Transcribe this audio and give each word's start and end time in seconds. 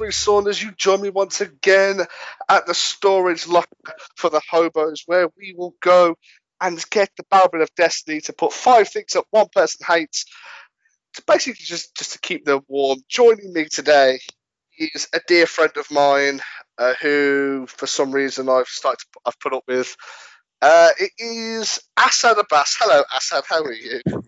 Hello, 0.00 0.08
hello, 0.08 0.24
my 0.24 0.46
name 0.46 0.48
is 0.48 0.56
Reese 0.56 0.60
Saunders. 0.60 0.62
You 0.62 0.72
join 0.72 1.02
me 1.02 1.10
once 1.10 1.40
again 1.40 2.00
at 2.48 2.66
the 2.66 2.74
storage 2.74 3.48
locker 3.48 3.94
for 4.16 4.30
the 4.30 4.42
hobos, 4.50 5.04
where 5.06 5.28
we 5.38 5.54
will 5.56 5.74
go 5.82 6.16
and 6.60 6.84
get 6.90 7.10
the 7.16 7.24
Barrel 7.30 7.62
of 7.62 7.74
Destiny 7.76 8.20
to 8.22 8.32
put 8.34 8.52
five 8.52 8.88
things 8.88 9.12
that 9.14 9.24
one 9.30 9.48
person 9.54 9.86
hates, 9.88 10.26
to 11.14 11.22
basically 11.26 11.64
just, 11.64 11.96
just 11.96 12.12
to 12.14 12.20
keep 12.20 12.44
them 12.46 12.62
warm. 12.68 13.00
Joining 13.08 13.52
me 13.52 13.66
today 13.66 14.20
is 14.78 15.08
a 15.14 15.20
dear 15.28 15.46
friend 15.46 15.72
of 15.76 15.90
mine 15.90 16.40
uh, 16.78 16.94
who, 17.00 17.66
for 17.68 17.86
some 17.86 18.12
reason, 18.12 18.48
I've 18.48 18.68
started 18.68 19.00
to, 19.00 19.20
I've 19.26 19.40
put 19.40 19.54
up 19.54 19.64
with. 19.68 19.96
Uh, 20.62 20.90
it 20.98 21.12
is 21.18 21.80
Assad 21.98 22.38
Abbas. 22.38 22.76
Hello, 22.80 23.02
Assad. 23.16 23.44
How 23.48 23.62
are 23.64 23.72
you? 23.72 24.00
How 24.06 24.18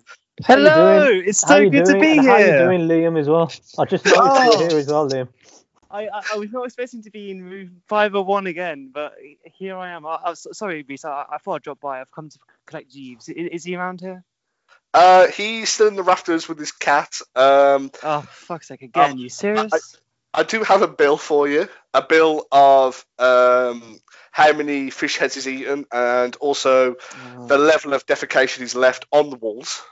Hello, 0.46 1.06
doing? 1.06 1.08
it's 1.08 1.46
so 1.46 1.56
you 1.56 1.70
good 1.70 1.86
to 1.86 1.96
be 1.96 2.18
And 2.18 2.26
How 2.26 2.38
you 2.38 2.52
here. 2.52 2.54
doing, 2.54 2.82
Liam, 2.82 3.18
as 3.20 3.28
well? 3.28 3.52
I 3.78 3.84
just 3.86 4.06
noticed 4.06 4.42
Oh. 4.42 4.52
you 4.58 4.66
here 4.66 4.78
as 4.78 4.88
well, 4.88 5.08
Liam. 5.10 5.28
I, 5.92 6.08
I, 6.08 6.22
I 6.34 6.36
was 6.38 6.50
not 6.50 6.64
expecting 6.64 7.02
to 7.02 7.10
be 7.10 7.30
in 7.30 7.42
room 7.44 7.82
501 7.88 8.46
again, 8.46 8.90
but 8.92 9.14
here 9.44 9.76
I 9.76 9.90
am. 9.90 10.06
I, 10.06 10.14
I 10.24 10.30
was, 10.30 10.46
sorry, 10.52 10.84
Reese, 10.88 11.04
I, 11.04 11.24
I 11.30 11.38
thought 11.38 11.56
I'd 11.56 11.62
drop 11.62 11.80
by. 11.80 12.00
I've 12.00 12.10
come 12.10 12.30
to 12.30 12.38
collect 12.66 12.90
Jeeves. 12.90 13.28
Is, 13.28 13.48
is 13.52 13.64
he 13.64 13.76
around 13.76 14.00
here? 14.00 14.24
Uh, 14.94 15.26
he's 15.28 15.70
still 15.70 15.88
in 15.88 15.96
the 15.96 16.02
rafters 16.02 16.48
with 16.48 16.58
his 16.58 16.72
cat. 16.72 17.12
Um, 17.36 17.90
Oh, 18.02 18.22
fuck's 18.22 18.68
sake, 18.68 18.82
again, 18.82 19.18
you 19.18 19.28
serious? 19.28 19.96
I 20.34 20.44
do 20.44 20.62
have 20.64 20.80
a 20.80 20.88
bill 20.88 21.18
for 21.18 21.46
you. 21.46 21.68
A 21.92 22.00
bill 22.02 22.46
of 22.50 23.04
um, 23.18 24.00
how 24.30 24.52
many 24.54 24.88
fish 24.88 25.18
heads 25.18 25.34
he's 25.34 25.46
eaten 25.46 25.84
and 25.92 26.34
also 26.36 26.96
Oh. 27.36 27.46
the 27.48 27.58
level 27.58 27.92
of 27.92 28.06
defecation 28.06 28.60
he's 28.60 28.74
left 28.74 29.04
on 29.12 29.28
the 29.28 29.36
walls. 29.36 29.82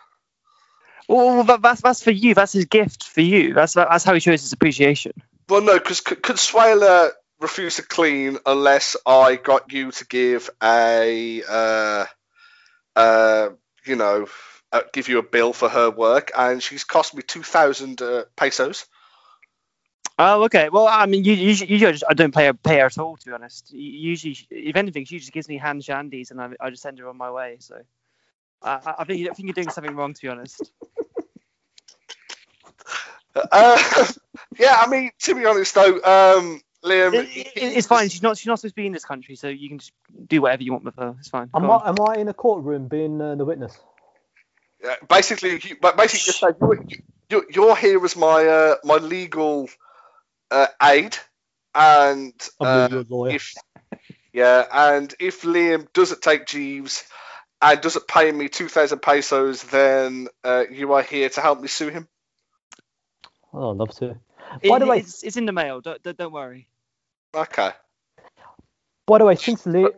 Well, 1.09 1.27
well, 1.27 1.45
that, 1.45 1.61
that's, 1.61 1.81
that's 1.83 2.03
for 2.03 2.11
you. 2.11 2.35
That's 2.35 2.53
his 2.53 2.65
gift 2.67 3.05
for 3.05 3.21
you. 3.21 3.53
That's, 3.53 3.75
that's 3.75 4.05
how 4.05 4.15
he 4.15 4.21
shows 4.21 4.41
his 4.41 4.53
appreciation. 4.55 5.13
Well, 5.51 5.63
no, 5.63 5.75
because 5.79 6.01
Consuela 6.03 7.11
refused 7.41 7.77
to 7.79 7.83
clean 7.83 8.39
unless 8.47 8.97
I 9.07 9.37
got 9.37 9.73
you 9.73 9.93
to 9.93 10.07
give 10.07 10.51
a, 10.63 11.43
uh, 11.49 12.07
uh, 12.97 13.51
you 13.87 13.97
know, 13.97 14.29
uh, 14.73 14.83
give 14.93 15.09
you 15.09 15.19
a 15.19 15.23
bill 15.25 15.53
for 15.53 15.69
her 15.69 15.91
work, 15.91 16.33
and 16.37 16.63
she's 16.63 16.85
cost 16.85 17.15
me 17.15 17.23
two 17.23 17.43
thousand 17.43 18.03
uh, 18.03 18.25
pesos. 18.37 18.87
Oh, 20.19 20.45
okay. 20.45 20.69
Well, 20.71 20.87
I 20.89 21.07
mean, 21.07 21.25
you, 21.25 21.35
usually, 21.35 21.73
usually 21.73 21.89
I, 21.89 21.93
just, 21.93 22.05
I 22.11 22.15
don't 22.15 22.35
pay 22.35 22.47
her, 22.47 22.55
pay 22.55 22.79
her 22.79 22.87
at 22.87 22.99
all, 22.99 23.17
to 23.17 23.27
be 23.27 23.33
honest. 23.33 23.73
Usually, 23.73 24.37
if 24.51 24.77
anything, 24.77 25.05
she 25.07 25.19
just 25.19 25.33
gives 25.33 25.49
me 25.49 25.59
hand 25.59 25.83
shandies 25.83 26.31
and 26.31 26.41
I, 26.41 26.51
I 26.61 26.71
just 26.71 26.83
send 26.83 26.99
her 27.01 27.09
on 27.09 27.17
my 27.19 27.31
way. 27.31 27.57
So 27.61 27.77
I- 28.63 28.97
I 29.01 29.05
think, 29.05 29.29
I 29.29 29.33
think 29.35 29.47
you're 29.47 29.55
doing 29.55 29.71
something 29.71 29.95
wrong, 29.97 30.15
to 30.15 30.23
be 30.23 30.29
honest. 30.29 30.73
Uh, 33.35 34.07
yeah, 34.59 34.77
I 34.81 34.89
mean, 34.89 35.11
to 35.21 35.35
be 35.35 35.47
honest 35.47 35.75
though, 35.75 35.95
um, 35.95 36.61
Liam, 36.85 37.15
It- 37.15 37.37
it- 37.37 37.53
it's 37.77 37.87
fine. 37.87 38.09
She's 38.09 38.23
not. 38.23 38.39
She's 38.39 38.47
not 38.47 38.59
supposed 38.59 38.75
to 38.75 38.81
be 38.81 38.87
in 38.87 38.93
this 38.93 39.05
country, 39.05 39.37
so 39.37 39.49
you 39.49 39.69
can 39.69 39.79
just 39.79 39.93
do 40.29 40.41
whatever 40.43 40.63
you 40.63 40.73
want 40.73 40.85
with 40.85 40.97
her. 40.97 41.15
It's 41.19 41.29
fine. 41.29 41.51
Am 41.55 41.63
Go 41.63 41.73
on. 41.73 41.83
I, 41.83 41.89
am 41.91 41.97
I 42.01 42.21
in 42.21 42.29
a 42.29 42.35
courtroom 42.35 42.89
being 42.89 43.21
uh, 43.21 43.35
the 43.35 43.45
witness? 43.45 43.79
Yeah, 44.83 44.95
basically, 45.09 45.61
you, 45.63 45.77
but 45.81 45.97
basically, 45.99 46.25
just 46.25 46.41
say 46.41 46.49
you're, 46.59 46.85
you're, 47.29 47.45
you're 47.51 47.77
here 47.77 48.03
as 48.03 48.17
my 48.17 48.47
uh, 48.47 48.77
my 48.83 48.97
legal 48.97 49.69
uh, 50.51 50.69
aid, 50.83 51.19
and 51.75 52.33
I'm 52.61 52.67
uh, 52.67 52.89
your 52.91 53.05
lawyer. 53.09 53.35
if 53.35 53.55
yeah, 54.33 54.65
and 54.73 55.15
if 55.19 55.43
Liam 55.43 55.93
doesn't 55.93 56.23
take 56.23 56.47
Jeeves 56.47 57.05
and 57.61 57.81
doesn't 57.81 58.09
pay 58.09 58.33
me 58.33 58.49
two 58.49 58.69
thousand 58.69 59.01
pesos, 59.01 59.63
then 59.65 60.29
uh, 60.45 60.65
you 60.71 60.95
are 60.95 61.03
here 61.03 61.29
to 61.29 61.41
help 61.43 61.61
me 61.61 61.69
sue 61.69 61.89
him. 61.89 62.09
Oh, 63.53 63.71
I'd 63.73 63.77
love 63.77 63.91
to. 63.97 64.17
It- 64.63 64.69
By 64.69 64.79
the 64.79 64.87
way- 64.87 64.99
it's, 65.01 65.23
it's 65.23 65.37
in 65.37 65.47
the 65.47 65.53
mail. 65.53 65.81
Don't, 65.81 66.03
don't, 66.03 66.17
don't 66.17 66.33
worry. 66.33 66.69
Okay. 67.35 67.71
By 69.07 69.19
the 69.19 69.25
way, 69.25 69.35
since 69.37 69.63
Liam, 69.65 69.91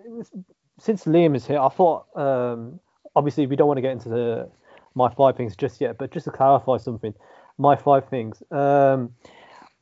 since 0.78 1.04
Liam 1.04 1.34
is 1.36 1.46
here, 1.46 1.58
I 1.60 1.68
thought 1.68 2.06
um, 2.16 2.80
obviously 3.14 3.46
we 3.46 3.56
don't 3.56 3.68
want 3.68 3.78
to 3.78 3.82
get 3.82 3.92
into 3.92 4.08
the 4.08 4.50
my 4.94 5.08
five 5.14 5.36
things 5.36 5.56
just 5.56 5.80
yet, 5.80 5.96
but 5.98 6.10
just 6.12 6.24
to 6.24 6.30
clarify 6.30 6.76
something, 6.76 7.14
my 7.58 7.76
five 7.76 8.08
things. 8.08 8.42
Um, 8.50 9.14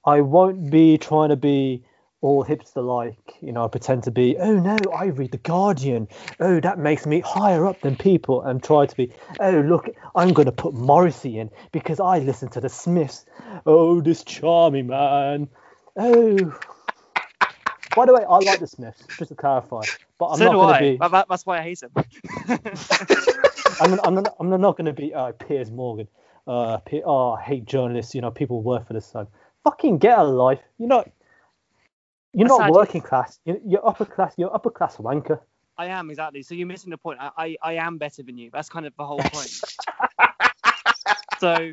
I 0.05 0.21
won't 0.21 0.71
be 0.71 0.99
trying 0.99 1.31
to 1.31 1.37
be 1.37 1.83
all 2.23 2.45
hipster 2.45 2.85
like, 2.85 3.17
you 3.41 3.53
know, 3.53 3.65
I 3.65 3.69
pretend 3.69 4.03
to 4.05 4.11
be, 4.11 4.37
oh 4.39 4.59
no, 4.59 4.77
I 4.95 5.07
read 5.07 5.33
The 5.33 5.39
Guardian. 5.39 6.07
Oh, 6.39 6.61
that 6.61 6.79
makes 6.79 7.07
me 7.07 7.21
higher 7.21 7.67
up 7.67 7.81
than 7.81 7.97
people 7.97 8.43
and 8.43 8.63
try 8.63 8.87
to 8.87 8.97
be, 8.97 9.13
oh, 9.41 9.61
look, 9.61 9.89
I'm 10.15 10.33
going 10.33 10.47
to 10.47 10.53
put 10.53 10.75
Morrissey 10.75 11.39
in 11.39 11.51
because 11.73 11.99
I 11.99 12.19
listen 12.19 12.49
to 12.51 12.61
the 12.61 12.69
Smiths. 12.69 13.25
Oh, 13.65 14.01
this 14.01 14.23
charming 14.25 14.89
man. 14.89 15.49
Oh. 15.97 16.59
By 17.97 18.07
the 18.07 18.15
way, 18.15 18.25
I 18.29 18.37
like 18.39 18.61
the 18.61 18.67
Smiths, 18.67 19.03
just 19.19 19.31
to 19.31 19.35
clarify. 19.35 19.81
But 20.19 20.27
I'm 20.29 20.39
so 20.39 20.45
not 20.45 20.55
going 20.55 20.75
to 20.75 20.81
be. 20.81 20.97
That- 20.99 21.11
that- 21.13 21.29
that's 21.29 21.47
why 21.47 21.59
I 21.59 21.63
hate 21.63 21.83
him. 21.83 21.91
I'm, 23.81 23.99
I'm, 24.05 24.15
not, 24.15 24.37
I'm 24.39 24.51
not 24.61 24.77
going 24.77 24.85
to 24.87 24.93
be 24.93 25.15
uh, 25.15 25.33
Piers 25.33 25.71
Morgan. 25.71 26.07
Uh, 26.47 26.79
oh, 27.05 27.33
I 27.33 27.43
hate 27.43 27.65
journalists. 27.65 28.15
You 28.15 28.21
know, 28.21 28.31
people 28.31 28.63
work 28.63 28.87
for 28.87 28.93
the 28.93 29.01
Sun. 29.01 29.27
Fucking 29.65 29.99
get 29.99 30.19
a 30.19 30.23
life. 30.25 30.61
You're 30.79 30.89
not. 30.89 31.11
You're 32.33 32.49
That's 32.49 32.61
not 32.61 32.73
working 32.73 33.01
class. 33.01 33.39
You're, 33.45 33.59
you're 33.67 33.87
upper 33.87 34.05
class. 34.05 34.35
You're 34.37 34.55
upper 34.55 34.71
class 34.71 34.97
wanker. 34.97 35.41
I 35.77 35.87
am 35.87 36.11
exactly. 36.11 36.43
So 36.43 36.55
you're 36.55 36.67
missing 36.67 36.91
the 36.91 36.99
point. 36.99 37.19
I, 37.21 37.31
I, 37.37 37.57
I 37.63 37.73
am 37.75 37.99
better 37.99 38.23
than 38.23 38.37
you. 38.39 38.51
That's 38.53 38.69
kind 38.69 38.87
of 38.87 38.93
the 38.97 39.05
whole 39.07 39.19
point. 39.19 39.51
so 41.41 41.73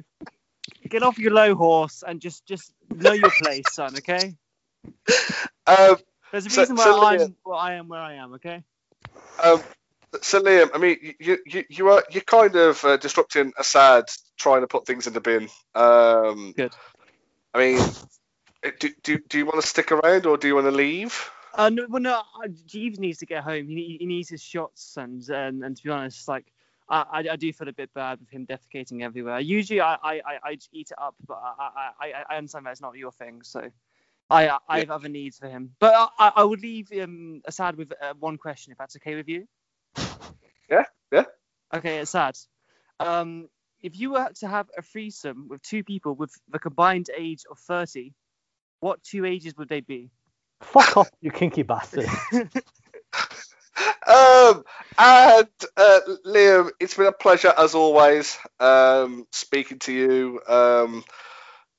get 0.90 1.04
off 1.04 1.20
your 1.20 1.34
low 1.34 1.56
horse 1.56 2.04
and 2.08 2.20
just 2.22 2.46
just 2.46 2.74
know 2.94 3.12
your 3.12 3.32
place, 3.42 3.66
son. 3.72 3.96
Okay. 3.98 4.36
Um, 5.68 5.98
There's 6.32 6.46
a 6.46 6.50
So- 6.50 6.62
reason 6.62 6.76
why 6.78 6.84
so 6.86 7.04
I'm 7.06 7.20
Liam- 7.20 7.36
where 7.44 7.58
I 7.58 7.74
am 7.74 7.88
where 7.90 8.02
I 8.02 8.14
am. 8.14 8.34
Okay. 8.36 8.64
um, 9.44 9.62
so 10.22 10.42
Liam, 10.42 10.70
I 10.74 10.78
mean, 10.78 11.14
you 11.20 11.38
you 11.46 11.66
you 11.70 11.90
are 11.90 12.04
you're 12.10 12.22
kind 12.24 12.56
of 12.56 12.84
uh, 12.86 12.98
disrupting 12.98 13.52
Assad 13.60 14.06
trying 14.38 14.62
to 14.62 14.68
put 14.68 14.86
things 14.88 15.06
in 15.08 15.14
the 15.14 15.22
bin. 15.22 15.50
Um, 15.76 16.54
Good. 16.56 16.72
I 17.54 17.58
mean, 17.60 17.80
do, 18.80 18.90
do, 19.04 19.20
do 19.30 19.38
you 19.38 19.46
want 19.46 19.62
to 19.62 19.68
stick 19.68 19.92
around 19.92 20.26
or 20.26 20.38
do 20.38 20.48
you 20.48 20.56
want 20.56 20.68
to 20.68 20.72
leave? 20.72 21.30
Uh, 21.54 21.70
no, 21.70 21.86
well, 21.90 22.02
no. 22.02 22.22
uh, 22.44 22.48
Jeeves 22.66 23.00
needs 23.00 23.18
to 23.20 23.26
get 23.26 23.44
home. 23.44 23.68
He, 23.68 23.98
he 24.00 24.06
needs 24.06 24.30
his 24.30 24.44
shots, 24.44 24.96
and 24.98 25.28
and, 25.30 25.64
and 25.64 25.76
to 25.76 25.84
be 25.84 25.90
honest, 25.90 26.28
like 26.28 26.46
I, 26.90 27.26
I, 27.32 27.36
do 27.36 27.52
feel 27.52 27.68
a 27.68 27.74
bit 27.74 27.94
bad 27.94 28.20
with 28.20 28.30
him 28.30 28.46
defecating 28.46 29.02
everywhere. 29.02 29.40
Usually, 29.40 29.82
I 29.82 29.96
I, 29.96 30.14
I, 30.14 30.40
I 30.44 30.58
eat 30.72 30.92
it 30.92 30.98
up, 30.98 31.16
but 31.28 31.42
I, 31.44 31.70
I, 31.76 31.92
I, 32.08 32.24
I 32.30 32.38
understand 32.38 32.66
that's 32.66 32.82
not 32.82 32.96
your 32.96 33.12
thing, 33.12 33.42
so 33.44 33.70
I 34.30 34.58
I 34.68 34.80
have 34.80 34.92
other 34.92 35.10
needs 35.10 35.38
for 35.38 35.48
him. 35.48 35.72
But 35.80 35.94
I, 36.20 36.32
I- 36.36 36.44
would 36.44 36.62
leave 36.62 36.92
um 37.02 37.42
Assad 37.46 37.76
with 37.76 37.92
uh, 38.02 38.14
one 38.20 38.38
question, 38.38 38.72
if 38.72 38.78
that's 38.78 38.96
okay 38.98 39.16
with 39.16 39.28
you. 39.28 39.48
Yeah, 40.70 40.84
yeah. 41.14 41.24
Okay, 41.74 42.00
Assad. 42.00 42.38
Um, 43.00 43.48
if 43.82 43.98
you 43.98 44.12
were 44.12 44.30
to 44.40 44.48
have 44.50 44.68
a 44.78 44.82
threesome 44.82 45.48
with 45.48 45.62
two 45.62 45.82
people 45.82 46.14
with 46.14 46.34
the 46.50 46.60
combined 46.60 47.10
age 47.18 47.44
of 47.50 47.58
thirty, 47.58 48.14
what 48.80 49.04
two 49.04 49.26
ages 49.26 49.56
would 49.58 49.70
they 49.70 49.82
be? 49.82 50.10
Fuck 50.62 50.98
off, 50.98 51.10
you 51.22 51.32
kinky 51.32 51.64
bastard. 51.64 52.08
Um, 54.08 54.64
and 54.98 55.48
uh, 55.76 56.00
Liam, 56.26 56.72
it's 56.80 56.96
been 56.96 57.06
a 57.08 57.12
pleasure 57.12 57.54
as 57.56 57.76
always 57.76 58.38
um, 58.60 59.28
speaking 59.32 59.80
to 59.80 59.92
you. 59.94 60.42
Um, 60.48 61.04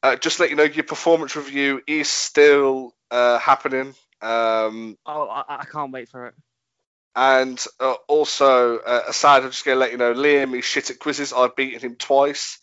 uh, 0.03 0.15
just 0.17 0.37
to 0.37 0.43
let 0.43 0.51
you 0.51 0.57
know, 0.57 0.63
your 0.65 0.85
performance 0.85 1.35
review 1.35 1.81
is 1.87 2.09
still 2.09 2.95
uh, 3.11 3.39
happening. 3.39 3.95
Um, 4.21 4.97
Oh, 5.07 5.27
I, 5.29 5.45
I 5.61 5.65
can't 5.65 5.91
wait 5.91 6.09
for 6.11 6.27
it. 6.27 6.35
and 7.17 7.65
uh, 7.81 7.95
also, 8.07 8.79
uh, 8.79 9.03
Assad, 9.09 9.43
I'm 9.43 9.51
just 9.51 9.65
going 9.65 9.77
to 9.77 9.81
let 9.81 9.91
you 9.93 9.99
know, 9.99 10.13
Liam 10.15 10.57
is 10.57 10.65
shit 10.67 10.91
at 10.91 10.99
quizzes. 11.01 11.33
I've 11.33 11.57
beaten 11.57 11.81
him 11.81 11.97
twice. 11.97 12.59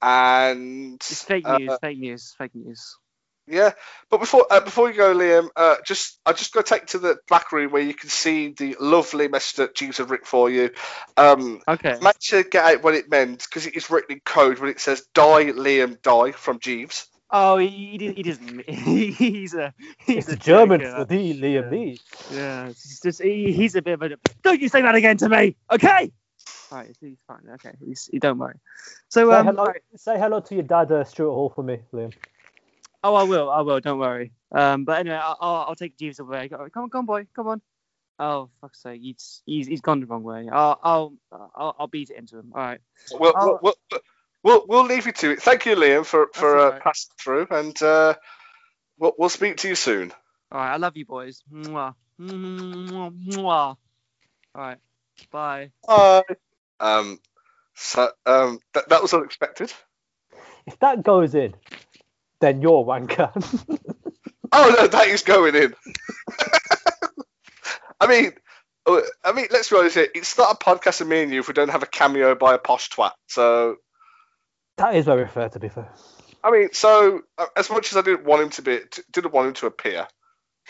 And 0.00 0.94
It's 0.96 1.24
fake 1.24 1.46
uh, 1.48 1.58
news. 1.58 1.78
fake 1.80 1.98
news. 1.98 2.34
Fake 2.38 2.54
news. 2.54 2.96
Yeah, 3.48 3.72
but 4.10 4.18
before 4.18 4.46
uh, 4.50 4.60
before 4.60 4.90
you 4.90 4.96
go, 4.96 5.14
Liam, 5.14 5.48
uh, 5.54 5.76
just 5.84 6.18
I 6.26 6.32
just 6.32 6.52
go 6.52 6.62
take 6.62 6.86
to 6.86 6.98
the 6.98 7.16
back 7.28 7.52
room 7.52 7.70
where 7.70 7.82
you 7.82 7.94
can 7.94 8.08
see 8.08 8.48
the 8.52 8.76
lovely 8.80 9.28
message 9.28 9.56
that 9.58 9.74
Jeeves 9.76 9.98
have 9.98 10.10
written 10.10 10.26
for 10.26 10.50
you. 10.50 10.70
Um, 11.16 11.60
Okay. 11.68 11.96
make 12.02 12.16
sure 12.20 12.42
to 12.42 12.48
get 12.48 12.64
out 12.64 12.82
what 12.82 12.94
it 12.94 13.08
meant 13.08 13.44
because 13.44 13.66
it 13.66 13.76
is 13.76 13.88
written 13.88 14.14
in 14.16 14.20
code 14.24 14.58
when 14.58 14.70
it 14.70 14.80
says 14.80 15.06
"Die, 15.14 15.44
Liam, 15.52 16.00
die" 16.02 16.32
from 16.32 16.58
Jeeves. 16.58 17.06
Oh, 17.30 17.58
he, 17.58 17.68
he, 17.68 17.98
did- 17.98 18.22
doesn't. 18.24 18.68
he's 18.68 19.54
a. 19.54 19.72
He's 20.06 20.28
it's 20.28 20.28
a 20.28 20.36
German 20.36 20.80
for 20.80 21.04
the 21.04 21.34
Liam 21.34 21.62
Yeah. 21.64 21.70
Lee. 21.70 22.00
Yeah, 22.32 22.68
it's 22.68 23.00
just 23.00 23.22
he, 23.22 23.52
he's 23.52 23.76
a 23.76 23.82
bit 23.82 23.94
of 23.94 24.02
a. 24.02 24.16
Don't 24.42 24.60
you 24.60 24.68
say 24.68 24.82
that 24.82 24.94
again 24.96 25.16
to 25.18 25.28
me, 25.28 25.56
okay? 25.70 26.10
All 26.72 26.78
right, 26.78 26.96
he's 27.00 27.18
fine. 27.28 27.42
Okay, 27.54 27.72
he's, 27.84 28.08
he 28.10 28.18
don't 28.18 28.38
worry. 28.38 28.58
So 29.08 29.30
Say 29.30 29.36
um, 29.36 29.46
hello, 29.46 29.64
right. 29.66 29.82
say 29.96 30.18
hello 30.18 30.40
to 30.40 30.54
your 30.54 30.64
dad, 30.64 30.90
uh, 30.90 31.04
Stuart 31.04 31.32
Hall, 31.32 31.52
for 31.54 31.62
me, 31.62 31.78
Liam. 31.92 32.12
Oh, 33.02 33.14
I 33.14 33.22
will, 33.24 33.50
I 33.50 33.60
will. 33.62 33.80
Don't 33.80 33.98
worry. 33.98 34.32
Um, 34.52 34.84
but 34.84 35.00
anyway, 35.00 35.20
I'll, 35.22 35.36
I'll, 35.40 35.64
I'll 35.68 35.74
take 35.74 35.96
Jeeves 35.98 36.18
away. 36.18 36.48
Come 36.48 36.60
on, 36.60 36.70
come 36.70 36.90
on, 36.94 37.06
boy, 37.06 37.26
come 37.34 37.48
on. 37.48 37.60
Oh, 38.18 38.48
fuck's 38.62 38.82
sake, 38.82 39.02
he's 39.02 39.42
he's, 39.44 39.66
he's 39.66 39.82
gone 39.82 40.00
the 40.00 40.06
wrong 40.06 40.22
way. 40.22 40.48
I'll 40.50 40.80
I'll 40.82 41.12
I'll, 41.30 41.76
I'll 41.78 41.86
beat 41.86 42.10
it 42.10 42.16
into 42.16 42.38
him. 42.38 42.52
All 42.54 42.62
right. 42.62 42.80
We'll, 43.12 43.34
we'll, 43.36 43.58
we'll, 43.62 43.76
we'll 44.42 44.64
we'll 44.66 44.86
leave 44.86 45.04
you 45.04 45.12
to 45.12 45.32
it. 45.32 45.42
Thank 45.42 45.66
you, 45.66 45.76
Liam, 45.76 46.04
for 46.06 46.28
for 46.32 46.58
uh, 46.58 46.70
right. 46.70 46.80
passing 46.80 47.12
through, 47.20 47.46
and 47.50 47.82
uh, 47.82 48.14
we'll 48.98 49.12
we'll 49.18 49.28
speak 49.28 49.58
to 49.58 49.68
you 49.68 49.74
soon. 49.74 50.12
All 50.50 50.60
right, 50.60 50.72
I 50.72 50.76
love 50.76 50.96
you 50.96 51.04
boys. 51.04 51.42
Mwah. 51.52 51.94
Mwah. 52.18 53.12
Mwah. 53.28 53.44
All 53.44 53.76
right, 54.54 54.78
bye. 55.30 55.70
Bye. 55.86 56.22
Um, 56.80 57.18
so 57.74 58.08
um, 58.24 58.60
that 58.72 58.88
that 58.88 59.02
was 59.02 59.12
unexpected. 59.12 59.70
If 60.66 60.78
that 60.78 61.02
goes 61.02 61.34
in, 61.34 61.54
then 62.40 62.60
you're 62.62 62.84
wanker. 62.84 63.32
Oh 64.52 64.74
no, 64.78 64.86
that 64.86 65.08
is 65.08 65.22
going 65.22 65.54
in. 65.54 65.74
I 68.00 68.06
mean, 68.06 68.32
I 68.86 69.32
mean, 69.32 69.46
let's 69.50 69.68
be 69.68 69.76
honest 69.76 69.96
here. 69.96 70.08
It's 70.14 70.38
not 70.38 70.54
a 70.54 70.64
podcast 70.64 71.00
of 71.00 71.08
me 71.08 71.22
and 71.22 71.32
you 71.32 71.40
if 71.40 71.48
we 71.48 71.54
don't 71.54 71.70
have 71.70 71.82
a 71.82 71.86
cameo 71.86 72.34
by 72.34 72.54
a 72.54 72.58
posh 72.58 72.90
twat. 72.90 73.12
So, 73.26 73.76
that 74.76 74.94
is 74.94 75.04
very 75.04 75.26
fair, 75.26 75.48
to 75.48 75.58
be 75.58 75.68
fair. 75.68 75.90
I 76.44 76.50
mean, 76.50 76.68
so 76.72 77.22
uh, 77.38 77.46
as 77.56 77.70
much 77.70 77.90
as 77.90 77.98
I 77.98 78.02
didn't 78.02 78.24
want 78.24 78.42
him 78.42 78.50
to 78.50 78.62
be, 78.62 78.78
didn't 79.12 79.32
want 79.32 79.48
him 79.48 79.54
to 79.54 79.66
appear, 79.66 80.06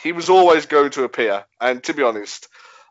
he 0.02 0.12
was 0.12 0.30
always 0.30 0.66
going 0.66 0.90
to 0.92 1.04
appear. 1.04 1.44
And 1.60 1.82
to 1.84 1.92
be 1.92 2.02
honest, 2.02 2.48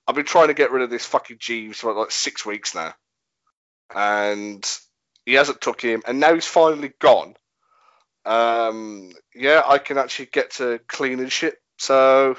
I've 0.07 0.15
been 0.15 0.25
trying 0.25 0.49
to 0.49 0.53
get 0.53 0.71
rid 0.71 0.83
of 0.83 0.91
this 0.91 1.05
fucking 1.05 1.37
Jeeves 1.39 1.79
for 1.79 1.93
like 1.93 2.11
six 2.11 2.45
weeks 2.45 2.75
now, 2.75 2.93
and 3.93 4.63
he 5.25 5.33
hasn't 5.33 5.61
took 5.61 5.81
him, 5.81 6.03
and 6.05 6.19
now 6.19 6.33
he's 6.35 6.45
finally 6.45 6.93
gone. 6.99 7.35
Um, 8.25 9.11
yeah, 9.35 9.61
I 9.65 9.77
can 9.77 9.97
actually 9.97 10.27
get 10.27 10.51
to 10.53 10.79
cleaning 10.87 11.29
shit. 11.29 11.55
So, 11.77 12.37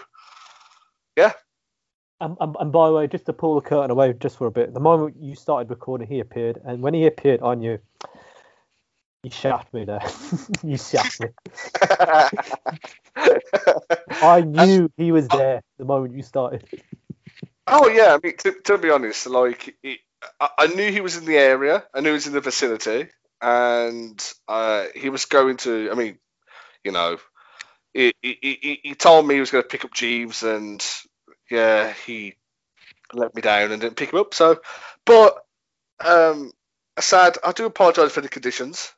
Yeah. 1.16 1.32
And, 2.20 2.36
and, 2.40 2.56
and 2.58 2.72
by 2.72 2.88
the 2.88 2.94
way, 2.94 3.06
just 3.08 3.26
to 3.26 3.34
pull 3.34 3.56
the 3.56 3.60
curtain 3.60 3.90
away 3.90 4.14
just 4.14 4.38
for 4.38 4.46
a 4.46 4.50
bit, 4.50 4.72
the 4.72 4.80
moment 4.80 5.16
you 5.20 5.34
started 5.34 5.68
recording, 5.68 6.08
he 6.08 6.20
appeared, 6.20 6.58
and 6.64 6.82
when 6.82 6.94
he 6.94 7.06
appeared, 7.06 7.42
I 7.42 7.54
knew. 7.54 7.78
You 9.22 9.30
shaft 9.30 9.74
me 9.74 9.84
there. 9.84 10.00
you 10.62 10.78
shaft 10.78 11.20
me. 11.20 11.28
I 14.22 14.40
knew 14.42 14.90
he 14.96 15.12
was 15.12 15.28
there 15.28 15.62
the 15.78 15.84
moment 15.84 16.14
you 16.14 16.22
started. 16.22 16.64
Oh 17.66 17.88
yeah, 17.88 18.14
I 18.14 18.18
mean 18.22 18.36
to, 18.38 18.52
to 18.64 18.78
be 18.78 18.90
honest, 18.90 19.26
like 19.26 19.76
it, 19.82 19.98
I, 20.40 20.50
I 20.58 20.66
knew 20.68 20.90
he 20.92 21.00
was 21.00 21.16
in 21.16 21.24
the 21.24 21.36
area, 21.36 21.84
I 21.92 22.00
knew 22.00 22.10
he 22.10 22.14
was 22.14 22.26
in 22.28 22.32
the 22.32 22.40
vicinity, 22.40 23.08
and 23.40 24.32
uh, 24.48 24.86
he 24.94 25.10
was 25.10 25.24
going 25.26 25.56
to. 25.58 25.90
I 25.90 25.94
mean, 25.94 26.18
you 26.84 26.92
know, 26.92 27.18
he, 27.94 28.12
he, 28.22 28.80
he, 28.82 28.94
told 28.94 29.26
me 29.26 29.34
he 29.34 29.40
was 29.40 29.50
going 29.50 29.64
to 29.64 29.68
pick 29.68 29.84
up 29.84 29.94
Jeeves, 29.94 30.42
and 30.42 30.84
yeah, 31.50 31.92
he 32.06 32.34
let 33.12 33.34
me 33.34 33.42
down 33.42 33.72
and 33.72 33.80
didn't 33.80 33.96
pick 33.96 34.12
him 34.12 34.18
up. 34.18 34.34
So, 34.34 34.60
but 35.04 35.38
um, 36.04 36.52
Assad, 36.96 37.38
I 37.44 37.52
do 37.52 37.66
apologise 37.66 38.12
for 38.12 38.20
the 38.20 38.28
conditions. 38.28 38.92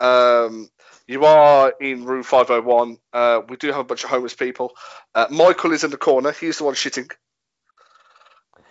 Um, 0.00 0.68
you 1.06 1.24
are 1.24 1.72
in 1.80 2.04
room 2.04 2.22
501. 2.22 2.98
Uh, 3.12 3.42
we 3.48 3.56
do 3.56 3.68
have 3.68 3.80
a 3.80 3.84
bunch 3.84 4.04
of 4.04 4.10
homeless 4.10 4.34
people. 4.34 4.72
Uh, 5.14 5.26
Michael 5.30 5.72
is 5.72 5.84
in 5.84 5.90
the 5.90 5.96
corner. 5.96 6.32
He's 6.32 6.58
the 6.58 6.64
one 6.64 6.74
shitting. 6.74 7.10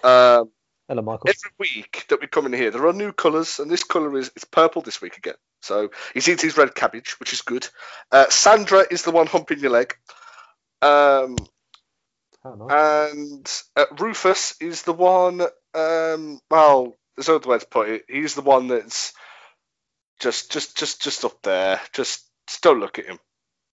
Um, 0.04 0.52
Hello, 0.88 1.02
Michael. 1.02 1.30
every 1.30 1.52
week 1.60 2.06
that 2.10 2.20
we 2.22 2.28
come 2.28 2.46
in 2.46 2.54
here, 2.54 2.70
there 2.72 2.86
are 2.86 2.94
new 2.94 3.14
colours, 3.14 3.60
and 3.60 3.72
this 3.72 3.84
colour 3.84 4.18
is 4.18 4.32
it's 4.36 4.44
purple 4.46 4.82
this 4.82 5.02
week 5.02 5.18
again. 5.18 5.36
So 5.62 5.92
he's 6.14 6.28
eating 6.28 6.48
his 6.48 6.58
red 6.58 6.76
cabbage, 6.76 7.20
which 7.20 7.32
is 7.32 7.42
good. 7.42 7.68
Uh, 8.12 8.26
Sandra 8.30 8.86
is 8.92 9.04
the 9.04 9.12
one 9.12 9.28
humping 9.28 9.60
your 9.60 9.72
leg. 9.72 9.96
Um, 10.82 11.38
Oh, 12.46 12.56
nice. 12.56 13.16
and 13.26 13.62
uh, 13.78 13.86
Rufus 13.98 14.56
is 14.60 14.84
the 14.84 14.92
one. 14.92 15.40
Um, 15.74 16.42
well, 16.52 16.94
there's 17.16 17.30
no 17.30 17.38
other 17.38 17.50
way 17.50 17.60
to 17.60 17.66
put 17.66 17.88
it. 17.90 18.04
He's 18.10 18.36
the 18.36 18.42
one 18.42 18.68
that's 18.68 19.14
just, 20.20 20.52
just, 20.52 20.76
just, 20.76 21.02
just 21.02 21.24
up 21.24 21.42
there. 21.44 21.80
Just, 21.94 22.28
just 22.48 22.62
don't 22.62 22.82
look 22.82 23.00
at 23.00 23.06
him. 23.06 23.18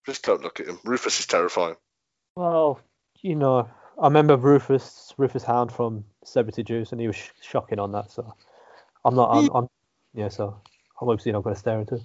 Just 0.07 0.25
don't 0.25 0.43
look 0.43 0.61
at 0.61 0.67
him. 0.69 0.79
Rufus 0.85 1.19
is 1.19 1.27
terrifying. 1.27 1.75
Well, 2.37 2.79
you 3.23 3.35
know, 3.35 3.69
I 4.01 4.05
remember 4.07 4.37
Rufus 4.37 5.13
Rufus 5.19 5.45
Hound 5.45 5.73
from 5.73 6.05
Celebrity 6.25 6.63
Juice, 6.63 6.93
and 6.93 7.01
he 7.01 7.07
was 7.07 7.17
sh- 7.17 7.31
shocking 7.43 7.79
on 7.79 7.93
that. 7.93 8.11
So 8.11 8.35
I'm 9.05 9.15
not. 9.15 9.27
I'm. 9.31 9.51
I'm 9.55 9.69
yeah. 10.15 10.29
So 10.29 10.61
I'm 11.01 11.09
obviously 11.09 11.33
not 11.33 11.45
going 11.45 11.55
to 11.55 11.61
stare 11.61 11.81
into. 11.81 11.97
it. 11.97 12.03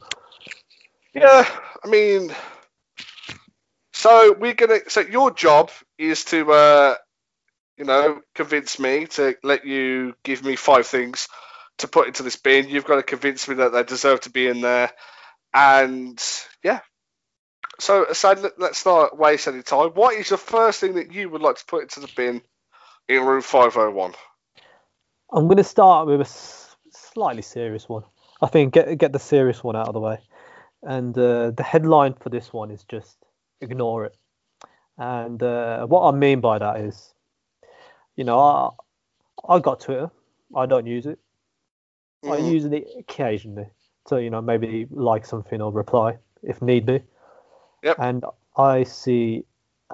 Yeah, 1.13 1.50
I 1.83 1.88
mean, 1.88 2.36
so 3.94 4.33
we're 4.38 4.53
gonna. 4.53 4.80
So 4.89 5.01
your 5.01 5.31
job 5.31 5.71
is 5.97 6.25
to, 6.25 6.51
uh, 6.51 6.95
you 7.77 7.86
know, 7.86 8.21
convince 8.33 8.80
me 8.80 9.06
to 9.07 9.36
let 9.44 9.65
you 9.65 10.15
give 10.24 10.44
me 10.44 10.57
five 10.57 10.88
things 10.88 11.30
to 11.77 11.88
put 11.88 12.07
into 12.07 12.24
this 12.24 12.36
bin. 12.36 12.69
You've 12.69 12.86
got 12.86 12.97
to 12.97 13.03
convince 13.03 13.47
me 13.47 13.56
that 13.56 13.71
they 13.71 13.83
deserve 13.83 14.21
to 14.21 14.30
be 14.30 14.47
in 14.47 14.62
there, 14.62 14.92
and 15.53 16.21
yeah. 16.63 16.81
So, 17.80 18.06
Assad, 18.06 18.39
let, 18.42 18.60
let's 18.60 18.86
not 18.86 19.18
waste 19.18 19.48
any 19.48 19.62
time. 19.62 19.89
What 19.89 20.16
is 20.16 20.30
the 20.30 20.38
first 20.38 20.80
thing 20.80 20.95
that 20.95 21.12
you 21.13 21.30
would 21.30 21.42
like 21.42 21.57
to 21.57 21.66
put 21.66 21.83
into 21.83 22.00
the 22.00 22.10
bin 22.16 22.42
in 23.07 23.25
room 23.25 23.42
five 23.42 23.74
hundred 23.74 23.92
one? 23.92 24.13
I'm 25.31 25.45
going 25.48 25.57
to 25.57 25.63
start 25.63 26.07
with 26.07 26.22
a 26.22 26.25
slightly 26.92 27.42
serious 27.42 27.89
one. 27.89 28.04
I 28.42 28.48
think 28.48 28.74
get 28.74 28.98
get 28.98 29.13
the 29.13 29.19
serious 29.19 29.63
one 29.63 29.75
out 29.75 29.88
of 29.88 29.94
the 29.94 30.00
way, 30.00 30.19
and 30.83 31.18
uh, 31.18 31.51
the 31.51 31.63
headline 31.63 32.13
for 32.13 32.30
this 32.30 32.54
one 32.54 32.72
is 32.72 32.83
just 32.83 33.18
ignore 33.62 34.06
it. 34.06 34.16
And 34.98 35.42
uh, 35.44 35.86
what 35.88 36.13
I 36.13 36.18
mean 36.18 36.42
by 36.42 36.60
that 36.60 36.80
is, 36.81 37.13
you 38.16 38.24
know, 38.24 38.39
I 38.39 38.69
I 39.48 39.60
got 39.60 39.81
Twitter. 39.81 40.12
I 40.56 40.66
don't 40.66 40.88
use 40.88 41.06
it. 41.06 41.19
I 42.24 42.38
Mhm. 42.38 42.51
use 42.51 42.66
it 42.66 42.88
occasionally 43.00 43.69
to, 44.07 44.21
you 44.21 44.30
know, 44.30 44.42
maybe 44.42 44.88
like 44.89 45.25
something 45.25 45.62
or 45.62 45.71
reply 45.71 46.18
if 46.44 46.62
need 46.62 46.86
be. 46.86 47.01
Yep. 47.85 47.99
And 47.99 48.25
I 48.57 48.83
see 48.83 49.45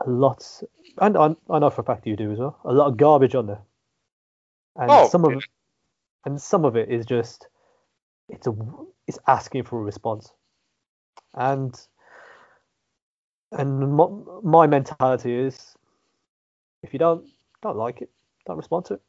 a 0.05 0.09
lot, 0.09 0.63
and 0.99 1.17
I, 1.17 1.35
I 1.49 1.59
know 1.59 1.69
for 1.69 1.81
a 1.81 1.83
fact 1.83 2.07
you 2.07 2.15
do 2.15 2.31
as 2.31 2.39
well, 2.39 2.59
a 2.63 2.73
lot 2.73 2.88
of 2.88 2.97
garbage 2.97 3.35
on 3.35 3.47
there. 3.47 3.61
And 4.77 4.89
Oh, 4.89 5.10
some 5.10 5.25
of 5.25 5.33
yeah. 5.33 5.39
and 6.25 6.41
some 6.41 6.65
of 6.65 6.75
it 6.75 6.89
is 6.89 7.05
just, 7.05 7.48
it's 8.29 8.48
a, 8.48 8.55
it's 9.07 9.19
asking 9.27 9.63
for 9.63 9.79
a 9.79 9.83
response. 9.83 10.31
And, 11.33 11.75
and 13.51 13.93
my, 13.93 14.07
my 14.43 14.67
mentality 14.67 15.33
is, 15.33 15.75
if 16.83 16.93
you 16.93 17.00
don't 17.00 17.25
don't 17.62 17.77
like 17.77 18.01
it, 18.01 18.10
don't 18.45 18.57
respond 18.57 18.86
to 18.86 18.95
it. 18.95 19.01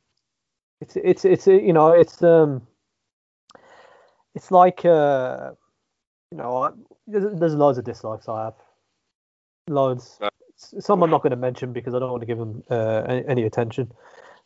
It's 0.81 0.97
it's 0.97 1.25
it's 1.25 1.47
you 1.47 1.73
know 1.73 1.89
it's 1.93 2.23
um 2.23 2.67
it's 4.35 4.51
like 4.51 4.85
uh 4.85 5.53
you 6.31 6.39
know 6.39 6.57
I, 6.65 6.71
there's, 7.07 7.39
there's 7.39 7.55
loads 7.55 7.79
of 7.79 7.85
dislikes 7.85 8.29
I 8.29 8.45
have, 8.45 8.55
loads. 9.69 10.19
S- 10.57 10.75
Some 10.85 11.03
I'm 11.03 11.11
not 11.11 11.23
going 11.23 11.31
to 11.31 11.37
mention 11.37 11.73
because 11.73 11.95
I 11.95 11.99
don't 11.99 12.11
want 12.11 12.23
to 12.23 12.27
give 12.27 12.39
them 12.39 12.63
uh, 12.71 13.03
any, 13.07 13.27
any 13.27 13.43
attention, 13.45 13.93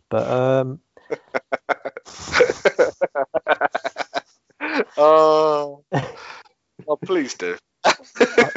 but 0.09 0.29
um 0.29 0.81
oh, 4.97 5.85
oh, 6.89 6.97
please 7.05 7.35
do. 7.35 7.57
I, 7.85 7.95
I, 8.39 8.51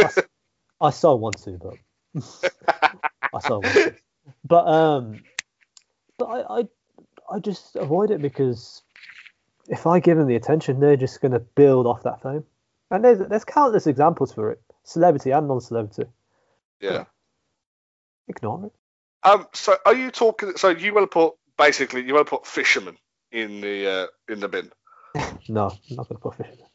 I 0.81 0.89
so 0.89 1.15
want 1.15 1.37
to, 1.43 1.51
but 1.51 1.75
I 3.33 3.39
so 3.39 3.59
want 3.59 3.75
to. 3.75 3.95
But 4.45 4.67
um, 4.67 5.23
but 6.17 6.25
I, 6.25 6.59
I 6.59 6.67
I 7.31 7.39
just 7.39 7.75
avoid 7.75 8.11
it 8.11 8.21
because 8.21 8.81
if 9.67 9.85
I 9.85 9.99
give 9.99 10.17
them 10.17 10.27
the 10.27 10.35
attention, 10.35 10.79
they're 10.79 10.97
just 10.97 11.21
going 11.21 11.33
to 11.33 11.39
build 11.39 11.85
off 11.85 12.03
that 12.03 12.21
fame. 12.21 12.43
And 12.91 13.03
there's 13.03 13.19
there's 13.19 13.45
countless 13.45 13.87
examples 13.87 14.33
for 14.33 14.51
it, 14.51 14.61
celebrity 14.83 15.31
and 15.31 15.47
non-celebrity. 15.47 16.05
Yeah. 16.79 17.05
Ignore 18.27 18.67
it. 18.67 18.73
Um. 19.23 19.47
So, 19.53 19.75
are 19.85 19.95
you 19.95 20.11
talking? 20.11 20.53
So, 20.55 20.69
you 20.69 20.93
want 20.93 21.09
to 21.11 21.13
put 21.13 21.33
basically 21.57 22.05
you 22.05 22.13
want 22.13 22.27
to 22.27 22.29
put 22.29 22.47
fishermen 22.47 22.97
in 23.31 23.61
the 23.61 23.87
uh, 23.87 24.07
in 24.31 24.39
the 24.39 24.47
bin? 24.47 24.71
No, 25.49 25.69
I'm 25.89 25.95
not 25.95 26.07
going 26.07 26.17
to 26.17 26.21
put 26.21 26.35
fish 26.35 26.47
in 26.51 26.57
there. 26.57 26.67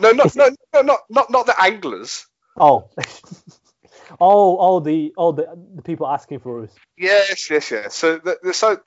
No, 0.00 0.10
not 0.12 0.36
no, 0.36 0.48
no, 0.74 0.82
not 0.82 1.00
not 1.10 1.30
not 1.30 1.46
the 1.46 1.60
anglers. 1.60 2.26
Oh, 2.56 2.88
oh, 4.20 4.58
oh, 4.58 4.80
the 4.80 5.12
oh 5.16 5.32
the 5.32 5.46
the 5.74 5.82
people 5.82 6.06
asking 6.06 6.40
for 6.40 6.62
us. 6.62 6.70
Yes, 6.96 7.50
yes, 7.50 7.70
yes. 7.70 7.94
So, 7.94 8.18
the, 8.18 8.38
the, 8.42 8.54
so, 8.54 8.78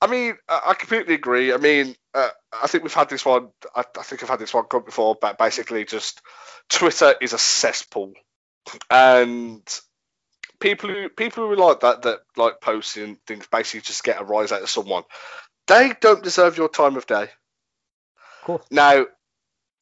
I 0.00 0.06
mean, 0.06 0.36
I, 0.48 0.60
I 0.68 0.74
completely 0.74 1.14
agree. 1.14 1.52
I 1.52 1.58
mean, 1.58 1.94
uh, 2.14 2.30
I 2.62 2.66
think 2.66 2.84
we've 2.84 2.94
had 2.94 3.10
this 3.10 3.24
one. 3.24 3.48
I, 3.74 3.84
I 3.98 4.02
think 4.02 4.22
I've 4.22 4.30
had 4.30 4.38
this 4.38 4.54
one 4.54 4.64
come 4.64 4.84
before, 4.84 5.16
but 5.20 5.38
basically, 5.38 5.84
just 5.84 6.22
Twitter 6.68 7.14
is 7.20 7.32
a 7.32 7.38
cesspool, 7.38 8.14
and 8.90 9.62
people 10.60 10.88
who 10.90 11.08
people 11.08 11.46
who 11.46 11.56
like 11.56 11.80
that 11.80 12.02
that 12.02 12.20
like 12.36 12.60
posting 12.60 13.16
things 13.26 13.46
basically 13.50 13.80
just 13.80 14.04
get 14.04 14.20
a 14.20 14.24
rise 14.24 14.52
out 14.52 14.62
of 14.62 14.70
someone. 14.70 15.02
They 15.66 15.92
don't 16.00 16.22
deserve 16.22 16.56
your 16.56 16.68
time 16.68 16.96
of 16.96 17.06
day. 17.06 17.28
Course. 18.44 18.66
Now, 18.70 19.06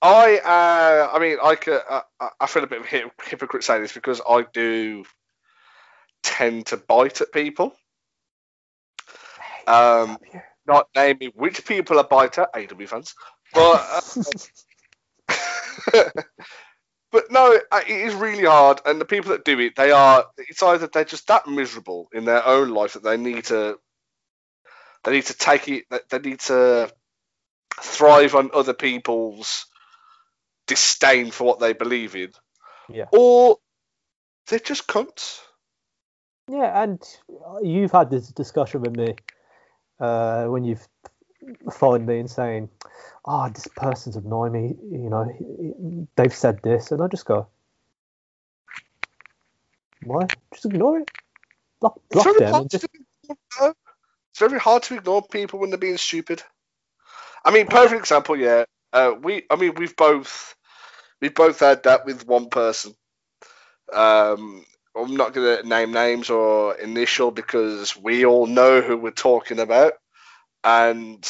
I 0.01 0.39
uh, 0.39 1.17
I 1.17 1.19
mean, 1.19 1.39
I 1.43 1.55
could, 1.57 1.81
uh, 1.89 2.03
I 2.41 2.47
feel 2.47 2.65
a 2.65 2.67
bit 2.67 2.81
of 2.81 2.87
a 2.87 2.89
hyp- 2.89 3.25
hypocrite 3.25 3.65
saying 3.65 3.83
this 3.83 3.93
because 3.93 4.21
I 4.29 4.45
do 4.53 5.05
tend 6.23 6.67
to 6.67 6.77
bite 6.77 7.21
at 7.21 7.33
people. 7.33 7.75
Um, 9.67 10.19
not 10.67 10.89
naming 10.95 11.31
which 11.35 11.65
people 11.65 11.99
are 11.99 12.05
bite 12.05 12.39
at, 12.39 12.51
AW 12.55 12.87
fans, 12.87 13.15
but 13.55 14.03
uh, 15.29 16.03
but 17.13 17.31
no, 17.31 17.53
it 17.53 17.89
is 17.89 18.15
really 18.15 18.47
hard, 18.47 18.81
and 18.87 19.01
the 19.01 19.05
people 19.05 19.31
that 19.33 19.45
do 19.45 19.59
it, 19.61 19.77
they 19.77 19.93
are. 19.93 20.25
It's 20.39 20.63
either 20.63 20.87
they're 20.87 21.05
just 21.05 21.29
that 21.29 21.47
miserable 21.47 22.09
in 22.13 22.25
their 22.25 22.45
own 22.45 22.71
life 22.71 22.95
that 22.95 23.05
they 23.05 23.17
need 23.17 23.45
to. 23.47 23.79
They 25.05 25.13
need 25.13 25.27
to 25.27 25.35
take 25.37 25.69
it. 25.69 25.85
They 26.11 26.19
need 26.19 26.41
to 26.41 26.91
thrive 27.81 28.35
on 28.35 28.51
other 28.55 28.75
people's 28.75 29.67
disdain 30.67 31.31
for 31.31 31.45
what 31.45 31.61
they 31.61 31.73
believe 31.73 32.17
in. 32.17 32.31
Yeah. 32.89 33.07
Or 33.13 33.59
they're 34.49 34.59
just 34.59 34.87
cunts. 34.87 35.41
Yeah, 36.49 36.83
and 36.83 37.03
you've 37.63 37.93
had 37.93 38.11
this 38.11 38.29
discussion 38.29 38.83
with 38.83 38.97
me 38.97 39.15
uh, 40.01 40.47
when 40.47 40.65
you've 40.65 40.87
phoned 41.73 42.07
me 42.07 42.19
and 42.21 42.31
saying, 42.31 42.69
"Oh, 43.25 43.49
this 43.49 43.69
person's 43.69 44.17
annoying 44.17 44.53
me." 44.53 44.77
You 44.91 45.11
know, 45.11 46.09
they've 46.17 46.35
said 46.35 46.63
this, 46.63 46.91
and 46.93 47.03
I 47.03 47.09
just 47.09 47.25
go, 47.25 47.49
"Why? 50.05 50.27
Just 50.53 50.67
ignore 50.67 51.01
it. 51.01 51.11
Block, 51.81 52.01
block 52.11 52.27
it's 52.29 52.39
them." 52.39 52.69
Just... 52.69 52.87
Ignore, 53.25 53.75
it's 54.31 54.39
very 54.41 54.59
hard 54.59 54.83
to 54.85 54.95
ignore 54.95 55.23
people 55.23 55.59
when 55.59 55.71
they're 55.71 55.79
being 55.79 55.99
stupid. 55.99 56.43
I 57.45 57.51
mean, 57.51 57.67
perfect 57.67 58.01
example. 58.01 58.37
Yeah, 58.37 58.65
uh, 58.93 59.15
we. 59.21 59.45
I 59.51 59.57
mean, 59.57 59.75
we've 59.77 59.97
both 59.97 60.55
we've 61.21 61.35
both 61.35 61.61
had 61.61 61.85
that 61.85 62.05
with 62.05 62.27
one 62.27 62.49
person. 62.51 62.95
Um, 63.93 64.65
I'm 64.95 65.17
not 65.17 65.33
going 65.33 65.63
to 65.63 65.69
name 65.69 65.93
names 65.93 66.31
or 66.31 66.75
initial 66.75 67.31
because 67.31 67.97
we 67.97 68.25
all 68.25 68.47
know 68.47 68.81
who 68.81 68.97
we're 68.97 69.11
talking 69.11 69.59
about. 69.59 69.95
And 70.65 71.27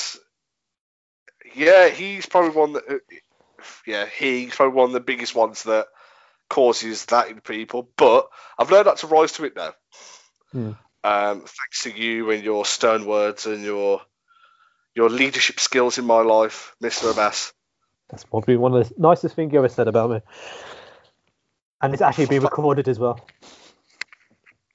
yeah, 1.54 1.88
he's 1.88 2.26
probably 2.26 2.50
one 2.50 2.72
that, 2.74 3.00
yeah, 3.86 4.06
he's 4.06 4.54
probably 4.54 4.74
one 4.74 4.86
of 4.86 4.92
the 4.92 5.00
biggest 5.00 5.34
ones 5.34 5.64
that 5.64 5.86
causes 6.48 7.06
that 7.06 7.28
in 7.28 7.40
people. 7.40 7.88
But 7.96 8.28
I've 8.58 8.70
learned 8.70 8.86
not 8.86 8.98
to 8.98 9.06
rise 9.06 9.32
to 9.32 9.44
it 9.44 9.56
now. 9.56 9.72
Hmm. 10.52 10.72
Um, 11.04 11.40
thanks 11.40 11.82
to 11.82 11.90
you 11.90 12.30
and 12.30 12.44
your 12.44 12.64
stern 12.64 13.06
words 13.06 13.46
and 13.46 13.64
your 13.64 14.00
your 14.94 15.08
leadership 15.08 15.58
skills 15.58 15.98
in 15.98 16.04
my 16.04 16.20
life, 16.20 16.76
Mr. 16.82 17.10
Abbas. 17.10 17.52
That's 18.10 18.24
probably 18.24 18.56
one 18.56 18.74
of 18.74 18.88
the 18.88 18.94
nicest 18.98 19.34
things 19.34 19.52
you 19.52 19.58
ever 19.58 19.68
said 19.68 19.88
about 19.88 20.10
me. 20.10 20.20
And 21.80 21.92
it's 21.94 22.02
actually 22.02 22.26
been 22.26 22.42
recorded 22.42 22.86
as 22.88 22.98
well. 22.98 23.18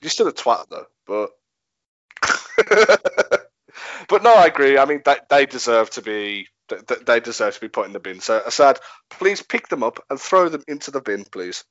You're 0.01 0.09
still 0.09 0.27
a 0.27 0.33
twat 0.33 0.65
though, 0.69 0.87
but 1.05 1.29
but 4.09 4.23
no, 4.23 4.33
I 4.33 4.45
agree. 4.47 4.77
I 4.77 4.85
mean, 4.85 5.01
they, 5.05 5.17
they 5.29 5.45
deserve 5.45 5.91
to 5.91 6.01
be 6.01 6.47
they 7.05 7.19
deserve 7.19 7.55
to 7.55 7.61
be 7.61 7.69
put 7.69 7.85
in 7.85 7.93
the 7.93 7.99
bin. 7.99 8.19
So 8.19 8.41
Assad, 8.45 8.79
please 9.09 9.41
pick 9.41 9.67
them 9.67 9.83
up 9.83 10.03
and 10.09 10.19
throw 10.19 10.49
them 10.49 10.63
into 10.67 10.91
the 10.91 11.01
bin, 11.01 11.25
please. 11.25 11.63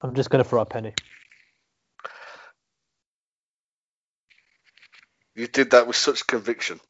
I'm 0.00 0.14
just 0.14 0.30
going 0.30 0.42
to 0.42 0.48
throw 0.48 0.60
a 0.60 0.66
penny. 0.66 0.94
You 5.34 5.46
did 5.46 5.70
that 5.70 5.86
with 5.86 5.96
such 5.96 6.26
conviction. 6.26 6.80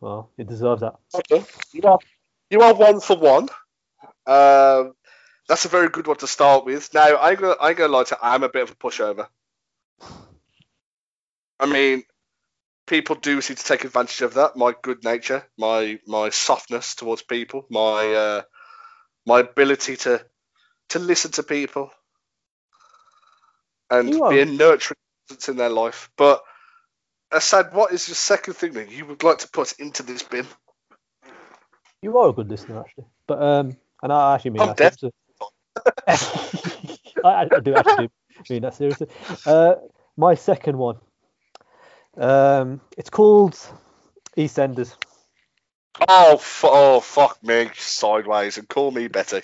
Well, 0.00 0.30
you 0.36 0.44
deserve 0.44 0.80
that. 0.80 0.96
Okay. 1.14 1.44
You 1.72 1.82
are 1.84 1.98
you 2.50 2.60
are 2.60 2.74
one 2.74 3.00
for 3.00 3.16
one. 3.16 3.48
Um, 4.26 4.92
that's 5.48 5.64
a 5.64 5.68
very 5.68 5.88
good 5.88 6.06
one 6.06 6.18
to 6.18 6.26
start 6.26 6.64
with. 6.66 6.92
Now, 6.92 7.16
I'm 7.16 7.36
gonna 7.36 7.56
I'm 7.60 7.74
gonna 7.74 7.92
lie 7.92 8.04
to 8.04 8.14
you, 8.14 8.18
I'm 8.20 8.42
a 8.42 8.48
bit 8.48 8.64
of 8.64 8.72
a 8.72 8.74
pushover. 8.74 9.28
I 11.58 11.66
mean, 11.66 12.02
people 12.86 13.16
do 13.16 13.40
seem 13.40 13.56
to 13.56 13.64
take 13.64 13.84
advantage 13.84 14.22
of 14.22 14.34
that. 14.34 14.56
My 14.56 14.74
good 14.82 15.04
nature, 15.04 15.44
my 15.58 16.00
my 16.06 16.30
softness 16.30 16.94
towards 16.96 17.22
people, 17.22 17.66
my 17.70 18.14
uh, 18.14 18.42
my 19.26 19.40
ability 19.40 19.96
to 19.98 20.24
to 20.90 20.98
listen 20.98 21.32
to 21.32 21.42
people, 21.44 21.90
and 23.90 24.10
You 24.10 24.24
be 24.28 24.40
a 24.40 24.46
nurturing 24.46 24.98
presence 25.28 25.48
in 25.48 25.56
their 25.56 25.70
life. 25.70 26.10
But 26.16 26.42
Assad, 27.32 27.74
what 27.74 27.92
is 27.92 28.08
your 28.08 28.14
second 28.16 28.54
thing 28.54 28.72
that 28.74 28.90
you 28.90 29.06
would 29.06 29.22
like 29.22 29.38
to 29.38 29.48
put 29.50 29.72
into 29.78 30.02
this 30.02 30.22
bin? 30.22 30.46
You 32.02 32.18
are 32.18 32.28
a 32.30 32.32
good 32.32 32.50
listener, 32.50 32.80
actually. 32.80 33.06
But 33.26 33.42
um, 33.42 33.76
and 34.02 34.12
I 34.12 34.34
actually 34.36 34.52
mean 34.52 34.64
I'm 34.64 34.74
that. 34.76 34.78
deaf. 34.78 34.96
I, 37.24 37.46
I 37.54 37.60
do 37.62 37.76
actually 37.76 38.10
mean 38.48 38.62
that 38.62 38.74
seriously. 38.74 39.08
Uh, 39.46 39.76
my 40.16 40.34
second 40.34 40.78
one. 40.78 40.98
Um, 42.16 42.80
it's 42.96 43.10
called 43.10 43.58
EastEnders. 44.36 44.94
Oh, 46.08 46.34
f- 46.34 46.64
oh, 46.64 47.00
fuck 47.00 47.42
me 47.42 47.70
sideways 47.74 48.58
and 48.58 48.68
call 48.68 48.90
me 48.90 49.08
Betty. 49.08 49.42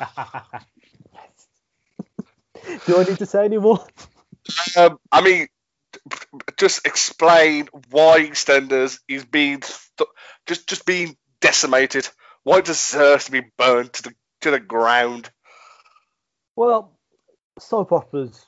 Do 2.86 2.98
I 2.98 3.04
need 3.04 3.18
to 3.18 3.26
say 3.26 3.44
any 3.44 3.58
more? 3.58 3.84
Um, 4.76 4.98
I 5.10 5.20
mean, 5.20 5.48
just 6.58 6.86
explain 6.86 7.68
why 7.90 8.20
EastEnders 8.20 8.98
is 9.08 9.24
being 9.24 9.60
th- 9.60 10.10
just 10.46 10.68
just 10.68 10.86
being 10.86 11.16
decimated. 11.40 12.08
Why 12.44 12.58
it 12.58 12.64
deserves 12.64 13.26
to 13.26 13.32
be 13.32 13.42
burned 13.56 13.92
to 13.94 14.02
the 14.04 14.14
to 14.42 14.50
the 14.50 14.60
ground. 14.60 15.30
Well, 16.56 16.92
soap 17.58 17.92
operas, 17.92 18.44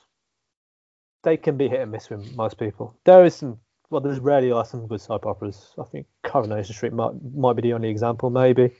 they 1.23 1.37
can 1.37 1.57
be 1.57 1.67
hit 1.67 1.81
and 1.81 1.91
miss 1.91 2.09
with 2.09 2.35
most 2.35 2.57
people. 2.57 2.95
There 3.05 3.25
is 3.25 3.35
some, 3.35 3.59
well, 3.89 4.01
there's 4.01 4.19
rarely 4.19 4.51
are 4.51 4.65
some 4.65 4.87
good 4.87 5.01
soap 5.01 5.25
operas. 5.25 5.73
I 5.79 5.83
think 5.83 6.07
Coronation 6.23 6.73
Street 6.73 6.93
might 6.93 7.13
might 7.33 7.55
be 7.55 7.61
the 7.61 7.73
only 7.73 7.89
example, 7.89 8.29
maybe. 8.29 8.71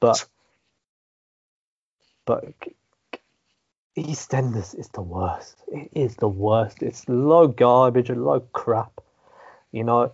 But 0.00 0.26
but 2.26 2.44
EastEnders 3.96 4.78
is 4.78 4.88
the 4.88 5.02
worst. 5.02 5.62
It 5.68 5.90
is 5.94 6.16
the 6.16 6.28
worst. 6.28 6.82
It's 6.82 7.08
low 7.08 7.48
garbage 7.48 8.10
and 8.10 8.24
low 8.24 8.40
crap. 8.40 9.00
You 9.72 9.84
know, 9.84 10.12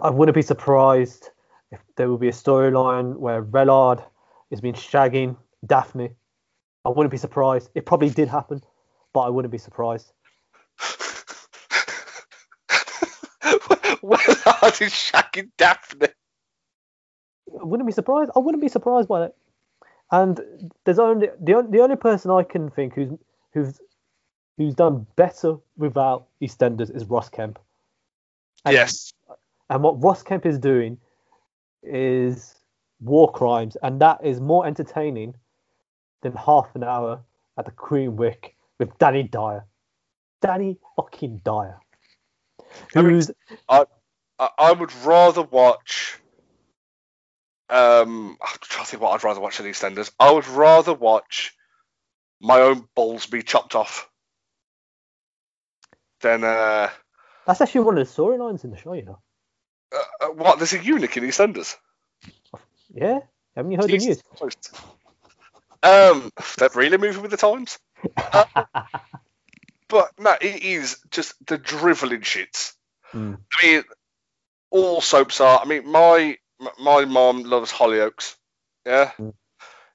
I 0.00 0.10
wouldn't 0.10 0.34
be 0.34 0.42
surprised 0.42 1.30
if 1.70 1.80
there 1.96 2.10
would 2.10 2.20
be 2.20 2.28
a 2.28 2.32
storyline 2.32 3.16
where 3.16 3.42
Rellard 3.42 4.04
is 4.50 4.60
been 4.60 4.74
shagging 4.74 5.36
Daphne. 5.64 6.10
I 6.84 6.88
wouldn't 6.88 7.10
be 7.10 7.18
surprised. 7.18 7.70
It 7.74 7.86
probably 7.86 8.10
did 8.10 8.28
happen, 8.28 8.62
but 9.12 9.20
I 9.20 9.28
wouldn't 9.28 9.52
be 9.52 9.58
surprised. 9.58 10.12
I 14.62 14.68
is 14.68 14.92
shagging 14.92 15.50
Daphne. 15.58 16.08
I 17.60 17.64
wouldn't 17.64 17.86
be 17.86 17.92
surprised. 17.92 18.30
I 18.36 18.38
wouldn't 18.38 18.62
be 18.62 18.68
surprised 18.68 19.08
by 19.08 19.26
it. 19.26 19.34
And 20.10 20.72
there's 20.84 20.98
only 20.98 21.28
the 21.40 21.66
the 21.68 21.80
only 21.80 21.96
person 21.96 22.30
I 22.30 22.44
can 22.44 22.70
think 22.70 22.94
who's 22.94 23.10
who's 23.52 23.80
who's 24.56 24.74
done 24.74 25.06
better 25.16 25.56
without 25.76 26.26
EastEnders 26.40 26.94
is 26.94 27.04
Ross 27.06 27.28
Kemp. 27.28 27.58
And, 28.64 28.74
Yes. 28.74 29.12
And 29.68 29.82
what 29.82 30.02
Ross 30.02 30.22
Kemp 30.22 30.46
is 30.46 30.58
doing 30.58 30.98
is 31.82 32.54
war 33.00 33.32
crimes, 33.32 33.76
and 33.82 34.00
that 34.00 34.24
is 34.24 34.40
more 34.40 34.66
entertaining 34.66 35.34
than 36.22 36.34
half 36.34 36.68
an 36.74 36.84
hour 36.84 37.20
at 37.58 37.64
the 37.64 37.70
Queen 37.72 38.16
Vic 38.16 38.54
with 38.78 38.96
Danny 38.98 39.24
Dyer. 39.24 39.64
Danny 40.40 40.76
fucking 40.96 41.40
Dyer. 41.44 41.78
I 42.94 43.02
mean, 43.02 43.10
Who's 43.10 43.30
I, 44.42 44.48
I 44.58 44.72
would 44.72 44.92
rather 45.04 45.42
watch. 45.42 46.18
Um, 47.68 48.36
I'm 48.42 48.56
trying 48.60 48.84
to 48.84 48.90
think 48.90 49.02
what 49.02 49.12
I'd 49.12 49.24
rather 49.24 49.40
watch 49.40 49.58
than 49.58 49.66
EastEnders. 49.66 50.10
I 50.18 50.30
would 50.30 50.46
rather 50.48 50.92
watch 50.92 51.54
my 52.40 52.60
own 52.60 52.88
balls 52.94 53.26
be 53.26 53.42
chopped 53.42 53.74
off 53.74 54.10
than 56.20 56.44
uh, 56.44 56.90
that's 57.46 57.60
actually 57.60 57.82
one 57.82 57.98
of 57.98 58.06
the 58.06 58.12
storylines 58.12 58.64
in 58.64 58.70
the 58.70 58.76
show, 58.76 58.92
you 58.92 59.04
know. 59.04 59.18
uh, 59.92 60.26
what? 60.28 60.58
There's 60.58 60.72
a 60.72 60.82
eunuch 60.82 61.16
in 61.16 61.24
EastEnders. 61.24 61.76
Yeah? 62.92 63.20
Haven't 63.56 63.72
you 63.72 63.78
heard 63.78 63.90
the 63.90 63.98
news? 63.98 64.22
Um, 65.82 66.30
they're 66.58 66.70
really 66.74 66.96
moving 66.96 67.22
with 67.22 67.30
the 67.30 67.36
times. 67.36 67.78
Uh, 68.16 68.44
but 69.86 70.10
no, 70.18 70.34
it 70.40 70.62
is 70.64 70.98
just 71.10 71.34
the 71.46 71.56
drivelling 71.56 72.22
shits. 72.22 72.72
Mm. 73.12 73.38
I 73.52 73.66
mean, 73.66 73.82
all 74.72 75.00
soaps 75.00 75.40
are. 75.40 75.60
I 75.60 75.64
mean, 75.66 75.86
my 75.90 76.36
my 76.80 77.04
mom 77.04 77.44
loves 77.44 77.70
Hollyoaks. 77.72 78.36
Yeah. 78.84 79.12
Mm. 79.18 79.34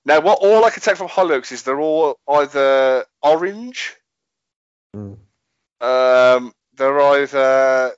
Now, 0.05 0.21
what 0.21 0.39
all 0.41 0.63
I 0.63 0.69
can 0.69 0.81
take 0.81 0.95
from 0.95 1.09
Hollyoaks 1.09 1.51
is 1.51 1.63
they're 1.63 1.81
all 1.81 2.17
either 2.27 3.05
orange, 3.21 3.95
Mm. 4.95 5.17
um, 5.81 6.53
they're 6.75 7.01
either 7.01 7.93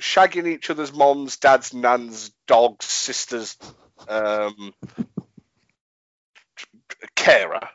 shagging 0.00 0.46
each 0.46 0.68
other's 0.70 0.92
moms, 0.92 1.38
dads, 1.38 1.72
nans, 1.72 2.30
dogs, 2.46 2.84
sisters, 2.84 3.56
um, 4.08 4.74
carer. 7.16 7.68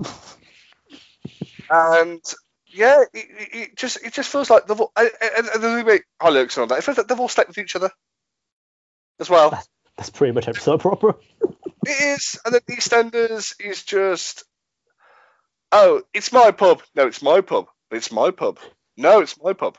and 1.70 2.22
yeah, 2.78 3.02
it, 3.12 3.26
it, 3.28 3.48
it 3.52 3.76
just 3.76 3.98
it 4.04 4.12
just 4.12 4.30
feels 4.30 4.48
like 4.50 4.66
they've 4.66 4.80
all, 4.80 4.92
and, 4.96 5.10
and, 5.36 5.62
the 5.62 5.84
way 5.84 6.00
Hollyoaks 6.22 6.56
and 6.56 6.58
all 6.62 6.66
that, 6.68 6.78
it 6.78 6.84
feels 6.84 6.96
like 6.96 7.08
they've 7.08 7.20
all 7.20 7.28
slept 7.28 7.48
with 7.48 7.58
each 7.58 7.74
other 7.76 7.90
as 9.20 9.28
well. 9.28 9.50
That's- 9.50 9.68
That's 9.96 10.10
pretty 10.10 10.32
much 10.32 10.46
every 10.46 10.60
soap 10.60 10.86
opera. 10.86 11.16
It 11.84 12.00
is, 12.18 12.38
and 12.44 12.54
then 12.54 12.60
EastEnders 12.70 13.54
is 13.60 13.82
just, 13.82 14.44
oh, 15.72 16.02
it's 16.14 16.32
my 16.32 16.52
pub. 16.52 16.82
No, 16.94 17.08
it's 17.08 17.20
my 17.22 17.40
pub. 17.40 17.66
It's 17.90 18.12
my 18.12 18.30
pub. 18.30 18.58
No, 18.96 19.20
it's 19.20 19.40
my 19.42 19.54
pub. 19.54 19.76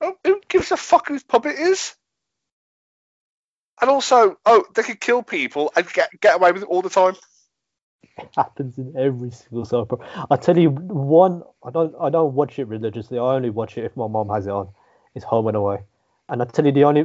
Oh, 0.00 0.14
who 0.24 0.40
gives 0.48 0.70
a 0.72 0.76
fuck 0.76 1.08
whose 1.08 1.24
pub 1.24 1.46
it 1.46 1.58
is? 1.58 1.94
And 3.80 3.90
also, 3.90 4.36
oh, 4.46 4.64
they 4.74 4.82
could 4.82 5.00
kill 5.00 5.22
people 5.22 5.72
and 5.74 5.90
get 5.92 6.10
get 6.20 6.36
away 6.36 6.52
with 6.52 6.62
it 6.62 6.68
all 6.68 6.82
the 6.82 6.90
time. 6.90 7.16
It 8.18 8.30
happens 8.36 8.78
in 8.78 8.94
every 8.96 9.30
single 9.30 9.64
soap 9.64 9.92
opera. 9.94 10.26
I 10.30 10.36
tell 10.36 10.58
you, 10.58 10.70
one 10.70 11.42
I 11.64 11.70
don't 11.70 11.94
I 12.00 12.10
don't 12.10 12.34
watch 12.34 12.58
it 12.58 12.66
religiously. 12.68 13.18
I 13.18 13.22
only 13.36 13.50
watch 13.50 13.78
it 13.78 13.84
if 13.84 13.96
my 13.96 14.08
mom 14.08 14.28
has 14.30 14.46
it 14.46 14.50
on. 14.52 14.68
It's 15.14 15.24
Home 15.26 15.48
and 15.48 15.56
Away, 15.56 15.80
and 16.28 16.42
I 16.42 16.46
tell 16.46 16.66
you 16.66 16.72
the 16.72 16.84
only 16.84 17.02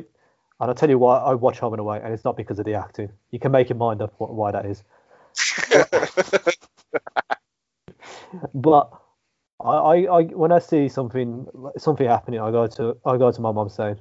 and 0.62 0.72
I 0.72 0.74
tell 0.74 0.90
you 0.90 1.00
why 1.00 1.18
I 1.20 1.34
watch 1.36 1.60
Home 1.60 1.74
and 1.74 1.82
Away, 1.82 2.02
and 2.04 2.14
it's 2.14 2.26
not 2.26 2.38
because 2.38 2.60
of 2.60 2.66
the 2.66 2.76
acting. 2.76 3.12
You 3.32 3.40
can 3.40 3.52
make 3.52 3.70
your 3.70 3.78
mind 3.78 4.02
up 4.02 4.14
what, 4.20 4.34
why 4.34 4.52
that 4.52 4.66
is. 4.66 4.84
But 8.54 8.92
I, 9.62 9.70
I, 9.70 9.96
I 10.20 10.24
when 10.26 10.52
I 10.52 10.60
see 10.60 10.90
something 10.90 11.48
something 11.78 12.08
happening, 12.08 12.40
I 12.42 12.52
go 12.52 12.68
to 12.68 12.98
I 13.06 13.18
go 13.18 13.32
to 13.32 13.42
my 13.42 13.52
mom 13.52 13.70
saying, 13.70 14.00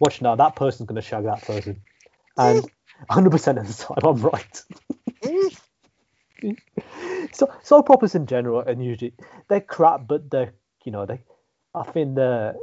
"Watch 0.00 0.22
now, 0.22 0.36
that 0.36 0.56
person's 0.56 0.88
gonna 0.88 1.02
shag 1.02 1.24
that 1.24 1.42
person," 1.42 1.82
and 2.38 2.64
100 3.08 3.30
percent 3.30 3.58
of 3.58 3.68
the 3.68 3.74
time 3.74 3.98
I'm 4.04 4.22
right. 4.22 4.64
so 7.32 7.52
soap 7.62 7.90
operas 7.90 8.14
in 8.14 8.26
general, 8.26 8.60
and 8.60 8.84
usually 8.84 9.14
they're 9.48 9.60
crap, 9.60 10.06
but 10.06 10.30
they're 10.30 10.52
you 10.84 10.92
know 10.92 11.06
they 11.06 11.20
I 11.74 11.84
think 11.84 12.16
they're 12.16 12.54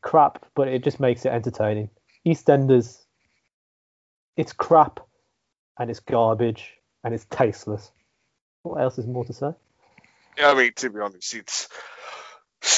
crap, 0.00 0.44
but 0.54 0.68
it 0.68 0.84
just 0.84 1.00
makes 1.00 1.24
it 1.24 1.30
entertaining. 1.30 1.90
EastEnders, 2.26 3.02
it's 4.36 4.52
crap, 4.52 5.00
and 5.78 5.90
it's 5.90 6.00
garbage, 6.00 6.72
and 7.02 7.14
it's 7.14 7.26
tasteless. 7.26 7.90
What 8.62 8.80
else 8.80 8.98
is 8.98 9.06
more 9.06 9.24
to 9.26 9.32
say? 9.32 9.50
Yeah, 10.38 10.50
I 10.50 10.54
mean, 10.54 10.72
to 10.76 10.90
be 10.90 11.00
honest, 11.00 11.34
it's 11.34 11.68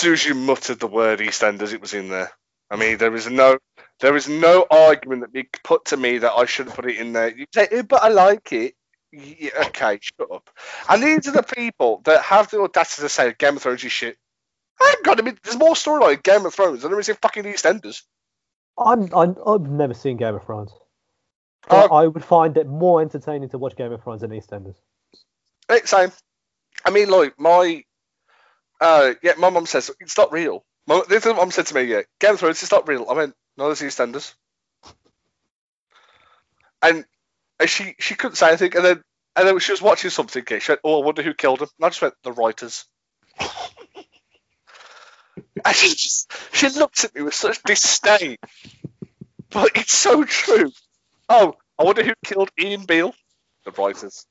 as 0.05 0.35
muttered 0.35 0.81
the 0.81 0.87
word 0.87 1.21
EastEnders, 1.21 1.73
it 1.73 1.81
was 1.81 1.95
in 1.95 2.09
there. 2.09 2.33
I 2.71 2.77
mean, 2.77 2.99
there 2.99 3.15
is 3.15 3.31
no, 3.31 3.59
there 4.01 4.17
is 4.17 4.29
no 4.29 4.67
argument 4.71 5.23
that 5.23 5.33
could 5.33 5.63
put 5.63 5.85
to 5.87 5.97
me 5.97 6.19
that 6.19 6.33
I 6.33 6.45
shouldn't 6.47 6.75
put 6.75 6.91
it 6.91 6.99
in 6.99 7.13
there. 7.13 7.29
You 7.29 7.47
say, 7.55 7.69
"Eh, 7.71 7.83
but 7.83 8.03
I 8.03 8.09
like 8.09 8.53
it. 8.53 8.75
Yeah, 9.17 9.51
okay, 9.69 9.99
shut 10.03 10.31
up. 10.31 10.51
And 10.89 11.03
these 11.03 11.27
are 11.27 11.33
the 11.33 11.43
people 11.43 12.03
that 12.05 12.23
have 12.23 12.51
the 12.51 12.61
audacity 12.61 13.03
to 13.03 13.09
say 13.09 13.35
Game 13.39 13.57
of 13.57 13.63
Thrones 13.63 13.83
is 13.83 13.93
shit. 13.93 14.19
I've 14.81 15.03
got. 15.03 15.17
to 15.17 15.23
be, 15.23 15.33
there's 15.43 15.57
more 15.57 15.75
storyline 15.75 16.15
in 16.15 16.21
Game 16.23 16.45
of 16.45 16.55
Thrones 16.55 16.83
than 16.83 16.91
there 16.91 17.01
is 17.01 17.09
in 17.09 17.17
fucking 17.17 17.45
EastEnders. 17.45 18.03
I'm, 18.79 19.09
I'm 19.15 19.37
I've 19.47 19.63
never 19.63 19.95
seen 19.95 20.19
Game 20.19 20.35
of 20.35 20.45
Thrones. 20.45 20.73
Oh. 21.71 21.89
I 21.89 22.07
would 22.07 22.25
find 22.25 22.57
it 22.59 22.67
more 22.67 23.01
entertaining 23.01 23.49
to 23.49 23.59
watch 23.59 23.75
Game 23.75 23.91
of 23.91 24.03
Thrones 24.03 24.21
than 24.21 24.31
EastEnders. 24.31 24.77
Same. 25.85 26.13
I 26.85 26.91
mean, 26.91 27.09
like 27.09 27.41
my, 27.41 27.85
uh, 28.81 29.15
yeah, 29.23 29.33
my 29.39 29.51
mum 29.51 29.67
says 29.67 29.91
it's 29.99 30.19
not 30.19 30.31
real. 30.31 30.65
My, 30.87 31.03
this 31.09 31.25
is 31.25 31.27
what 31.27 31.37
mum 31.37 31.51
said 31.51 31.67
to 31.67 31.75
me. 31.75 31.83
Yeah, 31.83 32.03
Game 32.21 32.35
of 32.35 32.41
Thrones, 32.41 32.63
it's 32.63 32.71
not 32.71 32.87
real. 32.87 33.07
I 33.09 33.15
went, 33.15 33.35
no, 33.57 33.65
there's 33.67 33.81
EastEnders. 33.81 34.35
And, 36.83 37.07
and 37.59 37.69
she 37.69 37.95
she 37.99 38.15
couldn't 38.15 38.37
say 38.37 38.49
anything, 38.49 38.77
and 38.77 38.85
then 38.85 39.03
and 39.37 39.47
then 39.47 39.59
she 39.59 39.73
was 39.73 39.83
watching 39.83 40.11
something. 40.11 40.45
She 40.47 40.73
went, 40.73 40.81
oh, 40.83 41.03
I 41.03 41.05
wonder 41.05 41.23
who 41.23 41.35
killed 41.35 41.61
him. 41.61 41.69
And 41.79 41.85
I 41.85 41.89
just 41.91 42.01
went, 42.01 42.15
the 42.23 42.33
writers. 42.33 42.87
and 45.65 45.75
she 45.75 45.89
just 45.91 46.33
she 46.53 46.69
looked 46.71 47.05
at 47.05 47.15
me 47.15 47.23
with 47.23 47.35
such 47.35 47.63
disdain. 47.63 48.39
But 49.51 49.73
it's 49.75 49.93
so 49.93 50.25
true. 50.25 50.73
Oh, 51.29 51.55
I 51.79 51.85
wonder 51.85 52.03
who 52.03 52.15
killed 52.25 52.51
Ian 52.59 52.85
Beale. 52.85 53.15
The 53.65 53.73
writers. 53.73 54.27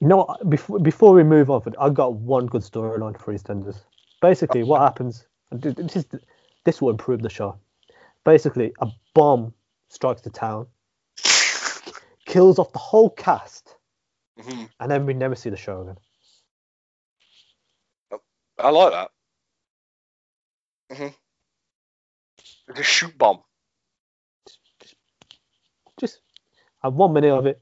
You 0.00 0.08
know, 0.08 0.36
before 0.48 0.78
before 0.78 1.12
we 1.12 1.22
move 1.22 1.50
on, 1.50 1.62
I've 1.78 1.94
got 1.94 2.14
one 2.14 2.46
good 2.46 2.62
storyline 2.62 3.20
for 3.20 3.32
EastEnders. 3.32 3.80
Basically, 4.20 4.62
what 4.62 4.80
happens? 4.80 5.26
This 5.50 5.96
is 5.96 6.06
this 6.64 6.80
will 6.80 6.90
improve 6.90 7.20
the 7.20 7.30
show. 7.30 7.58
Basically, 8.24 8.72
a 8.80 8.88
bomb 9.14 9.52
strikes 9.88 10.22
the 10.22 10.30
town, 10.30 10.66
kills 12.34 12.58
off 12.58 12.72
the 12.72 12.78
whole 12.80 13.10
cast, 13.10 13.76
Mhm. 14.38 14.68
and 14.80 14.90
then 14.90 15.06
we 15.06 15.14
never 15.14 15.36
see 15.36 15.50
the 15.50 15.56
show 15.56 15.82
again. 15.82 15.98
I 18.58 18.70
like 18.70 18.92
that. 18.92 19.10
Mm-hmm. 20.90 21.14
It's 22.68 22.80
a 22.80 22.82
shoot 22.82 23.16
bomb. 23.16 23.42
Just 26.00 26.20
have 26.82 26.94
one 26.94 27.12
minute 27.12 27.30
of 27.32 27.46
it. 27.46 27.60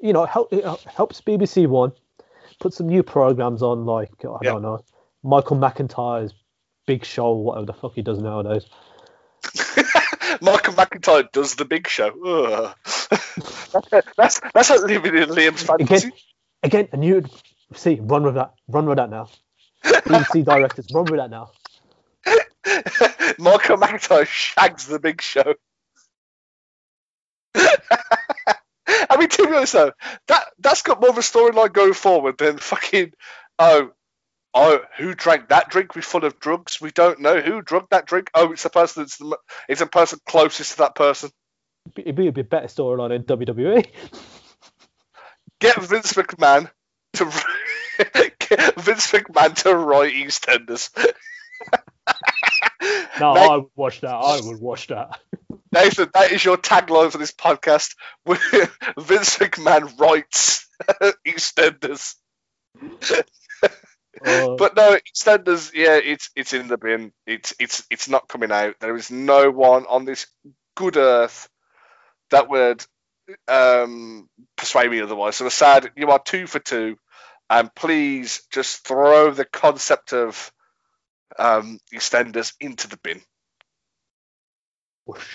You 0.00 0.12
know, 0.14 0.24
help 0.24 0.50
it 0.52 0.64
helps 0.86 1.20
BBC 1.20 1.66
One 1.66 1.92
put 2.58 2.72
some 2.72 2.88
new 2.88 3.02
programs 3.02 3.62
on, 3.62 3.84
like 3.84 4.12
I 4.24 4.38
Yeah. 4.42 4.52
don't 4.52 4.62
know, 4.62 4.82
Michael 5.22 5.56
McIntyre's 5.58 6.32
Big 6.86 7.04
Show, 7.04 7.32
whatever 7.32 7.66
the 7.66 7.74
fuck 7.74 7.92
he 7.94 8.02
does 8.02 8.18
nowadays. 8.18 8.66
Michael 10.40 10.74
McIntyre 10.74 11.30
does 11.32 11.54
the 11.54 11.64
big 11.66 11.86
show. 11.88 12.72
Ugh. 13.74 13.84
that's 14.16 14.40
that's 14.54 14.70
like 14.70 14.80
living 14.82 15.16
in 15.16 15.28
Liam's 15.28 15.62
fantasy. 15.62 16.12
Again, 16.62 16.88
and 16.92 17.04
you 17.04 17.24
see, 17.74 17.98
run 18.00 18.22
with 18.22 18.34
that, 18.34 18.52
run 18.68 18.86
with 18.86 18.96
that 18.98 19.10
now. 19.10 19.28
BBC 19.84 20.44
directors, 20.44 20.86
run 20.92 21.04
with 21.04 21.20
that 21.20 21.30
now. 21.30 21.50
Michael 23.38 23.78
McIntyre 23.78 24.26
shags 24.26 24.86
the 24.86 24.98
big 24.98 25.22
show. 25.22 25.54
I 27.54 29.16
mean, 29.18 29.28
to 29.28 29.46
be 29.46 29.54
honest 29.54 29.72
though, 29.72 29.92
that 30.28 30.46
that's 30.58 30.82
got 30.82 31.00
more 31.00 31.10
of 31.10 31.18
a 31.18 31.22
storyline 31.22 31.72
going 31.72 31.94
forward 31.94 32.38
than 32.38 32.58
fucking 32.58 33.12
oh 33.58 33.90
oh 34.54 34.80
who 34.98 35.14
drank 35.14 35.48
that 35.48 35.70
drink? 35.70 35.94
We're 35.94 36.02
full 36.02 36.24
of 36.24 36.38
drugs. 36.38 36.80
We 36.80 36.90
don't 36.90 37.20
know 37.20 37.40
who 37.40 37.62
drugged 37.62 37.90
that 37.90 38.06
drink. 38.06 38.30
Oh, 38.34 38.52
it's 38.52 38.62
the 38.62 38.70
person 38.70 39.02
that's 39.02 39.16
the, 39.16 39.38
it's 39.68 39.80
the 39.80 39.86
person 39.86 40.18
closest 40.26 40.72
to 40.72 40.78
that 40.78 40.94
person. 40.94 41.30
It'd 41.96 42.14
be 42.16 42.28
a 42.28 42.32
better 42.32 42.66
storyline 42.68 43.14
in. 43.14 43.24
WWE. 43.24 43.86
Get 45.60 45.82
Vince 45.82 46.12
McMahon 46.14 46.70
to 47.14 47.24
get 48.38 48.80
Vince 48.80 49.10
McMahon 49.12 49.54
to 49.62 49.74
write 49.76 50.14
EastEnders. 50.14 50.90
No, 53.20 53.34
Mate- 53.34 53.50
I 53.50 53.56
would 53.58 53.66
watch 53.76 54.00
that. 54.00 54.14
I 54.14 54.40
would 54.42 54.60
watch 54.60 54.86
that. 54.86 55.20
Nathan, 55.72 56.08
that 56.14 56.32
is 56.32 56.44
your 56.44 56.56
tagline 56.56 57.12
for 57.12 57.18
this 57.18 57.32
podcast. 57.32 57.94
Vince 58.26 59.36
McMahon 59.36 59.98
writes 60.00 60.66
EastEnders. 61.26 62.14
Uh, 62.82 64.56
But 64.56 64.74
no, 64.76 64.98
EastEnders, 65.14 65.72
yeah, 65.74 65.96
it's 66.02 66.30
it's 66.34 66.52
in 66.54 66.68
the 66.68 66.78
bin. 66.78 67.12
It's 67.26 67.54
it's 67.60 67.84
it's 67.90 68.08
not 68.08 68.28
coming 68.28 68.50
out. 68.50 68.76
There 68.80 68.96
is 68.96 69.10
no 69.10 69.50
one 69.50 69.84
on 69.86 70.04
this 70.06 70.26
good 70.76 70.96
earth 70.96 71.48
that 72.30 72.48
would 72.48 72.84
um, 73.48 74.28
persuade 74.56 74.90
me 74.90 75.00
otherwise. 75.00 75.36
So 75.36 75.48
sad, 75.48 75.90
you 75.96 76.08
are 76.10 76.18
two 76.18 76.46
for 76.46 76.58
two, 76.58 76.96
and 77.48 77.74
please 77.74 78.42
just 78.50 78.86
throw 78.86 79.30
the 79.30 79.44
concept 79.44 80.12
of 80.12 80.52
um, 81.38 81.78
EastEnders 81.92 82.54
into 82.60 82.88
the 82.88 82.96
bin. 82.98 83.20
whoosh. 85.06 85.26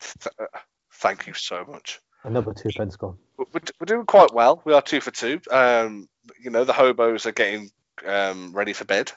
Th- 0.00 0.34
uh, 0.38 0.58
thank 0.94 1.26
you 1.26 1.34
so 1.34 1.64
much. 1.68 2.00
Another 2.24 2.52
two 2.52 2.70
pence 2.76 2.96
gone. 2.96 3.18
we're, 3.38 3.46
we're 3.54 3.86
doing 3.86 4.06
quite 4.06 4.32
well. 4.32 4.60
We 4.64 4.74
are 4.74 4.82
two 4.82 5.00
for 5.00 5.10
two. 5.10 5.40
Um, 5.50 6.08
you 6.40 6.50
know, 6.50 6.64
the 6.64 6.72
hobos 6.72 7.26
are 7.26 7.32
getting 7.32 7.70
um, 8.04 8.52
ready 8.52 8.72
for 8.72 8.84
bed. 8.84 9.12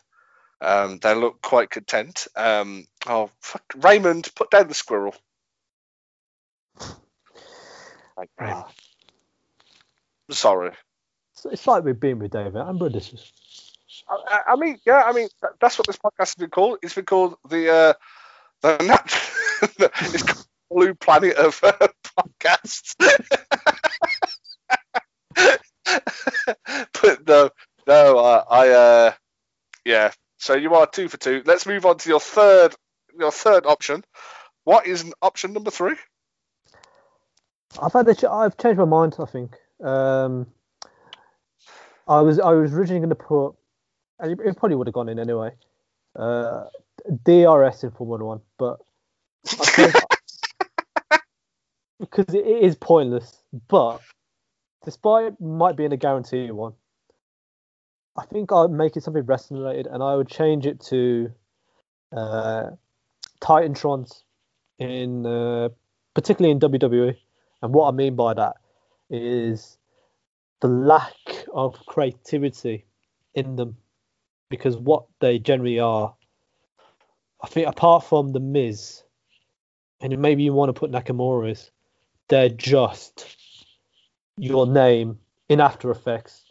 Um, 0.62 1.00
they 1.00 1.16
look 1.16 1.42
quite 1.42 1.70
content. 1.70 2.28
Um, 2.36 2.86
oh, 3.08 3.30
fuck. 3.42 3.64
Raymond, 3.78 4.30
put 4.36 4.52
down 4.52 4.68
the 4.68 4.74
squirrel. 4.74 5.16
Raymond. 8.40 8.40
Ah, 8.40 8.72
Sorry. 10.32 10.72
it's, 11.34 11.46
it's 11.46 11.68
like 11.68 11.84
we've 11.84 12.00
been 12.00 12.20
with 12.20 12.32
David 12.32 12.54
Attenborough's. 12.56 13.32
I, 14.10 14.16
I- 14.28 14.54
I 14.54 14.56
mean, 14.56 14.78
yeah, 14.86 15.04
I 15.06 15.14
mean, 15.14 15.28
that, 15.42 15.52
that's 15.60 15.78
what 15.78 15.88
this 15.88 15.98
podcast 15.98 16.20
has 16.20 16.36
been 16.36 16.50
called. 16.50 16.80
It's 16.82 16.94
been 16.94 17.06
called 17.06 17.36
the 17.50 17.70
uh, 17.72 17.94
the 18.62 18.78
nat- 18.84 19.32
it's 20.14 20.24
called 20.24 20.46
Blue 20.72 20.94
Planet 20.96 21.36
of 21.38 21.60
uh, 21.64 21.88
podcasts. 22.18 22.96
but 27.02 27.28
no, 27.28 27.50
no, 27.88 28.18
uh, 28.20 28.44
I, 28.50 28.70
uh, 28.70 29.12
yeah. 29.86 30.12
So 30.38 30.56
you 30.56 30.74
are 30.76 30.88
two 30.88 31.08
for 31.10 31.18
two. 31.18 31.42
Let's 31.46 31.66
move 31.66 31.86
on 31.86 31.98
to 31.98 32.10
your 32.10 32.20
third, 32.20 32.76
your 33.18 33.32
third 33.32 33.66
option. 33.66 34.04
What 34.64 34.88
is 34.88 35.12
option 35.22 35.54
number 35.54 35.72
three? 35.72 35.96
I've 37.82 37.94
had 37.94 38.18
ch- 38.18 38.24
I've 38.24 38.58
changed 38.58 38.80
my 38.80 38.86
mind. 38.86 39.16
I 39.20 39.26
think. 39.26 39.56
Um, 39.84 40.48
I 42.08 42.22
was 42.22 42.40
I 42.40 42.52
was 42.54 42.74
originally 42.74 43.00
going 43.00 43.10
to 43.10 43.16
put, 43.16 43.52
and 44.20 44.40
it, 44.40 44.58
probably 44.58 44.76
would 44.76 44.88
have 44.88 44.94
gone 44.94 45.10
in 45.10 45.20
anyway. 45.20 45.52
Uh, 46.16 46.66
DRS 47.24 47.84
in 47.84 47.92
Formula 47.92 48.26
One, 48.26 48.42
but 48.58 48.80
because 52.00 52.34
it 52.34 52.46
is 52.46 52.76
pointless. 52.76 53.44
But 53.68 54.00
despite 54.84 55.26
it 55.28 55.40
might 55.40 55.76
being 55.76 55.94
a 55.94 55.98
guaranteed 55.98 56.52
one, 56.52 56.74
I 58.18 58.26
think 58.26 58.52
I'd 58.52 58.72
make 58.72 58.98
it 58.98 59.04
something 59.04 59.24
wrestling 59.24 59.62
related, 59.62 59.86
and 59.88 60.02
I 60.02 60.16
would 60.16 60.28
change 60.28 60.66
it 60.66 60.82
to 60.86 61.32
uh, 62.12 62.72
Titantrons 63.40 64.24
in 64.80 65.28
uh, 65.28 65.70
particularly 66.16 66.52
in 66.52 66.60
WWE. 66.60 67.16
And 67.62 67.74
what 67.74 67.88
I 67.88 67.92
mean 67.92 68.16
by 68.16 68.34
that 68.34 68.56
is 69.10 69.78
the 70.62 70.68
lack 70.68 71.16
of 71.54 71.76
creativity 71.86 72.86
in 73.34 73.56
them, 73.56 73.78
because 74.50 74.78
what 74.78 75.06
they 75.20 75.40
generally 75.40 75.80
are, 75.80 76.14
I 77.42 77.48
think, 77.48 77.68
apart 77.68 78.04
from 78.04 78.32
the 78.32 78.40
Miz, 78.40 79.04
and 80.02 80.18
maybe 80.20 80.44
you 80.44 80.54
want 80.54 80.70
to 80.70 80.80
put 80.80 80.92
Nakamura's, 80.92 81.72
they're 82.28 82.50
just 82.50 83.26
your 84.38 84.68
name 84.68 85.20
in 85.50 85.60
After 85.60 85.92
Effects 85.92 86.44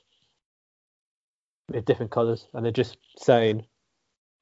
with 1.71 1.85
different 1.85 2.11
colors, 2.11 2.47
and 2.53 2.65
they're 2.65 2.73
just 2.73 2.97
saying 3.19 3.65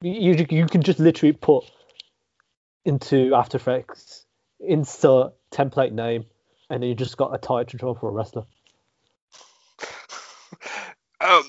you 0.02 0.46
you 0.50 0.66
can 0.66 0.82
just 0.82 0.98
literally 0.98 1.32
put 1.32 1.64
into 2.84 3.34
After 3.34 3.56
Effects 3.56 4.26
insert 4.60 5.32
template 5.50 5.92
name, 5.92 6.24
and 6.70 6.82
then 6.82 6.88
you 6.88 6.94
just 6.94 7.16
got 7.16 7.34
a 7.34 7.38
title 7.38 7.64
control 7.64 7.94
for 7.94 8.08
a 8.08 8.12
wrestler. 8.12 8.44
um, 11.20 11.42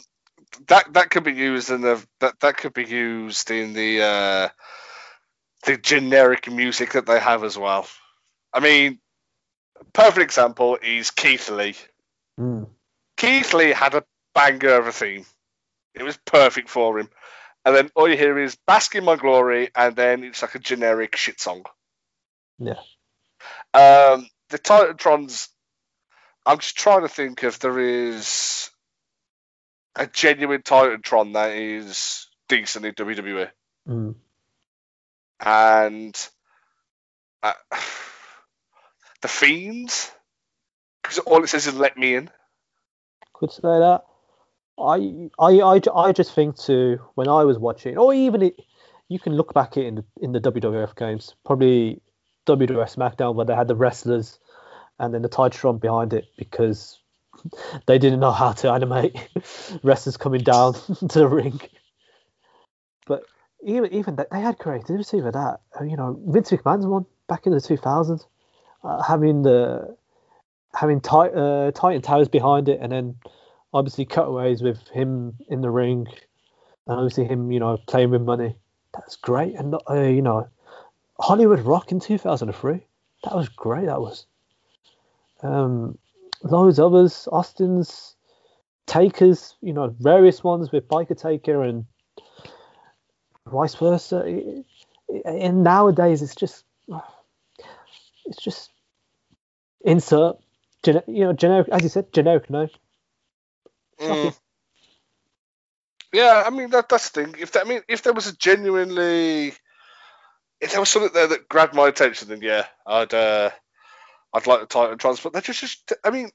that 0.68 0.94
that 0.94 1.10
could 1.10 1.24
be 1.24 1.34
used 1.34 1.70
in 1.70 1.82
the 1.82 2.04
that 2.20 2.40
that 2.40 2.58
could 2.58 2.74
be 2.74 2.86
used 2.86 3.52
in 3.52 3.74
the 3.74 4.02
uh, 4.02 4.50
the 5.66 5.78
generic 5.78 6.52
music 6.52 6.94
that 6.94 7.06
they 7.06 7.20
have 7.20 7.44
as 7.44 7.58
well. 7.58 7.88
I 8.54 8.60
mean, 8.60 9.00
perfect 9.94 10.24
example 10.24 10.78
is 10.82 11.12
Keith 11.12 11.50
Lee. 11.50 11.76
Mm. 12.40 12.68
Keith 13.18 13.54
Lee 13.54 13.72
had 13.72 13.96
a 13.96 14.04
banger 14.34 14.76
of 14.76 14.88
a 14.88 14.92
theme. 14.92 15.26
It 15.94 16.04
was 16.04 16.18
perfect 16.18 16.70
for 16.70 17.00
him. 17.00 17.10
And 17.66 17.76
then 17.76 17.90
all 17.96 18.08
you 18.08 18.16
hear 18.16 18.38
is 18.38 18.58
"Bask 18.68 18.96
in 18.96 19.04
My 19.04 19.16
Glory," 19.16 19.70
and 19.76 19.96
then 19.96 20.24
it's 20.24 20.42
like 20.42 20.56
a 20.56 20.60
generic 20.60 21.16
shit 21.16 21.40
song. 21.40 21.66
Yeah. 22.60 22.80
Um, 23.74 24.28
the 24.50 24.60
Titantrons. 24.60 25.50
I'm 26.46 26.60
just 26.60 26.78
trying 26.78 27.02
to 27.02 27.10
think 27.10 27.44
if 27.44 27.60
there 27.60 27.80
is 27.80 28.70
a 29.96 30.08
genuine 30.08 30.62
Titantron 30.62 31.34
that 31.34 31.52
is 31.52 32.28
decent 32.48 32.86
in 32.86 32.94
WWE. 32.94 33.50
Mm. 33.88 34.16
And 35.40 36.30
uh, 37.44 37.54
the 39.22 39.28
Fiends, 39.28 40.12
because 41.02 41.20
all 41.20 41.44
it 41.44 41.48
says 41.48 41.68
is 41.68 41.76
"Let 41.76 41.98
me 41.98 42.16
in." 42.16 42.30
Could 43.34 43.52
say 43.52 43.62
that. 43.62 44.02
I, 44.80 45.30
I, 45.40 45.60
I, 45.60 45.82
I 45.96 46.12
just 46.12 46.34
think 46.34 46.58
too 46.58 47.00
when 47.16 47.28
I 47.28 47.44
was 47.44 47.58
watching, 47.58 47.98
or 47.98 48.14
even 48.14 48.44
it, 48.44 48.60
you 49.10 49.20
can 49.20 49.34
look 49.34 49.54
back 49.54 49.72
at 49.72 49.84
it 49.84 49.88
in 49.88 49.96
the 49.96 50.06
in 50.22 50.32
the 50.32 50.40
WWF 50.40 50.96
games, 50.96 51.36
probably 51.46 52.02
WWF 52.48 52.96
SmackDown 52.96 53.36
where 53.36 53.46
they 53.46 53.56
had 53.56 53.68
the 53.68 53.76
wrestlers 53.76 54.40
and 55.00 55.14
then 55.14 55.22
the 55.22 55.30
Titantron 55.30 55.80
behind 55.80 56.14
it 56.14 56.26
because 56.38 57.00
they 57.86 57.98
didn't 58.00 58.20
know 58.20 58.32
how 58.32 58.52
to 58.52 58.72
animate 58.72 59.16
wrestlers 59.84 60.18
coming 60.18 60.42
down 60.42 60.74
to 61.10 61.20
the 61.20 61.28
ring. 61.28 61.60
But 63.06 63.24
even 63.64 63.94
even 63.94 64.16
that 64.18 64.30
they 64.32 64.40
had 64.40 64.58
creativity 64.58 65.22
for 65.22 65.32
that. 65.32 65.62
Uh, 65.80 65.84
You 65.84 65.98
know, 65.98 66.20
Vince 66.28 66.52
McMahon's 66.52 66.86
one 66.86 67.06
back 67.28 67.46
in 67.46 67.52
the 67.52 67.60
2000s, 67.60 68.26
uh, 68.84 69.02
having 69.04 69.44
the 69.44 69.98
having 70.74 71.02
tit- 71.02 71.36
uh, 71.36 71.72
Titan 71.72 72.02
Towers 72.02 72.28
behind 72.28 72.70
it, 72.70 72.80
and 72.82 72.92
then 72.92 73.16
obviously 73.74 74.06
cutaways 74.06 74.62
with 74.62 74.88
him 74.90 75.38
in 75.50 75.62
the 75.62 75.70
ring, 75.70 76.08
and 76.88 76.98
obviously 76.98 77.26
him, 77.26 77.52
you 77.52 77.60
know, 77.60 77.78
playing 77.88 78.12
with 78.12 78.22
money. 78.22 78.56
That's 78.94 79.16
great, 79.16 79.56
and 79.56 79.76
uh, 79.90 80.02
you 80.02 80.22
know, 80.22 80.48
Hollywood 81.20 81.60
Rock 81.62 81.92
in 81.92 82.00
2003. 82.00 82.82
That 83.24 83.36
was 83.36 83.50
great. 83.50 83.86
That 83.86 84.02
was. 84.02 84.26
Um, 85.42 85.98
loads 86.44 86.80
others, 86.80 87.28
Austin's, 87.32 88.16
Takers, 88.86 89.56
you 89.62 89.74
know, 89.74 89.94
various 90.00 90.44
ones 90.44 90.72
with 90.72 90.88
Biker 90.88 91.20
Taker 91.20 91.62
and 91.62 91.86
vice 93.46 93.76
versa. 93.76 94.64
And 95.26 95.64
nowadays, 95.64 96.22
it's 96.22 96.36
just, 96.36 96.64
it's 98.26 98.42
just 98.42 98.72
insert, 99.82 100.38
you 100.86 101.02
know, 101.06 101.34
generic, 101.34 101.68
as 101.70 101.84
you 101.84 101.90
said, 101.90 102.14
generic. 102.14 102.50
No, 102.50 102.70
Mm. 104.00 104.38
Yeah, 106.14 106.44
I 106.46 106.50
mean 106.50 106.70
that 106.70 106.90
that's 106.90 107.10
the 107.10 107.26
thing. 107.26 107.36
If 107.40 107.52
that, 107.52 107.66
I 107.66 107.70
mean 107.70 107.82
if 107.88 108.04
there 108.04 108.14
was 108.14 108.28
a 108.28 108.36
genuinely, 108.36 109.54
if 110.60 110.72
there 110.72 110.80
was 110.80 110.90
something 110.90 111.12
there 111.14 111.28
that 111.28 111.50
grabbed 111.50 111.74
my 111.74 111.88
attention, 111.88 112.30
then 112.30 112.42
yeah, 112.42 112.66
I'd 112.86 113.14
uh, 113.14 113.52
I'd 114.34 114.48
like 114.48 114.62
the 114.62 114.68
Titantrons. 114.68 115.22
But 115.22 115.34
they're 115.34 115.42
just, 115.42 115.62
just 115.62 115.94
I 116.04 116.10
mean, 116.10 116.32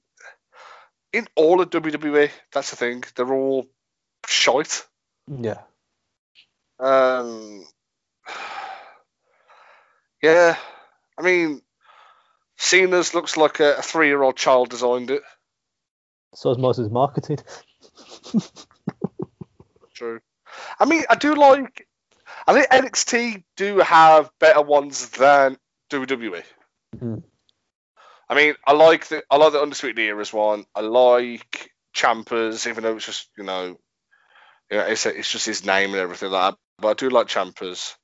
in 1.13 1.27
all 1.37 1.61
of 1.61 1.71
WWE, 1.71 2.31
that's 2.53 2.71
the 2.71 2.77
thing. 2.77 3.05
They're 3.17 3.33
all 3.33 3.67
shite. 4.27 4.85
yeah, 5.29 5.61
Um, 6.79 7.65
yeah, 10.23 10.57
I 11.19 11.23
mean, 11.23 11.63
Cena's 12.57 13.15
looks 13.15 13.37
like 13.37 13.61
a, 13.61 13.77
a 13.77 13.83
three-year-old 13.83 14.37
child 14.37 14.71
designed 14.71 15.11
it. 15.11 15.23
so 16.35 16.51
is 16.51 16.59
most 16.59 16.79
of 16.79 16.85
his 16.85 16.93
marketing. 16.93 17.39
True. 19.95 20.21
I 20.79 20.85
mean, 20.85 21.05
I 21.11 21.15
do 21.17 21.35
like. 21.35 21.87
I 22.46 22.52
think 22.55 22.68
NXT 22.70 23.44
do 23.57 23.78
have 23.78 24.31
better 24.38 24.62
ones 24.62 25.09
than 25.11 25.57
WWE. 25.90 26.42
Mhm. 26.96 27.22
I 28.28 28.35
mean, 28.35 28.55
I 28.66 28.72
like 28.72 29.07
the 29.09 29.22
I 29.31 29.37
like 29.37 29.52
the 29.52 29.61
Undisputed 29.61 29.98
Era's 29.98 30.33
one. 30.33 30.64
I 30.74 30.81
like 30.81 31.70
Ciampa's, 31.94 32.66
even 32.66 32.83
though 32.83 32.96
it's 32.96 33.07
just 33.07 33.28
you 33.37 33.44
know, 33.44 33.76
you 34.70 34.76
know, 34.78 34.87
it's 34.87 35.05
it's 35.07 35.31
just 35.31 35.46
his 35.46 35.66
name 35.66 35.90
and 35.90 35.98
everything 36.00 36.31
like 36.31 36.52
that. 36.55 36.59
But 36.78 36.88
I 36.88 36.94
do 36.94 37.11
like 37.11 37.28
Ciampa's. 37.28 37.94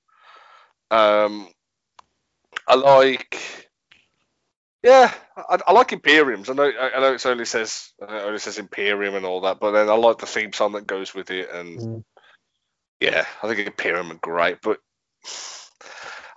Um, 0.91 1.49
I 2.67 2.75
like. 2.75 3.69
Yeah, 4.83 5.13
I, 5.37 5.59
I 5.67 5.73
like 5.73 5.89
Imperiums. 5.89 6.49
I 6.49 6.53
know 6.53 6.71
I 6.71 7.01
know 7.01 7.15
it 7.15 7.27
only 7.27 7.45
says 7.47 7.93
it 8.01 8.09
only 8.09 8.39
says 8.39 8.59
Imperium 8.59 9.15
and 9.17 9.27
all 9.27 9.41
that, 9.43 9.59
but 9.59 9.73
then 9.73 9.89
I 9.89 9.95
like 9.95 10.19
the 10.19 10.27
theme 10.27 10.53
song 10.53 10.73
that 10.73 10.87
goes 10.87 11.15
with 11.15 11.31
it, 11.31 11.51
and 11.51 11.79
Mm. 11.81 12.05
Yeah, 13.01 13.27
I 13.43 13.49
think 13.49 13.67
Imperium 13.67 14.11
are 14.11 14.17
great, 14.17 14.59
but 14.63 14.79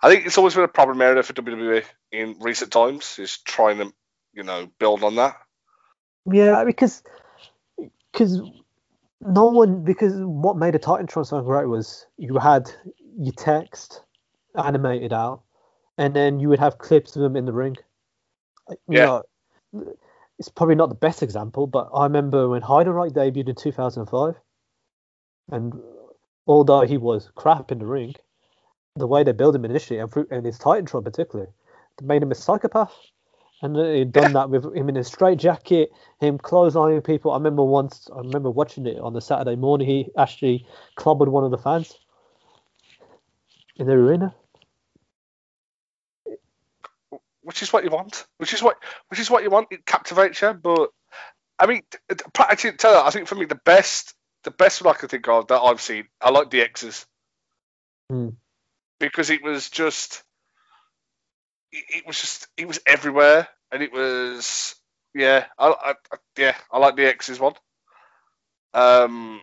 I 0.03 0.09
think 0.09 0.25
it's 0.25 0.37
always 0.37 0.55
been 0.55 0.63
a 0.63 0.67
problem 0.67 1.01
area 1.01 1.23
for 1.23 1.33
WWE 1.33 1.83
in 2.11 2.35
recent 2.39 2.71
times 2.71 3.17
is 3.19 3.39
trying 3.39 3.77
to, 3.77 3.93
you 4.33 4.43
know, 4.43 4.67
build 4.79 5.03
on 5.03 5.15
that. 5.15 5.37
Yeah, 6.25 6.63
because 6.63 7.03
because 8.11 8.41
no 9.21 9.45
one 9.45 9.83
because 9.83 10.13
what 10.15 10.57
made 10.57 10.75
a 10.75 10.79
Titantron 10.79 11.25
so 11.25 11.41
great 11.41 11.67
was 11.67 12.05
you 12.17 12.37
had 12.37 12.69
your 13.17 13.33
text 13.33 14.01
animated 14.55 15.13
out, 15.13 15.41
and 15.97 16.15
then 16.15 16.39
you 16.39 16.49
would 16.49 16.59
have 16.59 16.77
clips 16.77 17.15
of 17.15 17.21
them 17.21 17.35
in 17.35 17.45
the 17.45 17.53
ring. 17.53 17.77
You 18.69 18.75
Yeah. 18.89 19.21
know, 19.73 19.93
it's 20.37 20.49
probably 20.49 20.75
not 20.75 20.89
the 20.89 20.95
best 20.95 21.23
example, 21.23 21.67
but 21.67 21.89
I 21.93 22.03
remember 22.03 22.49
when 22.49 22.61
Heidenreich 22.61 23.13
debuted 23.13 23.49
in 23.49 23.55
2005, 23.55 24.35
and 25.51 25.73
although 26.47 26.81
he 26.81 26.97
was 26.97 27.29
crap 27.35 27.71
in 27.71 27.79
the 27.79 27.85
ring, 27.85 28.15
the 28.95 29.07
way 29.07 29.23
they 29.23 29.31
built 29.31 29.55
him 29.55 29.65
initially 29.65 29.99
and, 29.99 30.13
and 30.31 30.45
his 30.45 30.59
Titantron 30.59 31.03
particularly, 31.03 31.51
they 31.97 32.05
made 32.05 32.23
him 32.23 32.31
a 32.31 32.35
psychopath. 32.35 32.93
And 33.63 33.75
they'd 33.75 34.11
done 34.11 34.33
that 34.33 34.49
with 34.49 34.75
him 34.75 34.89
in 34.89 34.97
a 34.97 35.03
straight 35.03 35.37
jacket, 35.37 35.91
him 36.19 36.39
clotheslining 36.39 37.03
people. 37.03 37.29
I 37.29 37.35
remember 37.35 37.63
once, 37.63 38.09
I 38.11 38.17
remember 38.17 38.49
watching 38.49 38.87
it 38.87 38.97
on 38.99 39.13
the 39.13 39.21
Saturday 39.21 39.55
morning. 39.55 39.87
He 39.87 40.09
actually 40.17 40.65
clobbered 40.97 41.27
one 41.27 41.43
of 41.43 41.51
the 41.51 41.59
fans 41.59 41.95
in 43.75 43.85
the 43.85 43.93
arena. 43.93 44.33
which 47.43 47.61
is 47.61 47.73
what 47.73 47.83
you 47.83 47.89
want. 47.89 48.25
Which 48.37 48.53
is 48.53 48.61
what 48.63 48.77
which 49.09 49.19
is 49.19 49.29
what 49.29 49.43
you 49.43 49.49
want. 49.49 49.67
It 49.71 49.85
captivates 49.85 50.41
you. 50.41 50.53
But 50.53 50.89
I 51.59 51.65
mean, 51.65 51.81
actually, 52.37 52.73
tell 52.73 52.93
you, 52.93 53.01
I 53.01 53.09
think 53.09 53.27
for 53.27 53.35
me 53.35 53.45
the 53.45 53.59
best 53.65 54.15
the 54.43 54.51
best 54.51 54.81
one 54.83 54.95
I 54.95 54.99
can 54.99 55.09
think 55.09 55.27
of 55.27 55.47
that 55.47 55.59
I've 55.61 55.81
seen, 55.81 56.05
I 56.21 56.31
like 56.31 56.49
the 56.49 56.61
X's 56.61 57.05
Hmm. 58.09 58.29
because 58.99 59.29
it 59.29 59.43
was 59.43 59.69
just 59.69 60.23
it, 61.71 61.85
it 61.97 62.07
was 62.07 62.19
just 62.19 62.47
it 62.57 62.67
was 62.67 62.79
everywhere, 62.85 63.47
and 63.71 63.83
it 63.83 63.93
was 63.93 64.75
yeah, 65.15 65.45
I, 65.59 65.67
I, 65.69 65.91
I 65.91 66.17
yeah, 66.37 66.55
I 66.71 66.79
like 66.79 66.95
the 66.95 67.07
X's 67.07 67.39
one. 67.39 67.53
Um. 68.73 69.41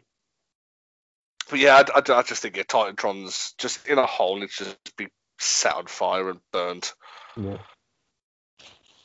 But 1.51 1.61
yeah, 1.61 1.77
I, 1.77 1.99
I, 2.01 2.19
I 2.19 2.23
just 2.23 2.43
think 2.43 2.57
yeah, 2.57 2.65
Titantron's 2.65 3.55
just 3.59 3.87
in 3.89 3.99
a 3.99 4.07
hole. 4.07 4.43
it's 4.43 4.59
just 4.59 4.79
be 4.97 5.09
set 5.39 5.75
on 5.75 5.87
fire 5.87 6.31
and 6.31 6.41
burned. 6.53 6.93
Yeah. 7.37 7.59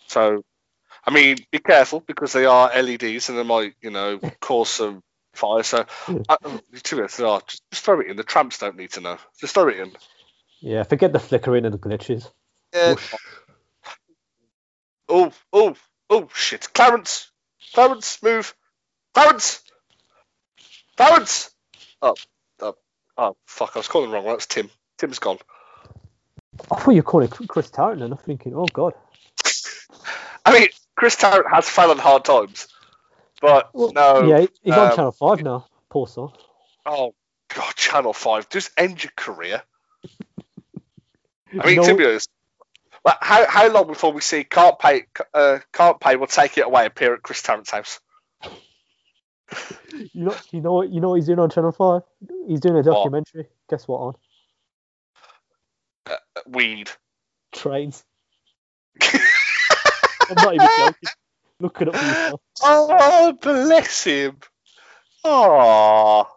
So, 0.09 0.43
I 1.05 1.11
mean, 1.11 1.37
be 1.51 1.59
careful 1.59 2.01
because 2.01 2.33
they 2.33 2.45
are 2.45 2.71
LEDs 2.81 3.29
and 3.29 3.37
they 3.37 3.43
might, 3.43 3.73
you 3.81 3.91
know, 3.91 4.19
cause 4.41 4.69
some 4.69 5.01
fire. 5.33 5.63
So, 5.63 5.85
uh, 6.07 6.37
to 6.37 6.95
be 6.95 7.01
honest, 7.01 7.17
they 7.17 7.23
are. 7.23 7.41
Just, 7.47 7.63
just 7.71 7.83
throw 7.83 7.99
it 7.99 8.07
in. 8.07 8.17
The 8.17 8.23
tramps 8.23 8.59
don't 8.59 8.77
need 8.77 8.91
to 8.91 9.01
know. 9.01 9.17
Just 9.39 9.53
throw 9.53 9.67
it 9.67 9.79
in. 9.79 9.91
Yeah, 10.61 10.83
forget 10.83 11.11
the 11.11 11.19
flickering 11.19 11.65
and 11.65 11.73
the 11.73 11.77
glitches. 11.77 12.29
Yeah. 12.73 12.95
Oh, 15.09 15.31
oh, 15.51 15.75
oh, 16.09 16.29
shit. 16.33 16.73
Clarence! 16.73 17.29
Clarence, 17.73 18.21
move! 18.23 18.55
Clarence! 19.13 19.61
Clarence! 20.95 21.51
Oh, 22.01 22.15
oh, 22.61 22.75
oh, 23.17 23.35
fuck, 23.45 23.71
I 23.75 23.79
was 23.79 23.87
calling 23.87 24.11
wrong. 24.11 24.25
That's 24.25 24.45
Tim. 24.45 24.69
Tim's 24.97 25.19
gone. 25.19 25.37
I 26.71 26.79
thought 26.79 26.91
you 26.91 26.97
were 26.97 27.03
calling 27.03 27.27
Chris 27.27 27.69
Tarrant, 27.69 28.01
and 28.01 28.13
I'm 28.13 28.17
thinking, 28.17 28.53
oh 28.55 28.65
god. 28.71 28.93
I 30.45 30.59
mean, 30.59 30.69
Chris 30.95 31.15
Tarrant 31.15 31.47
has 31.51 31.67
fallen 31.67 31.97
hard 31.97 32.25
times, 32.25 32.67
but 33.43 33.69
Well, 33.73 33.91
no. 33.93 34.25
yeah, 34.25 34.45
he's 34.63 34.73
on 34.73 34.89
um, 34.91 34.95
Channel 34.95 35.11
Five 35.11 35.43
now. 35.43 35.67
Poor 35.89 36.07
son. 36.07 36.29
Oh, 36.85 37.13
God, 37.53 37.75
Channel 37.75 38.13
5. 38.13 38.47
Just 38.49 38.71
end 38.77 39.03
your 39.03 39.11
career. 39.17 39.61
I 41.59 41.65
mean, 41.65 41.75
know- 41.75 41.83
to 41.83 41.93
be 41.95 42.05
honest, 42.05 42.29
like, 43.03 43.17
how, 43.19 43.45
how 43.45 43.69
long 43.69 43.87
before 43.87 44.13
we 44.13 44.21
see 44.21 44.45
Can't 44.45 44.79
Pay, 44.79 45.07
uh, 45.33 45.59
Can't 45.73 45.99
Pay 45.99 46.15
will 46.15 46.27
take 46.27 46.57
it 46.57 46.65
away 46.65 46.85
appear 46.85 47.13
at 47.13 47.21
Chris 47.21 47.41
Tarrant's 47.41 47.69
house? 47.71 47.99
You 50.13 50.25
know, 50.25 50.35
you 50.51 50.61
know 50.61 50.73
what? 50.73 50.89
You 50.89 50.99
know 51.01 51.09
what 51.09 51.15
he's 51.15 51.27
doing 51.27 51.37
on 51.37 51.49
Channel 51.51 51.71
Five? 51.71 52.01
He's 52.47 52.59
doing 52.61 52.77
a 52.77 52.81
documentary. 52.81 53.47
Guess 53.69 53.87
what? 53.87 53.97
On 53.99 54.13
Uh, 56.07 56.15
weed. 56.47 56.89
trains. 57.51 58.03
I'm 59.01 60.35
not 60.35 60.55
even 60.55 60.67
joking. 60.79 61.09
Look 61.63 61.81
it 61.81 61.87
up 61.87 61.93
yourself. 61.93 62.41
Oh, 62.61 63.37
bless 63.41 64.03
him. 64.03 64.35
Oh. 65.23 66.27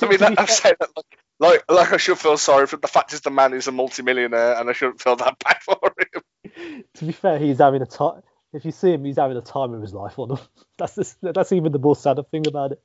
I 0.00 0.06
mean, 0.06 0.18
that, 0.20 0.40
I'm 0.40 0.46
saying 0.46 0.76
that 0.80 0.88
like, 0.96 1.18
like, 1.38 1.64
like 1.70 1.92
I 1.92 1.98
should 1.98 2.18
feel 2.18 2.38
sorry 2.38 2.66
for 2.66 2.78
the 2.78 2.88
fact 2.88 3.12
is 3.12 3.20
the 3.20 3.30
man 3.30 3.52
is 3.52 3.68
a 3.68 3.72
multimillionaire 3.72 4.54
and 4.54 4.70
I 4.70 4.72
shouldn't 4.72 5.02
feel 5.02 5.16
that 5.16 5.38
bad 5.44 5.58
for 5.60 5.78
him. 5.98 6.84
to 6.94 7.04
be 7.04 7.12
fair, 7.12 7.38
he's 7.38 7.58
having 7.58 7.82
a 7.82 7.86
time. 7.86 8.22
If 8.54 8.64
you 8.64 8.72
see 8.72 8.94
him, 8.94 9.04
he's 9.04 9.18
having 9.18 9.36
a 9.36 9.42
time 9.42 9.74
of 9.74 9.82
his 9.82 9.92
life 9.92 10.18
on 10.18 10.28
them. 10.28 10.38
That's 10.78 11.14
that's 11.20 11.52
even 11.52 11.72
the 11.72 11.78
more 11.78 11.94
sad 11.94 12.18
thing 12.30 12.46
about 12.46 12.72
it. 12.72 12.82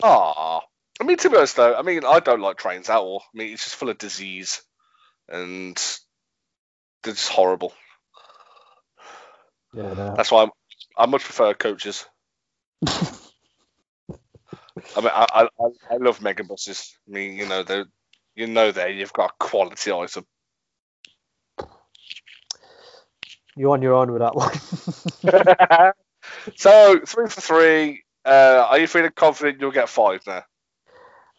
Ah, 0.00 0.60
I 1.00 1.04
mean, 1.04 1.16
to 1.16 1.28
be 1.28 1.38
honest 1.38 1.56
though, 1.56 1.74
I 1.74 1.82
mean, 1.82 2.04
I 2.04 2.20
don't 2.20 2.40
like 2.40 2.56
trains 2.56 2.88
at 2.88 2.98
all. 2.98 3.24
I 3.34 3.38
mean, 3.38 3.52
it's 3.52 3.64
just 3.64 3.74
full 3.74 3.88
of 3.88 3.98
disease, 3.98 4.62
and 5.28 5.76
they're 7.02 7.14
just 7.14 7.28
horrible. 7.28 7.72
Yeah, 9.74 9.94
no. 9.94 10.14
That's 10.16 10.30
why 10.30 10.42
I'm, 10.42 10.50
I 10.96 11.06
much 11.06 11.24
prefer 11.24 11.54
coaches. 11.54 12.04
I 12.86 13.00
mean, 15.00 15.10
I, 15.12 15.26
I, 15.34 15.48
I- 15.90 15.96
love 15.96 16.20
mega 16.20 16.44
buses. 16.44 16.96
I 17.08 17.12
mean, 17.12 17.36
you 17.36 17.46
know, 17.46 17.62
they, 17.62 17.84
you 18.34 18.46
know, 18.46 18.72
there 18.72 18.90
you've 18.90 19.12
got 19.12 19.30
a 19.30 19.44
quality 19.44 19.92
item. 19.92 20.26
You're 23.56 23.72
on 23.72 23.82
your 23.82 23.94
own 23.94 24.12
with 24.12 24.22
that 24.22 24.34
one. 24.34 25.92
so 26.56 27.00
three 27.06 27.28
for 27.28 27.40
three. 27.40 28.02
Uh, 28.24 28.66
are 28.70 28.78
you 28.78 28.86
feeling 28.86 29.10
confident 29.14 29.60
you'll 29.60 29.72
get 29.72 29.88
five 29.88 30.20
now? 30.26 30.42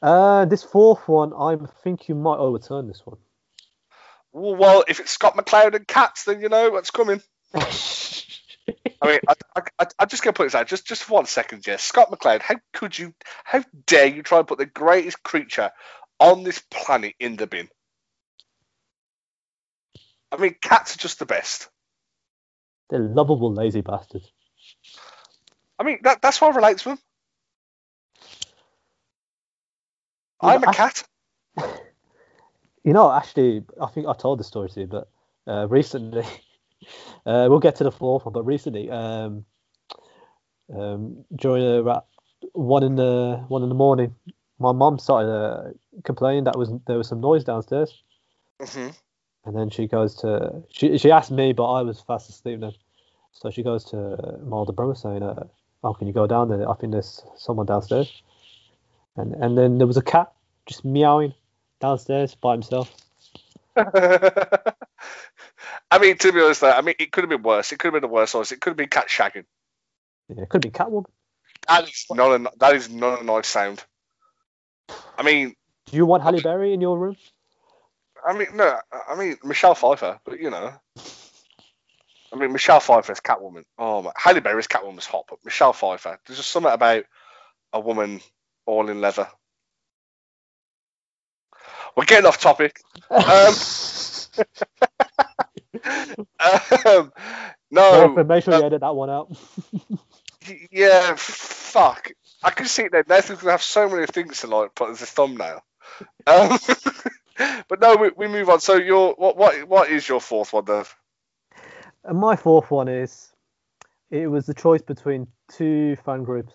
uh, 0.03 0.45
this 0.45 0.63
fourth 0.63 1.07
one, 1.07 1.33
I 1.33 1.55
think 1.83 2.07
you 2.09 2.15
might 2.15 2.37
overturn 2.37 2.87
this 2.87 3.01
one. 3.05 3.17
Well, 4.31 4.83
if 4.87 4.99
it's 4.99 5.11
Scott 5.11 5.35
McLeod 5.35 5.75
and 5.75 5.87
Cats, 5.87 6.25
then 6.25 6.41
you 6.41 6.49
know 6.49 6.69
what's 6.71 6.91
coming. 6.91 7.21
I 7.55 9.07
mean, 9.07 9.19
I, 9.27 9.33
I, 9.55 9.61
I, 9.79 9.85
I'm 9.99 10.07
just 10.07 10.23
going 10.23 10.33
to 10.33 10.37
put 10.37 10.45
this 10.45 10.55
out 10.55 10.67
just, 10.67 10.85
just 10.87 11.03
for 11.03 11.13
one 11.13 11.25
second, 11.25 11.67
yes. 11.67 11.83
Scott 11.83 12.09
McLeod, 12.09 12.41
how 12.41 12.55
could 12.73 12.97
you, 12.97 13.13
how 13.43 13.63
dare 13.85 14.07
you 14.07 14.23
try 14.23 14.39
and 14.39 14.47
put 14.47 14.57
the 14.57 14.65
greatest 14.65 15.21
creature 15.23 15.71
on 16.19 16.43
this 16.43 16.63
planet 16.71 17.13
in 17.19 17.35
the 17.35 17.47
bin? 17.47 17.69
I 20.31 20.37
mean, 20.37 20.55
cats 20.61 20.95
are 20.95 20.99
just 20.99 21.19
the 21.19 21.25
best. 21.25 21.69
They're 22.89 22.99
lovable, 22.99 23.53
lazy 23.53 23.81
bastards. 23.81 24.31
I 25.77 25.83
mean, 25.83 25.99
that, 26.03 26.21
that's 26.21 26.39
why 26.39 26.49
I 26.49 26.55
relate 26.55 26.77
to 26.79 26.89
them. 26.89 26.99
Yeah, 30.41 30.49
I'm 30.49 30.61
but 30.61 30.69
a 30.69 30.73
cat. 30.73 31.03
You 32.83 32.93
know, 32.93 33.11
actually, 33.11 33.63
I 33.81 33.87
think 33.87 34.07
I 34.07 34.13
told 34.13 34.39
the 34.39 34.43
story 34.43 34.69
to 34.69 34.79
you, 34.81 34.87
but 34.87 35.07
uh, 35.47 35.67
recently, 35.67 36.25
uh, 37.25 37.47
we'll 37.49 37.59
get 37.59 37.75
to 37.77 37.83
the 37.83 37.91
fourth 37.91 38.25
one, 38.25 38.33
but 38.33 38.43
recently, 38.43 38.89
um, 38.89 39.45
um, 40.75 41.25
during 41.35 41.79
about 41.79 42.05
one 42.53 42.83
in 42.83 42.95
the 42.95 43.43
one 43.47 43.63
in 43.63 43.69
the 43.69 43.75
morning, 43.75 44.15
my 44.59 44.71
mum 44.71 44.99
started 44.99 45.31
uh, 45.31 45.71
complaining 46.03 46.45
that 46.45 46.57
was 46.57 46.71
there 46.87 46.97
was 46.97 47.07
some 47.07 47.21
noise 47.21 47.43
downstairs, 47.43 48.03
hmm 48.61 48.89
and 49.45 49.55
then 49.55 49.69
she 49.69 49.87
goes 49.87 50.15
to 50.15 50.63
she 50.69 50.97
she 50.97 51.11
asked 51.11 51.31
me, 51.31 51.53
but 51.53 51.65
I 51.71 51.81
was 51.81 52.01
fast 52.01 52.29
asleep 52.29 52.61
then, 52.61 52.73
so 53.31 53.49
she 53.49 53.63
goes 53.63 53.83
to 53.85 53.97
my 54.45 54.57
older 54.57 54.73
brother 54.73 54.95
saying, 54.95 55.23
uh, 55.23 55.45
"Oh, 55.83 55.93
can 55.93 56.07
you 56.07 56.13
go 56.13 56.27
down 56.27 56.49
there? 56.49 56.69
I 56.69 56.75
think 56.75 56.93
there's 56.93 57.23
someone 57.37 57.65
downstairs," 57.65 58.23
and 59.17 59.33
and 59.35 59.57
then 59.57 59.77
there 59.77 59.87
was 59.87 59.97
a 59.97 60.01
cat 60.03 60.31
just 60.65 60.85
meowing 60.85 61.33
downstairs 61.81 62.35
by 62.35 62.53
himself. 62.53 62.95
I 65.93 65.99
mean, 65.99 66.17
to 66.17 66.33
be 66.33 66.41
honest, 66.41 66.61
though, 66.61 66.71
I 66.71 66.81
mean, 66.81 66.95
it 66.97 67.11
could 67.11 67.23
have 67.23 67.29
been 67.29 67.43
worse. 67.43 67.71
It 67.71 67.77
could 67.77 67.93
have 67.93 68.01
been 68.01 68.09
the 68.09 68.11
worst 68.11 68.33
noise. 68.33 68.51
It 68.51 68.59
could 68.59 68.71
have 68.71 68.77
been 68.77 68.89
cat 68.89 69.09
shagging. 69.09 69.45
Yeah, 70.27 70.41
it 70.41 70.49
could 70.49 70.63
be 70.63 70.71
Catwoman. 70.71 71.05
That 71.67 71.87
is 71.87 72.07
not 72.09 72.31
a, 72.31 72.51
that 72.57 72.75
is 72.75 72.89
not 72.89 73.21
a 73.21 73.23
nice 73.23 73.45
sound. 73.45 73.83
I 75.15 75.21
mean, 75.21 75.53
Do 75.85 75.95
you 75.95 76.07
want 76.07 76.23
Halle 76.23 76.41
Berry 76.41 76.73
in 76.73 76.81
your 76.81 76.97
room? 76.97 77.15
I 78.27 78.35
mean, 78.35 78.47
no, 78.55 78.75
I 79.07 79.15
mean 79.15 79.37
Michelle 79.43 79.75
Pfeiffer, 79.75 80.19
but 80.25 80.39
you 80.39 80.49
know, 80.49 80.73
I 82.33 82.37
mean 82.37 82.51
Michelle 82.51 82.79
Pfeiffer's 82.79 83.19
Catwoman. 83.19 83.63
Oh 83.77 84.01
my, 84.01 84.11
Halle 84.17 84.39
Berry's 84.39 84.65
Catwoman 84.65 84.95
Catwoman's 84.95 85.05
hot, 85.05 85.25
but 85.29 85.45
Michelle 85.45 85.73
Pfeiffer, 85.73 86.17
there's 86.25 86.39
just 86.39 86.49
something 86.49 86.71
about 86.71 87.03
a 87.71 87.79
woman 87.79 88.19
all 88.65 88.89
in 88.89 88.99
leather. 88.99 89.27
We're 91.95 92.05
getting 92.05 92.25
off 92.25 92.39
topic. 92.39 92.79
Um, 93.11 93.53
um, 96.19 97.13
no, 97.71 97.91
Northman, 97.91 98.27
make 98.27 98.43
sure 98.43 98.53
uh, 98.53 98.59
you 98.59 98.65
edit 98.65 98.81
that 98.81 98.95
one 98.95 99.09
out. 99.09 99.35
yeah, 100.71 101.15
fuck. 101.17 102.11
I 102.43 102.49
can 102.51 102.65
see 102.65 102.87
that 102.89 103.07
Nathan's 103.07 103.39
gonna 103.39 103.51
have 103.51 103.63
so 103.63 103.87
many 103.89 104.05
things 104.07 104.41
to 104.41 104.47
like 104.47 104.75
put 104.75 104.89
as 104.89 105.01
a 105.01 105.05
thumbnail. 105.05 105.63
Um, 106.27 106.57
but 107.67 107.81
no, 107.81 107.95
we, 107.95 108.11
we 108.15 108.27
move 108.27 108.49
on. 108.49 108.59
So 108.59 108.75
your 108.75 109.13
what 109.15 109.37
what 109.37 109.67
what 109.67 109.89
is 109.89 110.07
your 110.07 110.19
fourth 110.21 110.53
one, 110.53 110.65
Dev? 110.65 110.95
and 112.03 112.19
my 112.19 112.35
fourth 112.35 112.69
one 112.71 112.87
is 112.87 113.33
it 114.11 114.27
was 114.27 114.45
the 114.45 114.53
choice 114.53 114.81
between 114.81 115.27
two 115.51 115.95
fan 116.05 116.23
groups. 116.23 116.53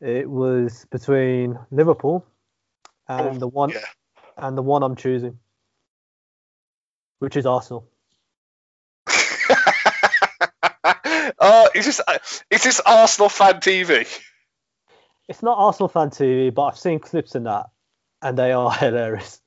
It 0.00 0.28
was 0.28 0.86
between 0.90 1.58
Liverpool 1.70 2.26
and 3.08 3.36
Oh, 3.36 3.38
the 3.38 3.48
one 3.48 3.70
yeah. 3.70 3.84
and 4.36 4.56
the 4.56 4.62
one 4.62 4.82
I'm 4.82 4.96
choosing, 4.96 5.38
which 7.18 7.36
is 7.36 7.46
Arsenal. 7.46 7.89
Uh, 11.40 11.68
is 11.74 11.86
this 11.86 12.00
is 12.50 12.62
this 12.62 12.80
Arsenal 12.84 13.28
fan 13.28 13.54
TV? 13.54 14.06
It's 15.28 15.42
not 15.42 15.58
Arsenal 15.58 15.88
fan 15.88 16.10
TV, 16.10 16.52
but 16.52 16.62
I've 16.66 16.78
seen 16.78 16.98
clips 16.98 17.34
in 17.34 17.44
that, 17.44 17.66
and 18.22 18.36
they 18.36 18.52
are 18.52 18.72
hilarious. 18.74 19.40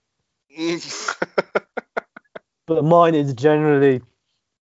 But 2.65 2.85
mine 2.85 3.15
is 3.15 3.33
generally 3.33 4.01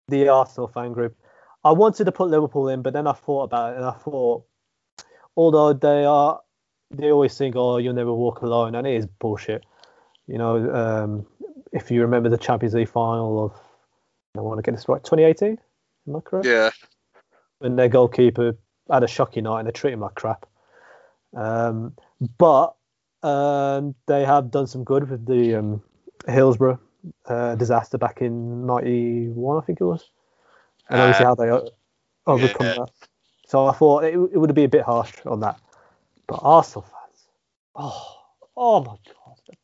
the 0.08 0.28
Arsenal 0.28 0.68
fan 0.68 0.92
group. 0.92 1.16
I 1.64 1.72
wanted 1.72 2.04
to 2.04 2.12
put 2.12 2.30
Liverpool 2.30 2.68
in, 2.68 2.82
but 2.82 2.92
then 2.92 3.06
I 3.06 3.12
thought 3.12 3.44
about 3.44 3.72
it 3.72 3.76
and 3.78 3.84
I 3.84 3.92
thought, 3.92 4.44
although 5.36 5.72
they 5.72 6.04
are, 6.04 6.40
they 6.90 7.10
always 7.10 7.36
think, 7.36 7.56
oh, 7.56 7.78
you'll 7.78 7.94
never 7.94 8.14
walk 8.14 8.42
alone, 8.42 8.74
and 8.74 8.86
it 8.86 8.94
is 8.94 9.06
bullshit. 9.06 9.64
You 10.26 10.38
know, 10.38 10.74
um, 10.74 11.26
if 11.72 11.90
you 11.90 12.02
remember 12.02 12.28
the 12.28 12.38
Champions 12.38 12.74
League 12.74 12.88
final 12.88 13.44
of, 13.44 13.52
I 14.36 14.40
want 14.40 14.58
to 14.58 14.62
get 14.62 14.76
this 14.76 14.88
right, 14.88 15.02
2018, 15.02 15.58
am 16.08 16.16
I 16.16 16.20
correct? 16.20 16.46
yeah, 16.46 16.70
when 17.58 17.76
their 17.76 17.88
goalkeeper 17.88 18.56
had 18.90 19.02
a 19.04 19.08
shocking 19.08 19.44
night 19.44 19.60
and 19.60 19.68
they 19.68 19.72
treat 19.72 19.92
him 19.92 20.00
like 20.00 20.14
crap. 20.14 20.46
Um, 21.36 21.94
but 22.38 22.74
um, 23.22 23.94
they 24.06 24.24
have 24.24 24.50
done 24.50 24.66
some 24.66 24.84
good 24.84 25.10
with 25.10 25.26
the 25.26 25.56
um, 25.56 25.82
Hillsborough 26.26 26.80
uh, 27.26 27.54
disaster 27.56 27.98
back 27.98 28.22
in 28.22 28.66
'91, 28.66 29.58
I 29.58 29.60
think 29.66 29.80
it 29.80 29.84
was. 29.84 30.10
And 30.88 31.00
obviously 31.00 31.24
Uh, 31.24 31.28
how 31.28 31.34
they 31.34 31.50
o- 31.50 31.68
overcome 32.26 32.66
yeah. 32.66 32.74
that. 32.74 32.90
So 33.46 33.66
I 33.66 33.72
thought 33.72 34.04
it, 34.04 34.14
it 34.14 34.38
would 34.38 34.54
be 34.54 34.64
a 34.64 34.68
bit 34.68 34.82
harsh 34.84 35.12
on 35.26 35.40
that. 35.40 35.58
But 36.26 36.40
Arsenal 36.42 36.82
fans, 36.82 37.26
oh, 37.76 38.16
oh 38.56 38.80
my 38.84 38.96
god, 39.06 39.56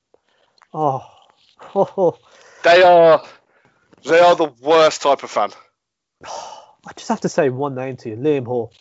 oh, 0.75 1.07
oh, 1.75 2.19
they 2.65 2.83
are 2.83 3.23
They 4.05 4.21
are 4.21 4.37
the 4.37 4.53
worst 4.63 5.03
type 5.03 5.23
of 5.23 5.31
fan. 5.31 5.51
I 6.87 6.93
just 6.93 7.09
have 7.09 7.21
to 7.23 7.29
say 7.29 7.49
one 7.49 7.75
name 7.75 7.97
to 7.99 8.11
you, 8.11 8.17
Liam 8.17 8.47
Hall. 8.47 8.73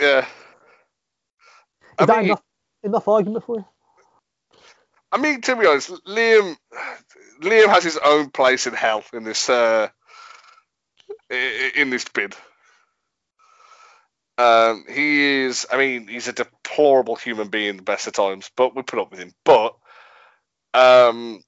Yeah. 0.00 0.20
Is 0.20 0.26
I 1.98 2.06
that 2.06 2.16
mean, 2.18 2.26
enough 2.26 2.42
enough 2.82 3.08
argument 3.08 3.44
for 3.44 3.56
you? 3.56 3.64
I 5.12 5.18
mean, 5.18 5.40
to 5.42 5.56
be 5.56 5.66
honest, 5.66 5.90
Liam, 6.06 6.56
Liam 7.40 7.68
has 7.68 7.84
his 7.84 7.98
own 7.98 8.30
place 8.30 8.66
in 8.66 8.72
hell 8.74 9.04
in 9.12 9.24
this 9.24 9.48
uh, 9.48 9.88
in 11.30 11.90
this 11.90 12.06
bid. 12.08 12.34
Um, 14.38 14.86
he 14.88 15.42
is, 15.44 15.66
I 15.70 15.76
mean, 15.76 16.08
he's 16.08 16.28
a 16.28 16.32
deplorable 16.32 17.16
human 17.16 17.48
being 17.48 17.76
the 17.76 17.82
best 17.82 18.06
of 18.06 18.14
times, 18.14 18.50
but 18.56 18.74
we 18.74 18.82
put 18.82 18.98
up 18.98 19.10
with 19.10 19.20
him. 19.20 19.32
But 19.44 19.76
um, 20.74 21.42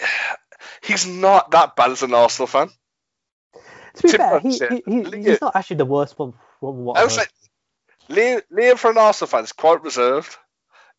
he's 0.82 1.06
not 1.06 1.50
that 1.52 1.74
bad 1.76 1.90
as 1.90 2.02
an 2.02 2.14
Arsenal 2.14 2.46
fan. 2.46 2.68
To 3.96 4.02
be 4.02 4.08
fair, 4.10 4.40
he, 4.40 4.50
he, 4.58 4.82
he, 4.86 5.22
he's 5.22 5.40
not 5.40 5.54
actually 5.56 5.76
the 5.76 5.84
worst 5.84 6.18
one 6.18 6.32
from 6.60 6.84
what 6.84 6.98
I 6.98 7.04
was 7.04 7.16
like, 7.16 7.30
for 8.76 8.90
an 8.90 8.98
Arsenal 8.98 9.28
fan 9.28 9.44
is 9.44 9.52
quite 9.52 9.82
reserved. 9.82 10.36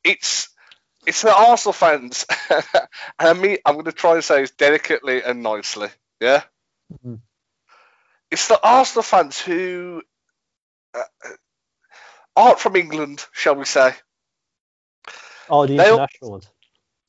It's 0.04 0.50
it's 1.06 1.22
the 1.22 1.36
Arsenal 1.36 1.74
fans, 1.74 2.26
and 2.50 2.64
I 3.20 3.34
mean, 3.34 3.58
I'm 3.66 3.74
going 3.74 3.86
to 3.86 3.92
try 3.92 4.14
and 4.14 4.24
say 4.24 4.42
this 4.42 4.52
delicately 4.52 5.22
and 5.24 5.44
nicely. 5.44 5.90
Yeah, 6.22 6.44
Mhm. 7.06 7.20
it's 8.32 8.48
the 8.48 8.60
Arsenal 8.64 9.04
fans 9.04 9.40
who 9.40 10.02
uh, 10.94 11.04
aren't 12.36 12.60
from 12.60 12.76
England, 12.76 13.26
shall 13.34 13.56
we 13.56 13.66
say? 13.66 13.94
Oh, 15.50 15.66
the 15.66 15.78
they 15.78 15.90
all- 15.90 15.96
international 15.96 16.32
ones. 16.32 16.48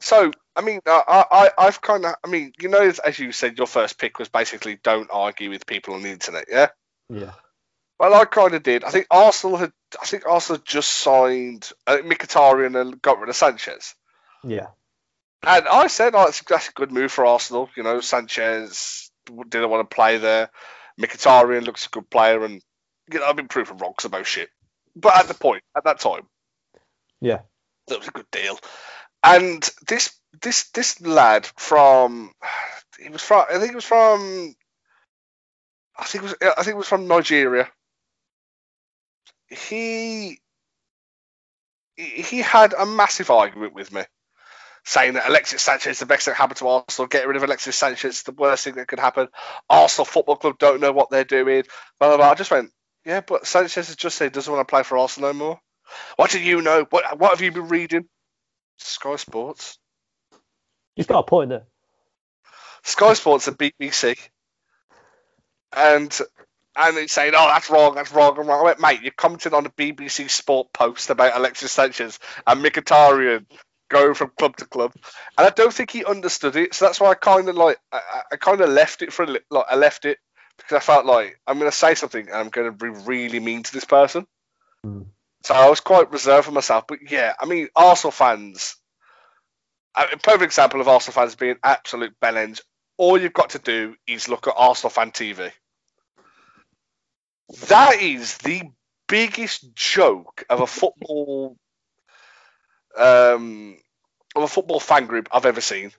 So, 0.04 0.30
I 0.54 0.60
mean, 0.60 0.80
I, 0.86 1.24
I, 1.30 1.50
I've 1.56 1.80
kind 1.80 2.04
of, 2.04 2.14
I 2.22 2.28
mean, 2.28 2.52
you 2.60 2.68
know, 2.68 2.92
as 3.02 3.18
you 3.18 3.32
said, 3.32 3.56
your 3.56 3.66
first 3.66 3.98
pick 3.98 4.18
was 4.18 4.28
basically 4.28 4.78
don't 4.84 5.08
argue 5.10 5.48
with 5.48 5.66
people 5.66 5.94
on 5.94 6.02
the 6.02 6.10
internet. 6.10 6.44
Yeah. 6.50 6.68
Yeah. 7.08 7.32
Well, 7.98 8.12
I 8.12 8.26
kind 8.26 8.52
of 8.52 8.62
did. 8.62 8.84
I 8.84 8.90
think 8.90 9.06
Arsenal 9.10 9.56
had. 9.56 9.72
I 10.00 10.04
think 10.04 10.26
Arsenal 10.26 10.60
just 10.62 10.90
signed 10.90 11.70
uh, 11.86 11.98
Mkhitaryan 12.04 12.78
and 12.78 13.00
got 13.00 13.18
rid 13.18 13.30
of 13.30 13.36
Sanchez. 13.36 13.94
Yeah. 14.42 14.66
And 15.46 15.66
I 15.66 15.86
said, 15.86 16.14
oh, 16.14 16.26
that's, 16.26 16.42
that's 16.42 16.68
a 16.68 16.72
good 16.72 16.92
move 16.92 17.10
for 17.10 17.24
Arsenal. 17.24 17.70
You 17.74 17.82
know, 17.82 18.00
Sanchez 18.00 19.10
didn't 19.26 19.70
want 19.70 19.88
to 19.88 19.94
play 19.94 20.18
there. 20.18 20.50
Mkhitaryan 21.00 21.64
looks 21.64 21.86
a 21.86 21.90
good 21.90 22.10
player, 22.10 22.44
and 22.44 22.60
you 23.10 23.20
know, 23.20 23.26
I've 23.26 23.36
been 23.36 23.48
proven 23.48 23.78
wrong 23.78 23.94
those 24.10 24.26
shit. 24.26 24.50
But 24.94 25.16
at 25.16 25.28
the 25.28 25.34
point, 25.34 25.62
at 25.74 25.84
that 25.84 26.00
time, 26.00 26.26
Yeah. 27.22 27.40
that 27.88 27.98
was 27.98 28.08
a 28.08 28.12
good 28.12 28.30
deal. 28.30 28.58
And 29.24 29.68
this 29.88 30.14
this 30.42 30.70
this 30.72 31.02
lad 31.02 31.46
from 31.58 32.32
he 33.00 33.10
was 33.10 33.22
from 33.22 33.46
I 33.50 33.58
think 33.58 33.72
it 33.72 33.76
was 33.76 33.84
from 33.86 34.54
I 35.98 36.04
think 36.04 36.24
it 36.24 36.26
was 36.28 36.36
I 36.58 36.62
think 36.64 36.74
it 36.74 36.78
was 36.78 36.88
from 36.88 37.08
Nigeria. 37.08 37.68
He 39.48 40.40
he 41.96 42.38
had 42.40 42.74
a 42.74 42.86
massive 42.86 43.30
argument 43.30 43.74
with 43.74 43.92
me, 43.92 44.02
saying 44.84 45.14
that 45.14 45.28
Alexis 45.28 45.62
Sanchez 45.62 45.92
is 45.92 46.00
the 46.00 46.06
best 46.06 46.26
thing 46.26 46.32
that 46.32 46.38
happened 46.38 46.58
to 46.58 46.68
Arsenal. 46.68 47.08
Get 47.08 47.28
rid 47.28 47.36
of 47.36 47.44
Alexis 47.44 47.76
Sanchez, 47.76 48.22
the 48.24 48.32
worst 48.32 48.64
thing 48.64 48.76
that 48.76 48.88
could 48.88 49.00
happen. 49.00 49.28
Arsenal 49.70 50.06
Football 50.06 50.36
Club 50.36 50.58
don't 50.58 50.80
know 50.80 50.92
what 50.92 51.10
they're 51.10 51.24
doing. 51.24 51.64
Blah, 52.00 52.10
blah, 52.10 52.18
blah. 52.18 52.30
I 52.30 52.34
just 52.34 52.50
went, 52.50 52.70
yeah, 53.06 53.22
but 53.22 53.46
Sanchez 53.46 53.88
has 53.88 53.96
just 53.96 54.18
said 54.18 54.26
he 54.26 54.30
doesn't 54.30 54.52
want 54.52 54.66
to 54.66 54.70
play 54.72 54.82
for 54.84 54.98
Arsenal 54.98 55.32
no 55.32 55.38
more. 55.38 55.60
What 56.16 56.30
do 56.32 56.40
you 56.40 56.62
know? 56.62 56.86
What 56.90 57.18
what 57.18 57.30
have 57.32 57.42
you 57.42 57.52
been 57.52 57.68
reading? 57.68 58.06
Sky 58.78 59.16
Sports. 59.16 59.78
He's 60.96 61.06
got 61.06 61.20
a 61.20 61.22
point 61.24 61.50
there. 61.50 61.64
Sky 62.82 63.14
Sports 63.14 63.48
and 63.48 63.58
BBC. 63.58 64.18
And 65.76 66.16
and 66.76 66.96
it's 66.98 67.12
saying, 67.12 67.32
oh, 67.36 67.48
that's 67.48 67.70
wrong, 67.70 67.94
that's 67.94 68.12
wrong, 68.12 68.36
I'm 68.38 68.46
wrong. 68.48 68.60
I 68.60 68.64
went, 68.64 68.80
mate, 68.80 69.02
you 69.02 69.12
commented 69.12 69.54
on 69.54 69.64
a 69.66 69.70
BBC 69.70 70.28
Sport 70.28 70.72
post 70.72 71.08
about 71.10 71.36
Alexis 71.36 71.70
Sanchez 71.70 72.18
and 72.46 72.64
Mkhitaryan 72.64 73.46
going 73.90 74.14
from 74.14 74.32
club 74.36 74.56
to 74.56 74.64
club, 74.66 74.92
and 75.38 75.46
I 75.46 75.50
don't 75.50 75.72
think 75.72 75.90
he 75.90 76.04
understood 76.04 76.56
it. 76.56 76.74
So 76.74 76.84
that's 76.86 77.00
why 77.00 77.10
I 77.10 77.14
kind 77.14 77.48
of 77.48 77.54
like, 77.54 77.78
I, 77.92 78.00
I- 78.32 78.36
kind 78.36 78.60
of 78.60 78.70
left 78.70 79.02
it 79.02 79.12
for 79.12 79.22
a 79.22 79.26
li- 79.26 79.40
like, 79.50 79.66
I 79.70 79.76
left 79.76 80.04
it 80.04 80.18
because 80.56 80.76
I 80.76 80.80
felt 80.80 81.06
like 81.06 81.38
I'm 81.46 81.58
going 81.60 81.70
to 81.70 81.76
say 81.76 81.94
something 81.94 82.26
and 82.26 82.36
I'm 82.36 82.48
going 82.48 82.66
to 82.66 82.76
be 82.76 82.88
really 83.04 83.38
mean 83.40 83.62
to 83.62 83.72
this 83.72 83.84
person. 83.84 84.26
Hmm. 84.82 85.02
So 85.44 85.54
I 85.54 85.68
was 85.68 85.80
quite 85.80 86.10
reserved 86.10 86.46
for 86.46 86.52
myself. 86.52 86.86
But 86.88 87.10
yeah, 87.10 87.34
I 87.38 87.44
mean, 87.44 87.68
Arsenal 87.76 88.12
fans, 88.12 88.76
a 89.94 90.16
perfect 90.16 90.42
example 90.42 90.80
of 90.80 90.88
Arsenal 90.88 91.12
fans 91.12 91.34
being 91.34 91.56
absolute 91.62 92.18
bellends. 92.18 92.60
All 92.96 93.20
you've 93.20 93.34
got 93.34 93.50
to 93.50 93.58
do 93.58 93.94
is 94.06 94.28
look 94.28 94.46
at 94.46 94.54
Arsenal 94.56 94.90
fan 94.90 95.10
TV. 95.10 95.52
That 97.68 98.00
is 98.00 98.38
the 98.38 98.62
biggest 99.06 99.74
joke 99.74 100.44
of 100.48 100.60
a 100.60 100.66
football 100.66 101.58
um, 102.96 103.76
of 104.34 104.44
a 104.44 104.48
football 104.48 104.80
fan 104.80 105.06
group 105.06 105.28
I've 105.30 105.46
ever 105.46 105.60
seen. 105.60 105.92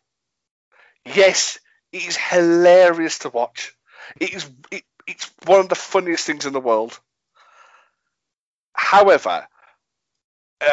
Yes, 1.05 1.59
it 1.91 2.07
is 2.07 2.17
hilarious 2.17 3.19
to 3.19 3.29
watch. 3.29 3.73
It 4.19 4.33
is 4.33 4.49
it, 4.71 4.83
it's 5.05 5.29
one 5.45 5.59
of 5.59 5.69
the 5.69 5.75
funniest 5.75 6.25
things 6.25 6.47
in 6.47 6.53
the 6.53 6.59
world. 6.59 6.99
However, 8.75 9.47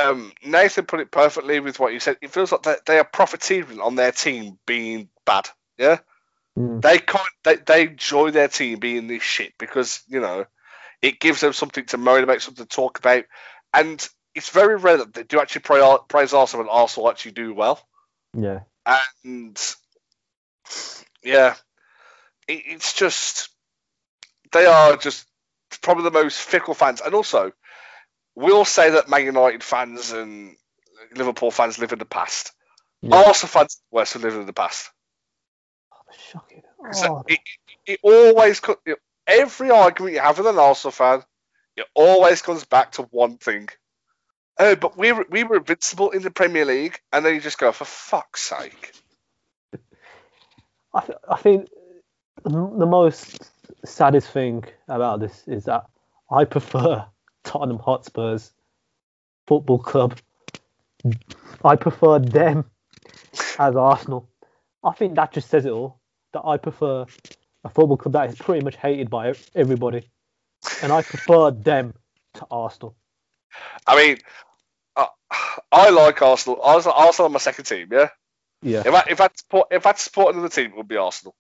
um, 0.03 0.33
Nathan 0.45 0.87
put 0.87 1.01
it 1.01 1.11
perfectly 1.11 1.61
with 1.61 1.79
what 1.81 1.93
you 1.93 2.01
said. 2.01 2.19
It 2.21 2.31
feels 2.31 2.53
like 2.53 2.63
they, 2.63 2.77
they 2.87 2.99
are 2.99 3.05
profiteering 3.05 3.81
on 3.81 3.95
their 3.95 4.13
team 4.13 4.59
being 4.67 5.09
bad. 5.25 5.49
Yeah, 5.79 5.99
Mm. 6.59 6.83
they 6.83 6.99
can't. 6.99 7.27
They, 7.45 7.57
they 7.57 7.83
enjoy 7.85 8.31
their 8.31 8.49
team 8.49 8.79
being 8.79 9.07
this 9.07 9.23
shit 9.23 9.55
because 9.59 10.03
you 10.07 10.21
know 10.21 10.45
it 11.01 11.19
gives 11.19 11.41
them 11.41 11.55
something 11.55 11.87
to 11.87 11.97
moan 11.97 12.23
about, 12.23 12.43
something 12.43 12.67
to 12.67 12.69
talk 12.69 12.99
about, 12.99 13.25
and 13.73 14.07
it's 14.35 14.51
very 14.51 14.77
rare 14.77 14.99
that 14.99 15.15
they 15.15 15.23
do 15.23 15.41
actually 15.41 15.63
praise, 15.63 15.99
praise 16.09 16.35
Arsenal 16.35 16.67
and 16.67 16.71
Arsenal 16.71 17.11
actually 17.11 17.33
do 17.33 17.55
well. 17.55 17.81
Yeah. 18.37 18.61
And 18.85 19.59
yeah, 21.23 21.55
it, 22.49 22.63
it's 22.67 22.93
just 22.93 23.49
they 24.53 24.67
are 24.67 24.97
just 24.97 25.27
probably 25.81 26.05
the 26.05 26.11
most 26.11 26.39
fickle 26.39 26.75
fans, 26.75 27.01
and 27.01 27.15
also 27.15 27.53
we'll 28.35 28.65
say 28.65 28.91
that 28.91 29.09
Man 29.09 29.25
United 29.25 29.63
fans 29.63 30.13
and 30.13 30.57
Liverpool 31.15 31.51
fans 31.51 31.79
live 31.79 31.93
in 31.93 31.99
the 31.99 32.05
past. 32.05 32.53
Yeah. 33.01 33.17
Arsenal 33.17 33.49
fans 33.49 33.81
worse 33.91 34.13
who 34.13 34.21
live 34.21 34.35
in 34.35 34.47
the 34.47 34.53
past. 34.53 34.91
Oh, 35.93 35.97
shocking. 36.31 36.63
Oh, 37.05 37.25
it, 37.27 37.41
it, 37.87 37.93
it 37.93 38.01
always 38.03 38.61
every 39.27 39.71
argument 39.71 40.15
you 40.15 40.21
have 40.21 40.39
with 40.39 40.47
an 40.47 40.59
Arsenal 40.59 40.93
fan, 40.93 41.23
it 41.77 41.87
always 41.95 42.43
comes 42.43 42.65
back 42.65 42.93
to 42.93 43.03
one 43.03 43.39
thing. 43.39 43.69
Oh, 44.59 44.77
but 44.77 44.97
we 44.97 45.13
were, 45.13 45.27
we 45.31 45.45
were 45.45 45.57
invincible 45.57 46.11
in 46.11 46.23
the 46.23 46.31
Premier 46.31 46.65
League, 46.65 47.01
and 47.13 47.25
then 47.25 47.35
you 47.35 47.41
just 47.41 47.59
go, 47.59 47.73
for 47.73 47.85
fuck's 47.85 48.43
sake. 48.43 48.93
I, 50.95 51.01
th- 51.01 51.19
I 51.29 51.37
think 51.39 51.71
the 52.45 52.87
most 52.87 53.51
saddest 53.85 54.29
thing 54.31 54.65
about 54.89 55.21
this 55.21 55.43
is 55.47 55.65
that 55.65 55.87
I 56.31 56.45
prefer 56.45 57.07
Tottenham 57.45 57.79
Hotspurs 57.79 58.53
Football 59.47 59.79
Club. 59.79 60.19
I 61.65 61.77
prefer 61.77 62.19
them 62.19 62.65
as 63.59 63.77
Arsenal. 63.77 64.29
I 64.85 64.93
think 64.93 65.15
that 65.17 65.33
just 65.33 65.49
says 65.49 65.65
it 65.65 65.73
all. 65.73 66.01
That 66.33 66.43
I 66.45 66.57
prefer 66.57 67.07
a 67.65 67.69
football 67.69 67.97
club 67.97 68.15
that 68.15 68.31
is 68.31 68.37
pretty 68.37 68.65
much 68.65 68.77
hated 68.77 69.11
by 69.11 69.35
everybody, 69.55 70.11
and 70.83 70.93
I 70.93 71.03
prefer 71.03 71.51
them 71.51 71.95
to 72.35 72.47
Arsenal. 72.51 72.97
I 73.87 73.97
mean, 73.97 74.19
uh, 74.97 75.07
I 75.71 75.91
like 75.91 76.23
Arsenal. 76.23 76.61
Arsenal, 76.63 76.97
Arsenal 76.97 77.27
are 77.27 77.33
my 77.33 77.39
second 77.39 77.65
team, 77.65 77.89
yeah? 77.93 78.09
Yeah, 78.63 78.83
If 78.87 78.95
I 78.95 79.05
if 79.11 79.21
I 79.21 79.29
support 79.35 79.69
if 79.73 79.87
I 79.87 79.93
support 79.95 80.35
another 80.35 80.49
team, 80.49 80.67
it 80.71 80.77
would 80.77 80.89
be 80.89 80.97
Arsenal. 80.97 81.35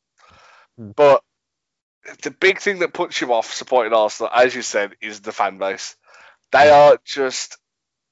Hmm. 0.76 0.90
But 0.96 1.22
the 2.22 2.30
big 2.30 2.60
thing 2.60 2.80
that 2.80 2.92
puts 2.92 3.20
you 3.20 3.32
off 3.32 3.52
supporting 3.52 3.92
Arsenal, 3.92 4.30
as 4.34 4.54
you 4.54 4.62
said, 4.62 4.92
is 5.00 5.20
the 5.20 5.32
fan 5.32 5.58
base. 5.58 5.96
They 6.50 6.70
are 6.70 6.98
just, 7.04 7.58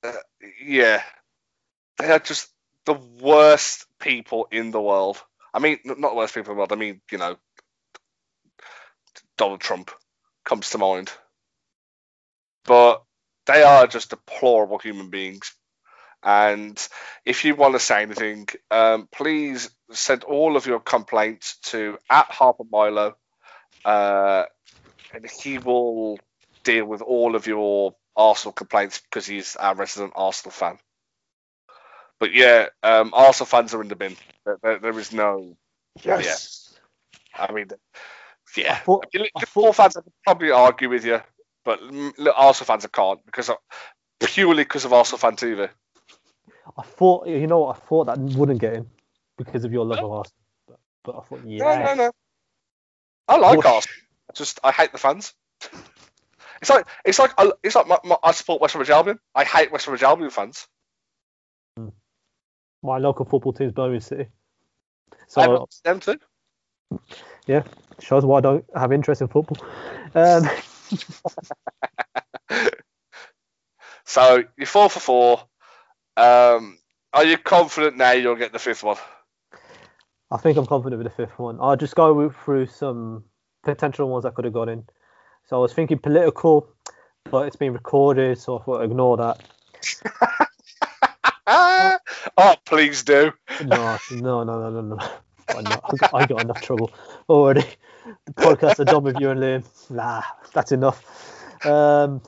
uh, 0.03 0.12
yeah, 0.62 1.03
they 1.99 2.11
are 2.11 2.18
just 2.18 2.49
the 2.86 2.95
worst 2.95 3.86
people 3.99 4.49
in 4.51 4.70
the 4.70 4.80
world. 4.80 5.20
I 5.53 5.59
mean, 5.59 5.78
not 5.84 6.01
the 6.01 6.14
worst 6.14 6.34
people 6.34 6.53
in 6.53 6.57
the 6.57 6.59
world. 6.61 6.72
I 6.72 6.76
mean, 6.76 7.01
you 7.11 7.18
know, 7.18 7.36
Donald 9.36 9.61
Trump 9.61 9.91
comes 10.45 10.70
to 10.70 10.78
mind, 10.78 11.11
but 12.64 13.03
they 13.47 13.62
are 13.62 13.86
just 13.86 14.11
deplorable 14.11 14.78
human 14.78 15.11
beings. 15.11 15.53
And 16.22 16.78
if 17.24 17.45
you 17.45 17.55
want 17.55 17.74
to 17.74 17.80
say 17.80 18.03
anything, 18.03 18.47
um, 18.70 19.09
please 19.11 19.70
send 19.91 20.24
all 20.24 20.57
of 20.57 20.66
your 20.66 20.80
complaints 20.80 21.57
to 21.64 21.99
at 22.11 22.26
Harper 22.30 22.64
Milo, 22.70 23.16
uh, 23.84 24.44
and 25.12 25.28
he 25.28 25.58
will 25.58 26.18
deal 26.64 26.84
with 26.84 27.02
all 27.02 27.34
of 27.34 27.46
your 27.46 27.94
Arsenal 28.16 28.52
complaints 28.52 29.00
because 29.00 29.26
he's 29.26 29.56
our 29.56 29.74
resident 29.74 30.12
Arsenal 30.16 30.52
fan. 30.52 30.78
But 32.18 32.34
yeah, 32.34 32.66
um, 32.82 33.12
Arsenal 33.14 33.46
fans 33.46 33.72
are 33.74 33.80
in 33.82 33.88
the 33.88 33.96
bin. 33.96 34.16
There, 34.44 34.58
there- 34.62 34.78
there 34.78 34.98
is 34.98 35.12
no. 35.12 35.56
Yes. 36.02 36.78
I 37.34 37.50
mean, 37.52 37.68
I 37.72 38.60
yeah. 38.60 38.76
thought, 38.78 39.06
I 39.14 39.18
Liverpool 39.18 39.64
thought 39.64 39.76
fans 39.76 39.96
I 39.96 40.02
could 40.02 40.12
probably 40.24 40.50
argue 40.50 40.88
with 40.88 41.04
you, 41.04 41.20
but 41.64 41.82
look, 41.82 42.34
Arsenal 42.36 42.66
fans 42.66 42.84
I 42.84 42.88
can't 42.88 43.24
because 43.24 43.48
of, 43.48 43.56
purely 44.20 44.64
because 44.64 44.84
of 44.84 44.92
Arsenal 44.92 45.18
fan 45.18 45.36
TV. 45.36 45.68
I 46.76 46.82
thought 46.82 47.26
you 47.26 47.46
know 47.46 47.60
what 47.60 47.76
I 47.76 47.80
thought 47.80 48.04
that 48.06 48.18
wouldn't 48.18 48.60
get 48.60 48.74
in 48.74 48.86
because 49.38 49.64
of 49.64 49.72
your 49.72 49.84
love 49.84 50.00
of 50.00 50.12
Arsenal. 50.12 50.36
But, 50.68 50.78
but 51.04 51.16
I 51.18 51.20
thought 51.22 51.40
yeah. 51.46 51.58
No, 51.58 51.84
no, 51.84 51.94
no. 51.94 52.12
I 53.30 53.36
like 53.36 53.64
Arsenal. 53.64 53.94
I 54.28 54.32
just 54.34 54.60
I 54.62 54.72
hate 54.72 54.92
the 54.92 54.98
fans. 54.98 55.32
It's 56.60 56.68
like 56.68 56.86
it's 57.04 57.18
like 57.18 57.32
it's 57.62 57.74
like 57.74 57.86
my, 57.86 57.98
my, 58.04 58.16
I 58.22 58.32
support 58.32 58.60
West 58.60 58.74
Bromwich 58.74 58.90
Albion. 58.90 59.18
I 59.34 59.44
hate 59.44 59.72
West 59.72 59.86
Bromwich 59.86 60.02
Albion 60.02 60.30
fans. 60.30 60.66
My 62.82 62.98
local 62.98 63.24
football 63.24 63.52
team's 63.52 63.72
Birmingham 63.72 64.00
City. 64.00 64.26
I 65.12 65.16
So 65.28 65.52
love 65.52 65.70
them 65.84 66.00
too. 66.00 66.18
yeah, 67.46 67.62
shows 68.00 68.24
why 68.24 68.38
I 68.38 68.40
don't 68.40 68.64
have 68.74 68.92
interest 68.92 69.20
in 69.22 69.28
football. 69.28 69.64
Um, 70.14 70.48
So 74.04 74.42
you're 74.56 74.66
four 74.66 74.90
for 74.90 74.98
four. 74.98 75.40
Um, 76.16 76.78
are 77.12 77.24
you 77.24 77.38
confident 77.38 77.96
now 77.96 78.10
you'll 78.10 78.34
get 78.34 78.52
the 78.52 78.58
fifth 78.58 78.82
one? 78.82 78.96
I 80.30 80.36
think 80.36 80.56
I'm 80.56 80.66
confident 80.66 81.02
with 81.02 81.12
the 81.12 81.26
fifth 81.26 81.38
one. 81.38 81.58
I'll 81.60 81.76
just 81.76 81.94
go 81.96 82.30
through 82.30 82.66
some 82.66 83.24
potential 83.64 84.08
ones 84.08 84.24
I 84.24 84.30
could 84.30 84.44
have 84.44 84.54
got 84.54 84.68
in. 84.68 84.84
So 85.48 85.56
I 85.56 85.58
was 85.60 85.72
thinking 85.72 85.98
political, 85.98 86.68
but 87.30 87.46
it's 87.46 87.56
been 87.56 87.72
recorded, 87.72 88.38
so 88.38 88.58
I 88.58 88.62
thought 88.62 88.82
ignore 88.82 89.16
that. 89.16 90.48
oh, 92.36 92.54
please 92.64 93.02
do. 93.02 93.32
No, 93.64 93.98
no, 94.12 94.44
no, 94.44 94.70
no, 94.70 94.70
no, 94.70 94.80
no. 94.80 94.98
I, 95.48 95.62
got, 95.62 96.14
I 96.14 96.26
got 96.26 96.42
enough 96.42 96.62
trouble 96.62 96.92
already. 97.28 97.64
The 98.26 98.32
podcast 98.34 98.78
are 98.78 98.84
done 98.84 99.02
with 99.02 99.18
you 99.18 99.30
and 99.30 99.40
Liam. 99.40 99.90
Nah, 99.90 100.22
that's 100.52 100.70
enough. 100.70 101.66
Um, 101.66 102.22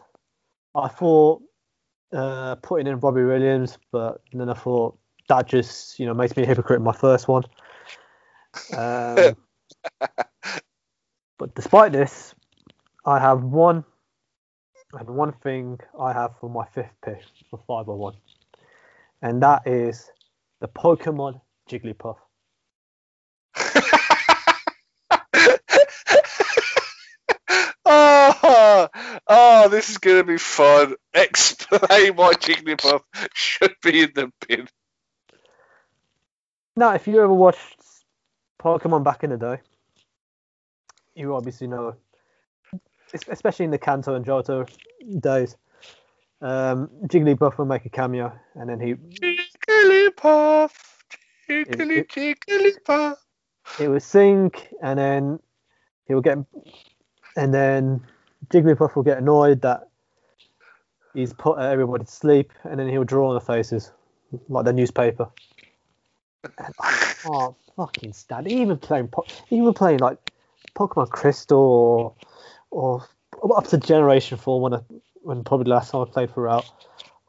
I 0.75 0.89
thought 0.89 1.43
uh, 2.13 2.57
putting 2.57 2.89
in 2.89 2.99
Robbie 2.99 3.23
Williams, 3.23 3.79
but 3.93 4.23
then 4.33 4.49
I 4.49 4.55
thought 4.55 4.99
that 5.29 5.47
just 5.47 5.99
you 6.01 6.07
know 6.07 6.15
makes 6.15 6.37
me 6.37 6.43
a 6.43 6.47
hypocrite 6.47 6.79
in 6.79 6.85
my 6.85 6.93
first 6.93 7.29
one. 7.29 7.45
Um, 8.77 9.37
but 11.39 11.55
despite 11.55 11.93
this, 11.93 12.35
I 13.05 13.19
have 13.19 13.43
one 13.43 13.85
and 14.93 15.09
one 15.09 15.33
thing 15.33 15.81
I 15.99 16.13
have 16.13 16.39
for 16.39 16.51
my 16.51 16.67
fifth 16.67 16.93
pick 17.05 17.23
for 17.51 17.59
501, 17.67 18.15
and 19.23 19.43
that 19.43 19.67
is 19.67 20.11
the 20.61 20.69
Pokemon 20.69 21.41
Jigglypuff. 21.69 22.17
oh, 27.85 28.89
oh, 29.27 29.69
this 29.69 29.91
is 29.91 29.99
going 29.99 30.19
to 30.19 30.25
be 30.25 30.39
fun. 30.39 30.95
Explain 31.15 32.17
why 32.17 32.35
Jigglypuff 32.35 33.03
should 33.35 33.75
be 33.83 34.03
in 34.03 34.13
the 34.15 34.31
bin. 34.47 34.69
Now, 36.77 36.95
if 36.95 37.07
you 37.07 37.17
ever 37.23 37.33
watched 37.33 37.83
Pokemon 38.63 39.03
back 39.03 39.25
in 39.25 39.31
the 39.31 39.37
day, 39.37 39.59
you 41.17 41.35
obviously 41.35 41.67
know, 41.67 41.97
especially 43.29 43.65
in 43.65 43.73
the 43.73 43.79
Kanto 43.79 44.15
and 44.15 44.25
Johto 44.25 44.69
days, 45.21 45.57
um, 46.41 46.89
Jigglypuff 47.07 47.59
will 47.59 47.65
make 47.65 47.85
a 47.87 47.89
cameo, 47.89 48.33
and 48.55 48.69
then 48.69 48.79
he 48.79 48.95
Jigglypuff, 48.95 50.71
Jiggly, 51.49 52.07
Jigglypuff. 52.07 53.17
he 53.79 53.89
would 53.89 54.03
sing, 54.03 54.53
and 54.81 54.99
then 54.99 55.41
he 56.07 56.15
will 56.15 56.23
get, 56.23 56.39
and 57.37 57.53
then 57.53 58.01
Jigglypuff 58.49 58.95
will 58.95 59.03
get 59.03 59.19
annoyed 59.19 59.61
that 59.63 59.89
he's 61.15 61.33
put 61.33 61.59
everybody 61.59 62.05
to 62.05 62.11
sleep, 62.11 62.53
and 62.63 62.79
then 62.79 62.89
he'll 62.89 63.03
draw 63.03 63.29
on 63.31 63.35
the 63.35 63.41
faces 63.41 63.91
like 64.49 64.65
the 64.65 64.73
newspaper. 64.73 65.29
And 66.59 66.75
can't 67.23 67.57
fucking 67.77 68.13
stand. 68.13 68.49
Even 68.49 68.79
playing, 68.79 69.11
even 69.51 69.73
playing 69.75 69.99
like 69.99 70.19
Pokemon 70.75 71.11
Crystal 71.11 72.17
or 72.71 73.07
or 73.33 73.59
up 73.59 73.67
to 73.69 73.79
Generation 73.79 74.39
Four 74.39 74.61
when 74.61 74.75
I, 74.75 74.81
when 75.23 75.45
probably 75.45 75.65
the 75.65 75.71
last 75.71 75.91
time 75.91 76.03
I 76.03 76.11
played 76.11 76.31
for 76.31 76.43
Route. 76.43 76.71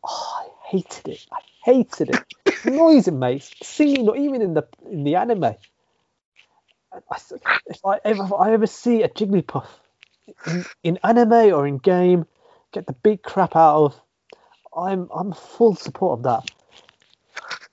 Oh, 0.04 0.46
I 0.46 0.70
hated 0.70 1.08
it. 1.08 1.26
I 1.32 1.38
hated 1.64 2.10
it. 2.10 2.64
The 2.64 2.72
noise 2.72 3.08
it 3.08 3.14
makes, 3.14 3.52
singing, 3.62 4.06
not 4.06 4.18
even 4.18 4.41
in 4.41 4.54
the 4.54 4.68
in 4.89 5.04
the 5.04 5.16
anime. 5.16 5.56
I, 7.10 7.18
if 7.68 7.86
I 7.86 8.00
ever, 8.06 8.24
if 8.24 8.34
I 8.34 8.54
ever 8.54 8.68
see 8.68 9.02
a 9.02 9.10
Jigglypuff 9.10 9.68
in, 10.46 10.66
in 10.84 11.00
anime 11.04 11.54
or 11.54 11.66
in 11.66 11.80
game, 11.80 12.26
get 12.72 12.86
the 12.86 12.94
big 12.94 13.24
crap 13.24 13.56
out 13.56 13.86
of. 13.86 14.02
I'm 14.76 15.10
I'm 15.14 15.34
full 15.34 15.76
support 15.76 16.20
of 16.20 16.24
that. 16.24 16.52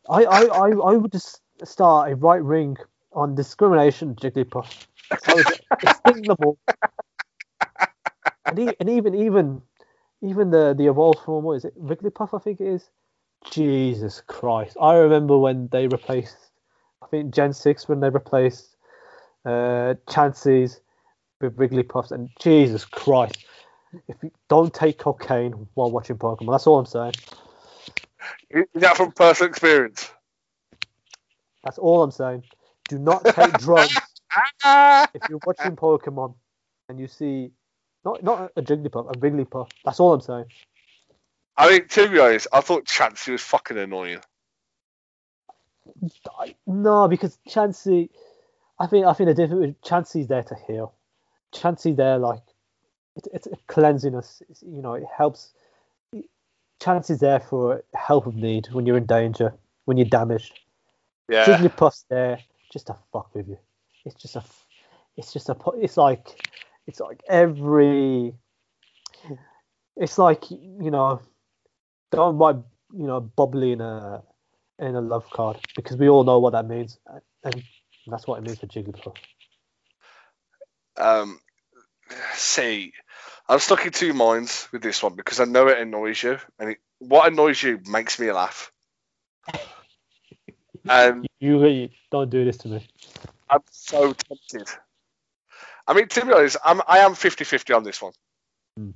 I 0.08 0.24
I, 0.24 0.44
I, 0.44 0.68
I 0.70 0.96
would 0.96 1.12
just 1.12 1.40
start 1.66 2.12
a 2.12 2.16
right 2.16 2.42
ring 2.42 2.76
on 3.12 3.34
discrimination 3.34 4.14
Jigglypuff. 4.16 4.86
All. 5.28 6.58
And, 8.48 8.58
e- 8.58 8.76
and 8.80 8.90
even 8.90 9.14
even 9.14 9.62
even 10.22 10.50
the 10.50 10.74
the 10.76 10.86
evolved 10.88 11.20
form, 11.24 11.44
what 11.44 11.54
is 11.54 11.64
it? 11.64 11.80
Wigglypuff, 11.82 12.38
I 12.38 12.42
think 12.42 12.60
it 12.60 12.68
is. 12.68 12.90
Jesus 13.50 14.22
Christ! 14.26 14.76
I 14.80 14.94
remember 14.96 15.38
when 15.38 15.68
they 15.72 15.88
replaced, 15.88 16.36
I 17.02 17.06
think 17.06 17.34
Gen 17.34 17.52
Six 17.52 17.88
when 17.88 18.00
they 18.00 18.10
replaced 18.10 18.76
uh, 19.46 19.94
Chanseys 20.08 20.80
with 21.40 21.56
Wigglypuffs, 21.56 22.12
and 22.12 22.30
Jesus 22.40 22.84
Christ! 22.84 23.38
If 24.08 24.16
you 24.22 24.30
don't 24.48 24.72
take 24.74 24.98
cocaine 24.98 25.52
while 25.74 25.90
watching 25.90 26.18
Pokemon, 26.18 26.52
that's 26.52 26.66
all 26.66 26.78
I'm 26.78 26.86
saying. 26.86 27.14
Is 28.50 28.66
that 28.76 28.96
from 28.96 29.12
personal 29.12 29.50
experience? 29.50 30.10
That's 31.64 31.78
all 31.78 32.02
I'm 32.02 32.10
saying. 32.10 32.44
Do 32.88 32.98
not 32.98 33.24
take 33.24 33.52
drugs 33.58 33.96
if 35.14 35.22
you're 35.28 35.40
watching 35.44 35.76
Pokemon 35.76 36.34
and 36.88 36.98
you 36.98 37.06
see 37.06 37.50
not 38.04 38.22
not 38.22 38.52
a 38.56 38.62
Jigglypuff, 38.62 39.10
a 39.10 39.18
Wigglypuff. 39.18 39.70
That's 39.84 40.00
all 40.00 40.12
I'm 40.12 40.20
saying. 40.20 40.46
I 41.56 41.70
mean, 41.70 41.88
to 41.88 42.08
be 42.08 42.18
honest, 42.18 42.46
I 42.52 42.60
thought 42.60 42.86
Chansey 42.86 43.32
was 43.32 43.42
fucking 43.42 43.76
annoying. 43.76 44.20
No, 46.66 47.08
because 47.08 47.38
Chansey, 47.48 48.08
I 48.78 48.86
think 48.86 49.06
I 49.06 49.12
think 49.12 49.28
the 49.28 49.34
difference 49.34 49.60
with 49.60 49.80
Chansey's 49.82 50.28
there 50.28 50.42
to 50.44 50.56
heal. 50.66 50.94
Chansey 51.52 51.94
there 51.94 52.18
like 52.18 52.42
it's 53.16 53.28
it's 53.32 53.46
a 53.46 53.56
cleansing 53.66 54.14
us. 54.14 54.42
It's, 54.48 54.62
you 54.62 54.82
know, 54.82 54.94
it 54.94 55.04
helps. 55.14 55.52
Chansey's 56.80 57.20
there 57.20 57.40
for 57.40 57.84
help 57.92 58.26
of 58.26 58.34
need 58.34 58.68
when 58.72 58.86
you're 58.86 58.96
in 58.96 59.04
danger, 59.04 59.52
when 59.84 59.98
you're 59.98 60.06
damaged. 60.06 60.58
Yeah. 61.30 61.46
Jigglypuff's 61.46 62.04
there 62.10 62.40
just 62.72 62.88
to 62.88 62.96
fuck 63.12 63.34
with 63.34 63.48
you. 63.48 63.58
It's 64.04 64.16
just 64.16 64.36
a, 64.36 64.44
it's 65.16 65.32
just 65.32 65.48
a, 65.48 65.56
it's 65.78 65.96
like, 65.96 66.26
it's 66.86 66.98
like 66.98 67.22
every, 67.28 68.34
it's 69.96 70.18
like 70.18 70.50
you 70.50 70.90
know, 70.90 71.20
don't 72.10 72.36
write 72.38 72.56
you 72.92 73.06
know 73.06 73.20
bubbly 73.20 73.72
in 73.72 73.80
a 73.80 74.22
in 74.78 74.96
a 74.96 75.00
love 75.00 75.28
card 75.30 75.58
because 75.76 75.96
we 75.96 76.08
all 76.08 76.24
know 76.24 76.38
what 76.38 76.52
that 76.52 76.66
means, 76.66 76.98
and 77.44 77.62
that's 78.06 78.26
what 78.26 78.38
it 78.38 78.42
means 78.42 78.58
for 78.58 78.66
Jigglypuff. 78.66 79.16
Um, 80.96 81.38
see, 82.34 82.92
I'm 83.48 83.58
stuck 83.58 83.86
in 83.86 83.92
two 83.92 84.14
minds 84.14 84.68
with 84.72 84.82
this 84.82 85.02
one 85.02 85.14
because 85.14 85.38
I 85.38 85.44
know 85.44 85.68
it 85.68 85.78
annoys 85.78 86.22
you, 86.22 86.38
and 86.58 86.70
it, 86.70 86.78
what 86.98 87.30
annoys 87.30 87.62
you 87.62 87.80
makes 87.86 88.18
me 88.18 88.32
laugh. 88.32 88.72
And 90.90 91.26
You 91.38 91.60
really 91.60 91.92
don't 92.10 92.30
do 92.30 92.44
this 92.44 92.56
to 92.58 92.68
me. 92.68 92.86
I'm 93.48 93.60
so 93.70 94.12
tempted. 94.12 94.68
I 95.86 95.94
mean, 95.94 96.08
to 96.08 96.26
be 96.26 96.32
honest, 96.32 96.56
I'm 96.64 96.82
I 96.86 96.98
am 96.98 97.12
50-50 97.12 97.76
on 97.76 97.84
this 97.84 98.02
one. 98.02 98.12
Hmm. 98.76 98.90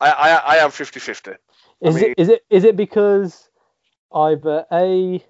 I, 0.00 0.10
I 0.10 0.30
I 0.30 0.56
am 0.56 0.70
50-50. 0.70 1.36
Is 1.80 1.94
mean- 1.94 2.04
it 2.04 2.14
is 2.18 2.28
it 2.28 2.44
is 2.50 2.64
it 2.64 2.76
because 2.76 3.48
either 4.14 4.66
a 4.70 5.24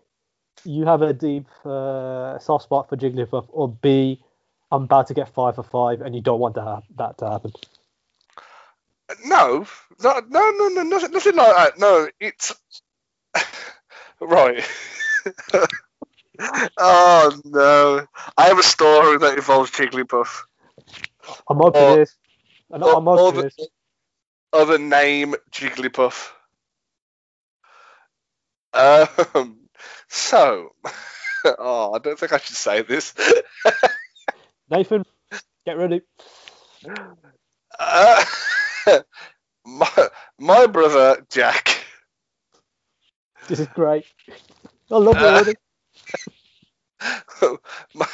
you 0.65 0.85
have 0.85 1.03
a 1.03 1.13
deep 1.13 1.47
uh, 1.65 2.39
soft 2.39 2.65
spot 2.65 2.89
for 2.89 2.97
Jigglypuff, 2.97 3.47
or 3.51 3.69
b 3.69 4.21
I'm 4.73 4.85
about 4.85 5.07
to 5.09 5.15
get 5.15 5.33
five 5.33 5.55
for 5.55 5.63
five, 5.63 6.01
and 6.01 6.15
you 6.15 6.21
don't 6.23 6.41
want 6.41 6.55
to 6.57 6.63
have 6.63 6.83
that 6.97 7.19
to 7.19 7.31
happen. 7.31 7.53
No, 9.25 9.67
no, 10.03 10.21
no, 10.29 10.51
no, 10.51 10.69
no, 10.69 10.83
nothing, 10.83 11.13
nothing 11.13 11.37
like 11.37 11.57
that. 11.57 11.79
No, 11.79 12.09
it's 12.19 12.55
right. 14.27 14.65
oh 16.79 17.41
no! 17.45 18.07
I 18.37 18.47
have 18.47 18.59
a 18.59 18.63
story 18.63 19.19
that 19.19 19.35
involves 19.37 19.71
Jigglypuff. 19.71 20.43
I'm 21.49 21.61
up 21.61 21.77
Or- 21.77 21.97
this. 21.97 22.17
I'm 22.71 22.83
or 22.83 23.29
up 23.29 23.35
the- 23.35 23.43
this. 23.43 23.69
Other 24.53 24.79
name 24.79 25.35
Jigglypuff. 25.51 26.31
Um. 28.75 29.59
So, 30.09 30.71
oh, 31.45 31.93
I 31.95 31.99
don't 31.99 32.19
think 32.19 32.33
I 32.33 32.39
should 32.39 32.57
say 32.57 32.83
this. 32.83 33.15
Nathan, 34.71 35.05
get 35.67 35.79
ready. 35.79 36.03
Uh, 37.79 38.25
my, 39.67 40.09
my 40.39 40.67
brother 40.67 41.25
Jack. 41.31 41.82
This 43.49 43.61
is 43.61 43.67
great. 43.69 44.05
I 44.91 44.97
love 44.97 45.17
it 45.17 45.23
already. 45.23 45.55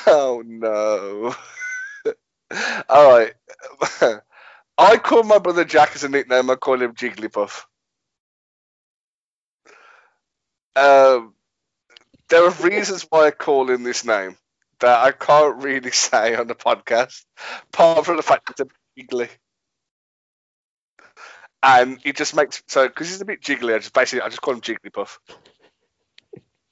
oh 0.07 0.43
no. 0.47 1.35
All 2.89 3.11
right. 3.11 3.35
I 4.79 4.97
call 4.97 5.25
my 5.25 5.39
brother 5.39 5.65
Jack 5.65 5.95
as 5.95 6.05
a 6.05 6.09
nickname. 6.09 6.49
I 6.49 6.55
call 6.55 6.81
him 6.81 6.95
Jigglypuff. 6.95 7.65
Um, 10.77 11.35
there 12.29 12.45
are 12.45 12.51
reasons 12.63 13.05
why 13.11 13.27
I 13.27 13.31
call 13.33 13.69
him 13.69 13.83
this 13.83 14.05
name 14.05 14.37
that 14.81 15.05
I 15.05 15.11
can't 15.11 15.63
really 15.63 15.91
say 15.91 16.37
on 16.37 16.47
the 16.47 16.55
podcast, 16.55 17.25
apart 17.73 18.07
from 18.07 18.17
the 18.17 18.23
fact 18.23 18.47
that 18.47 18.61
it's 18.61 18.71
a 18.71 19.17
jiggly. 19.17 19.29
And 21.63 21.99
he 22.03 22.13
just 22.13 22.37
makes 22.37 22.63
so 22.69 22.87
because 22.87 23.09
he's 23.09 23.21
a 23.21 23.25
bit 23.25 23.43
jiggly. 23.43 23.75
I 23.75 23.79
just 23.79 23.93
basically 23.93 24.23
I 24.23 24.29
just 24.29 24.41
call 24.41 24.55
him 24.55 24.61
Jigglypuff, 24.61 25.19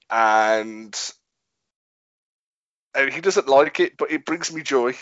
and 0.09 0.97
and 2.95 3.13
he 3.13 3.21
doesn't 3.21 3.49
like 3.49 3.81
it, 3.81 3.97
but 3.97 4.13
it 4.13 4.25
brings 4.25 4.53
me 4.53 4.63
joy. 4.63 4.95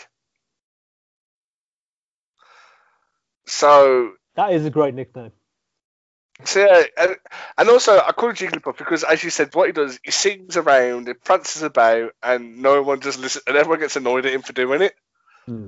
So 3.45 4.13
That 4.35 4.53
is 4.53 4.65
a 4.65 4.71
great 4.71 4.95
nickname. 4.95 5.31
So 6.43 6.59
yeah, 6.59 6.83
and, 6.97 7.15
and 7.57 7.69
also 7.69 7.97
I 7.97 8.11
call 8.11 8.29
him 8.29 8.35
Jigglypuff 8.35 8.77
because, 8.77 9.03
as 9.03 9.23
you 9.23 9.29
said, 9.29 9.55
what 9.55 9.67
he 9.67 9.71
does, 9.71 9.99
he 10.03 10.11
sings 10.11 10.57
around, 10.57 11.07
he 11.07 11.13
prances 11.13 11.61
about, 11.61 12.11
and 12.21 12.57
no 12.57 12.81
one 12.81 12.99
just 12.99 13.19
listens, 13.19 13.43
and 13.47 13.55
everyone 13.55 13.79
gets 13.79 13.95
annoyed 13.95 14.25
at 14.25 14.33
him 14.33 14.41
for 14.41 14.51
doing 14.51 14.81
it. 14.81 14.95
Hmm. 15.45 15.67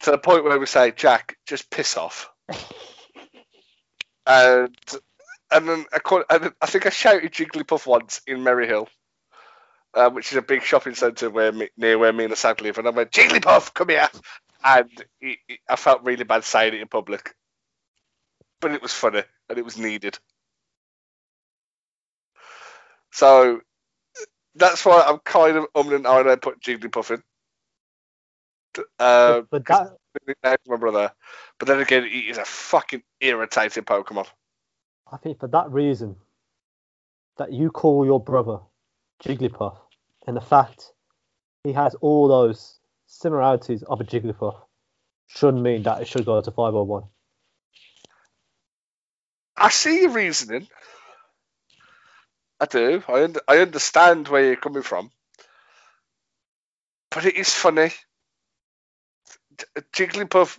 To 0.00 0.10
the 0.10 0.18
point 0.18 0.44
where 0.44 0.58
we 0.58 0.66
say, 0.66 0.90
Jack, 0.90 1.38
just 1.46 1.70
piss 1.70 1.96
off. 1.96 2.30
and 4.26 4.76
and 5.52 5.68
then 5.68 5.86
I, 5.92 6.00
call, 6.00 6.24
and 6.30 6.52
I 6.62 6.66
think 6.66 6.86
I 6.86 6.90
shouted 6.90 7.32
Jigglypuff 7.32 7.86
once 7.86 8.22
in 8.26 8.44
Merry 8.44 8.66
Hill, 8.68 8.88
uh, 9.94 10.10
which 10.10 10.32
is 10.32 10.38
a 10.38 10.42
big 10.42 10.62
shopping 10.62 10.94
centre 10.94 11.30
where 11.30 11.52
near 11.76 11.98
where 11.98 12.12
me 12.12 12.24
and 12.26 12.36
Sag 12.36 12.62
live, 12.62 12.78
and 12.78 12.86
I 12.88 12.90
went, 12.92 13.12
Jigglypuff, 13.12 13.74
come 13.74 13.90
here, 13.90 14.08
and 14.64 14.90
he, 15.20 15.38
he- 15.48 15.60
I 15.68 15.76
felt 15.76 16.04
really 16.04 16.24
bad 16.24 16.44
saying 16.44 16.74
it 16.74 16.80
in 16.82 16.88
public, 16.88 17.34
but 18.60 18.72
it 18.72 18.82
was 18.82 18.92
funny 18.92 19.22
and 19.50 19.58
it 19.58 19.64
was 19.64 19.78
needed. 19.78 20.18
So 23.12 23.60
that's 24.56 24.84
why 24.86 25.04
I'm 25.06 25.18
kind 25.20 25.56
of 25.58 25.66
umming 25.76 25.96
and 25.96 26.30
I 26.30 26.36
put 26.36 26.60
Jigglypuff 26.62 27.12
in. 27.12 27.33
Uh, 28.98 29.42
but 29.50 29.66
that 29.66 29.96
for 30.42 30.56
my 30.68 30.76
brother. 30.76 31.12
But 31.58 31.68
then 31.68 31.80
again, 31.80 32.04
he 32.04 32.20
is 32.20 32.38
a 32.38 32.44
fucking 32.44 33.02
irritating 33.20 33.84
Pokemon. 33.84 34.26
I 35.12 35.16
think 35.18 35.40
for 35.40 35.48
that 35.48 35.70
reason 35.70 36.16
that 37.38 37.52
you 37.52 37.70
call 37.70 38.04
your 38.04 38.20
brother 38.20 38.58
Jigglypuff 39.22 39.76
and 40.26 40.36
the 40.36 40.40
fact 40.40 40.92
he 41.64 41.72
has 41.72 41.94
all 41.96 42.28
those 42.28 42.78
similarities 43.06 43.82
of 43.84 44.00
a 44.00 44.04
Jigglypuff 44.04 44.56
shouldn't 45.28 45.62
mean 45.62 45.82
that 45.84 46.00
it 46.00 46.08
should 46.08 46.24
go 46.24 46.40
to 46.40 46.50
501. 46.50 47.04
I 49.56 49.70
see 49.70 50.02
your 50.02 50.10
reasoning. 50.10 50.68
I 52.60 52.66
do. 52.66 53.02
I 53.08 53.24
un- 53.24 53.36
I 53.48 53.58
understand 53.58 54.28
where 54.28 54.44
you're 54.44 54.56
coming 54.56 54.82
from. 54.82 55.10
But 57.10 57.26
it 57.26 57.36
is 57.36 57.52
funny. 57.52 57.92
A 59.76 59.82
Jigglypuff, 59.82 60.58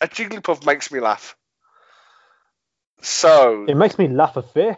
a 0.00 0.08
Jigglypuff 0.08 0.64
makes 0.66 0.90
me 0.90 1.00
laugh. 1.00 1.36
So 3.00 3.66
It 3.68 3.76
makes 3.76 3.98
me 3.98 4.08
laugh 4.08 4.36
a 4.36 4.42
fear. 4.42 4.76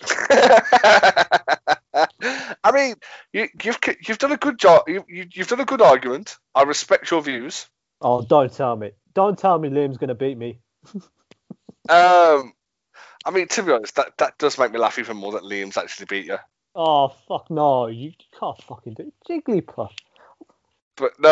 I 2.64 2.72
mean, 2.72 2.94
you, 3.32 3.48
you've 3.62 3.78
you've 4.06 4.18
done 4.18 4.32
a 4.32 4.36
good 4.36 4.58
job. 4.58 4.88
You, 4.88 5.04
you, 5.08 5.26
you've 5.32 5.48
done 5.48 5.60
a 5.60 5.64
good 5.64 5.82
argument. 5.82 6.36
I 6.54 6.62
respect 6.64 7.10
your 7.10 7.22
views. 7.22 7.66
Oh, 8.00 8.22
don't 8.22 8.52
tell 8.52 8.76
me. 8.76 8.92
Don't 9.14 9.38
tell 9.38 9.58
me 9.58 9.70
Liam's 9.70 9.96
going 9.96 10.08
to 10.08 10.14
beat 10.14 10.36
me. 10.36 10.60
Um, 11.88 12.52
I 13.24 13.30
mean, 13.32 13.46
to 13.46 13.62
be 13.62 13.70
honest, 13.70 13.94
that, 13.94 14.18
that 14.18 14.38
does 14.38 14.58
make 14.58 14.72
me 14.72 14.78
laugh 14.80 14.98
even 14.98 15.16
more 15.16 15.32
that 15.32 15.42
Liam's 15.42 15.76
actually 15.76 16.06
beat 16.06 16.26
you. 16.26 16.38
Oh, 16.74 17.12
fuck 17.28 17.50
no. 17.50 17.86
You 17.86 18.12
can't 18.38 18.60
fucking 18.62 18.94
do 18.94 19.04
it. 19.04 19.14
Jigglypuff. 19.28 19.92
But 20.96 21.12
no, 21.20 21.28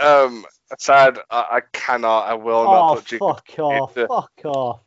uh, 0.00 0.26
um, 0.26 0.46
sad. 0.78 1.18
I, 1.30 1.46
I 1.50 1.60
cannot. 1.72 2.20
I 2.28 2.34
will 2.34 2.64
not 2.64 2.90
Oh, 2.90 2.94
put 2.96 3.04
Jigglypuff. 3.06 3.36
fuck 3.46 3.58
off. 3.58 3.96
into- 3.96 4.08
Fuck 4.08 4.40
off. 4.44 4.80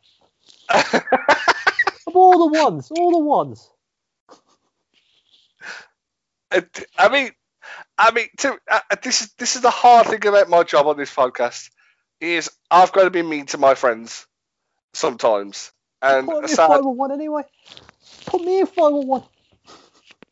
Of 2.06 2.16
all 2.16 2.50
the 2.50 2.58
ones. 2.62 2.90
All 2.90 3.10
the 3.12 3.18
ones. 3.24 3.70
It- 6.52 6.86
I 6.98 7.08
mean, 7.08 7.30
I 7.98 8.10
mean, 8.12 8.28
to, 8.38 8.58
uh, 8.70 8.80
this 9.02 9.22
is 9.22 9.32
this 9.38 9.56
is 9.56 9.62
the 9.62 9.70
hard 9.70 10.06
thing 10.06 10.24
about 10.26 10.48
my 10.48 10.62
job 10.62 10.86
on 10.86 10.96
this 10.96 11.12
podcast 11.14 11.70
is 12.20 12.50
I've 12.70 12.92
got 12.92 13.04
to 13.04 13.10
be 13.10 13.22
mean 13.22 13.46
to 13.46 13.58
my 13.58 13.74
friends 13.74 14.26
sometimes, 14.92 15.72
and 16.02 16.26
Put 16.26 16.36
me 16.36 16.42
in 16.42 16.48
sad. 16.48 16.68
501 16.68 17.12
anyway. 17.12 17.42
Put 18.26 18.42
me 18.42 18.60
in 18.60 18.66
501. 18.66 19.22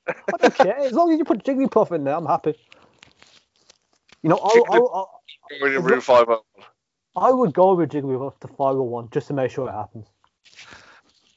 I 0.07 0.15
don't 0.41 0.55
care. 0.57 0.77
As 0.79 0.93
long 0.93 1.13
as 1.13 1.19
you 1.19 1.25
put 1.25 1.45
Jigglypuff 1.45 1.93
in 1.93 2.05
there, 2.05 2.15
I'm 2.15 2.27
happy. 2.27 2.55
You 4.23 4.31
know, 4.31 4.39
I'll, 4.43 4.65
I'll, 4.71 5.11
I'll, 5.61 5.83
room 5.83 6.03
oh. 6.09 6.45
I 7.17 7.31
would 7.31 7.53
go 7.53 7.75
with 7.75 7.91
Jigglypuff 7.91 8.39
to 8.41 8.49
501 8.49 9.09
just 9.11 9.27
to 9.29 9.35
make 9.35 9.51
sure 9.51 9.69
it 9.69 9.73
happens. 9.73 10.07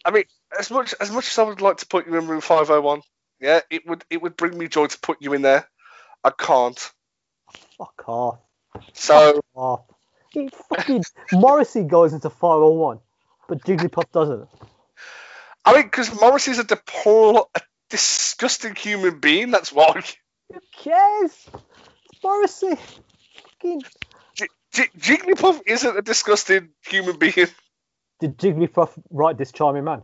I 0.05 0.11
mean, 0.11 0.23
as 0.57 0.69
much 0.69 0.93
as 1.01 1.11
much 1.11 1.27
as 1.29 1.39
I 1.39 1.43
would 1.43 1.61
like 1.61 1.77
to 1.77 1.87
put 1.87 2.05
you 2.05 2.15
in 2.15 2.27
room 2.27 2.41
five 2.41 2.67
hundred 2.67 2.81
one, 2.81 3.01
yeah, 3.39 3.61
it 3.71 3.87
would 3.87 4.05
it 4.09 4.21
would 4.21 4.37
bring 4.37 4.55
me 4.55 4.67
joy 4.67 4.85
to 4.85 4.99
put 4.99 5.17
you 5.19 5.33
in 5.33 5.41
there. 5.41 5.67
I 6.23 6.29
can't. 6.29 6.79
Fuck 7.77 8.03
off. 8.07 8.39
So 8.93 9.33
Fuck 9.33 9.43
off. 9.55 9.81
He 10.31 10.49
fucking 10.69 11.03
Morrissey 11.33 11.83
goes 11.83 12.13
into 12.13 12.29
501, 12.29 12.99
but 13.47 13.63
Jigglypuff 13.63 14.11
doesn't. 14.11 14.47
I 15.63 15.73
mean, 15.73 15.83
because 15.83 16.19
Morrissey's 16.19 16.59
a 16.59 16.63
deplorable, 16.63 17.49
a 17.55 17.61
disgusting 17.89 18.75
human 18.75 19.19
being. 19.19 19.51
That's 19.51 19.71
why. 19.71 20.03
Who 20.53 20.59
cares? 20.77 21.47
It's 22.15 22.23
Morrissey. 22.23 22.75
Fucking. 23.43 23.81
J- 24.35 24.47
J- 24.73 24.89
Jigglypuff 24.97 25.61
isn't 25.65 25.97
a 25.97 26.01
disgusting 26.01 26.69
human 26.87 27.17
being. 27.17 27.47
Did 28.19 28.37
Jigglypuff 28.37 28.91
write 29.09 29.37
this 29.37 29.51
charming 29.51 29.83
man? 29.83 30.03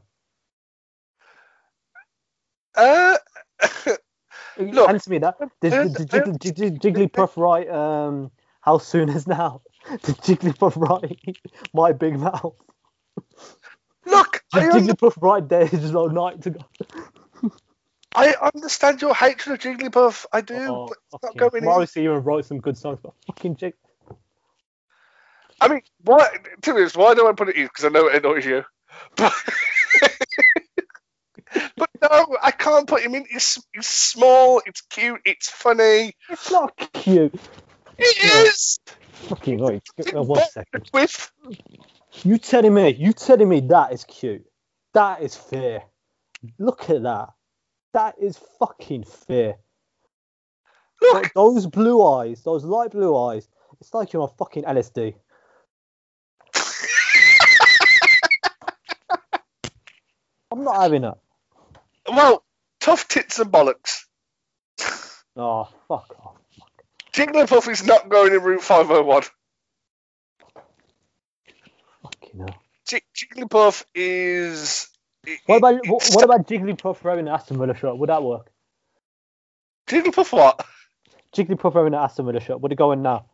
Uh, 2.76 3.18
Look, 4.58 4.90
Answer 4.90 5.10
me 5.12 5.20
that. 5.20 5.36
Did, 5.62 5.74
I- 5.74 5.88
did, 5.88 6.14
I- 6.14 6.20
Jig- 6.20 6.40
did, 6.40 6.56
did 6.56 6.82
Jigglypuff 6.82 7.38
write 7.38 7.70
um, 7.70 8.32
How 8.62 8.78
Soon 8.78 9.10
Is 9.10 9.28
Now? 9.28 9.62
Did 10.04 10.18
Jigglypuff 10.18 10.74
write 10.76 11.20
My 11.74 11.92
Big 11.92 12.20
Mouth? 12.20 12.54
look, 14.06 14.44
Did 14.54 14.64
un- 14.64 14.72
Jigglypuff 14.88 15.20
write 15.22 15.50
There's 15.50 15.92
No 15.92 16.06
Night 16.08 16.42
to 16.44 16.52
Go? 16.52 16.60
I 18.16 18.36
understand 18.54 19.02
your 19.02 19.14
hatred 19.16 19.54
of 19.54 19.60
Jigglypuff. 19.60 20.26
I 20.34 20.42
do, 20.42 20.56
Oh, 20.56 20.88
but 20.88 20.98
it's 21.14 21.24
not 21.24 21.38
going 21.38 21.64
in. 21.64 21.70
Morrissey 21.70 22.02
even 22.04 22.24
wrote 22.24 22.46
some 22.46 22.60
good 22.60 22.78
songs, 22.78 23.00
but 23.02 23.14
fucking 23.28 23.56
Jig. 23.56 23.74
I 25.62 25.68
mean, 25.68 25.82
why? 26.04 26.28
To 26.62 26.74
be 26.74 26.80
honest, 26.80 26.98
why 26.98 27.14
do 27.14 27.28
I 27.28 27.34
put 27.34 27.50
it 27.50 27.56
in? 27.56 27.66
Because 27.66 27.86
I 27.86 27.90
know 27.90 28.08
it 28.08 28.24
annoys 28.24 28.46
you. 28.46 28.64
But, 29.16 29.34
but 31.76 31.90
no, 32.02 32.38
I 32.42 32.52
can't 32.52 32.88
put 32.88 33.02
him 33.02 33.14
in. 33.16 33.26
It's, 33.30 33.62
it's 33.74 33.88
small, 33.88 34.62
it's 34.66 34.82
cute, 34.82 35.20
it's 35.26 35.50
funny. 35.50 36.14
It's 36.30 36.50
not 36.52 36.76
cute. 36.94 37.34
It 37.98 38.18
Yeah. 38.24 38.44
is. 38.44 38.80
Fucking 39.30 39.60
wait. 39.60 39.82
One 40.14 40.42
second. 40.52 40.90
With 40.94 41.32
You 42.24 42.38
telling 42.38 42.74
me? 42.74 42.90
You 42.94 43.12
telling 43.14 43.50
me 43.50 43.60
that 43.62 43.92
is 43.94 44.04
cute? 44.06 44.46
That 44.94 45.22
is 45.22 45.36
fair. 45.36 45.84
Look 46.58 46.90
at 46.90 47.04
that. 47.04 47.30
That 47.94 48.16
is 48.20 48.40
fucking 48.60 49.04
fair. 49.04 49.58
look, 51.02 51.32
Those 51.34 51.68
blue 51.68 52.06
eyes, 52.06 52.42
those 52.44 52.64
light 52.64 52.92
blue 52.92 53.18
eyes. 53.18 53.48
It's 53.80 53.94
like 53.94 54.14
you're 54.14 54.22
on 54.24 54.30
fucking 54.38 54.64
LSD. 54.64 55.16
I'm 60.52 60.64
not 60.64 60.82
having 60.82 61.04
it. 61.04 61.14
well, 62.08 62.44
tough 62.80 63.08
tits 63.08 63.40
and 63.40 63.52
bollocks. 63.52 64.04
Oh, 65.36 65.68
fuck 65.88 66.14
off. 66.24 66.36
Jigglypuff 67.14 67.70
is 67.70 67.84
not 67.86 68.10
going 68.10 68.34
in 68.34 68.42
Room 68.42 68.60
501. 68.60 69.24
Fucking 72.04 72.40
hell. 72.40 72.56
Jig- 72.88 73.04
Jigglypuff 73.16 73.84
is. 73.96 74.88
What 75.46 75.58
about 75.58 75.88
what, 75.88 76.10
what 76.12 76.24
about 76.24 76.48
Jigglypuff 76.48 77.04
wearing 77.04 77.28
an 77.28 77.34
Aston 77.34 77.58
Villa 77.58 77.76
shirt? 77.76 77.98
Would 77.98 78.10
that 78.10 78.24
work? 78.24 78.52
Jigglypuff 79.88 80.32
what? 80.32 80.66
Jigglypuff 81.36 81.74
wearing 81.76 81.94
an 81.94 82.00
Aston 82.00 82.26
Villa 82.26 82.40
shirt. 82.40 82.60
Would 82.62 82.72
it 82.72 82.78
go 82.78 82.92
in 82.92 83.04
now? 83.04 83.26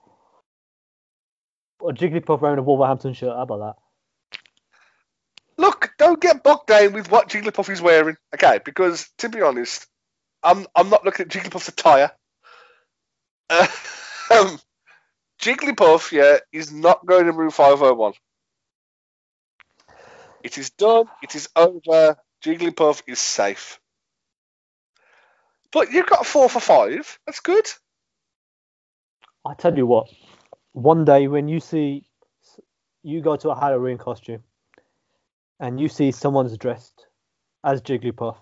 Or 1.79 1.91
Jigglypuff 1.91 2.41
wearing 2.41 2.59
a 2.59 2.63
Wolverhampton 2.63 3.13
shirt. 3.13 3.35
How 3.35 3.43
about 3.43 3.59
that? 3.59 3.75
Look, 5.57 5.91
don't 5.97 6.21
get 6.21 6.43
bogged 6.43 6.67
down 6.67 6.93
with 6.93 7.09
what 7.09 7.29
Jigglypuff 7.29 7.69
is 7.69 7.81
wearing, 7.81 8.17
okay? 8.33 8.59
Because 8.63 9.09
to 9.19 9.29
be 9.29 9.41
honest, 9.41 9.87
I'm 10.43 10.67
I'm 10.75 10.89
not 10.89 11.05
looking 11.05 11.25
at 11.25 11.31
Jigglypuff's 11.31 11.69
attire. 11.69 12.11
Uh, 13.49 13.67
um, 14.31 14.59
Jigglypuff, 15.41 16.11
yeah, 16.11 16.37
is 16.51 16.71
not 16.71 17.05
going 17.05 17.25
to 17.25 17.31
Room 17.31 17.51
501. 17.51 18.13
It 20.47 20.57
is 20.57 20.69
done. 20.69 21.07
It 21.21 21.35
is 21.35 21.49
over. 21.57 22.15
Jigglypuff 22.41 23.03
is 23.05 23.19
safe. 23.19 23.81
But 25.73 25.91
you've 25.91 26.07
got 26.07 26.25
four 26.25 26.47
for 26.47 26.61
five. 26.61 27.19
That's 27.25 27.41
good. 27.41 27.69
I 29.45 29.55
tell 29.55 29.75
you 29.75 29.85
what, 29.85 30.07
one 30.71 31.03
day 31.03 31.27
when 31.27 31.49
you 31.49 31.59
see, 31.59 32.05
you 33.03 33.19
go 33.19 33.35
to 33.35 33.49
a 33.49 33.59
Halloween 33.59 33.97
costume, 33.97 34.41
and 35.59 35.81
you 35.81 35.89
see 35.89 36.13
someone's 36.13 36.57
dressed 36.57 37.07
as 37.65 37.81
Jigglypuff, 37.81 38.37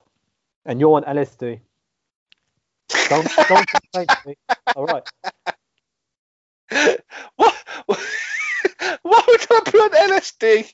and 0.64 0.80
you're 0.80 0.96
on 0.96 1.06
LSD. 1.06 1.60
Don't 3.10 3.28
don't 3.50 3.68
complain 3.68 4.06
to 4.06 4.18
me. 4.28 4.36
All 4.76 4.86
right. 4.86 5.10
What? 7.36 7.56
Why 7.88 9.22
would 9.28 9.48
I 9.50 9.72
be 9.72 9.80
on 9.80 9.90
LSD? 10.12 10.72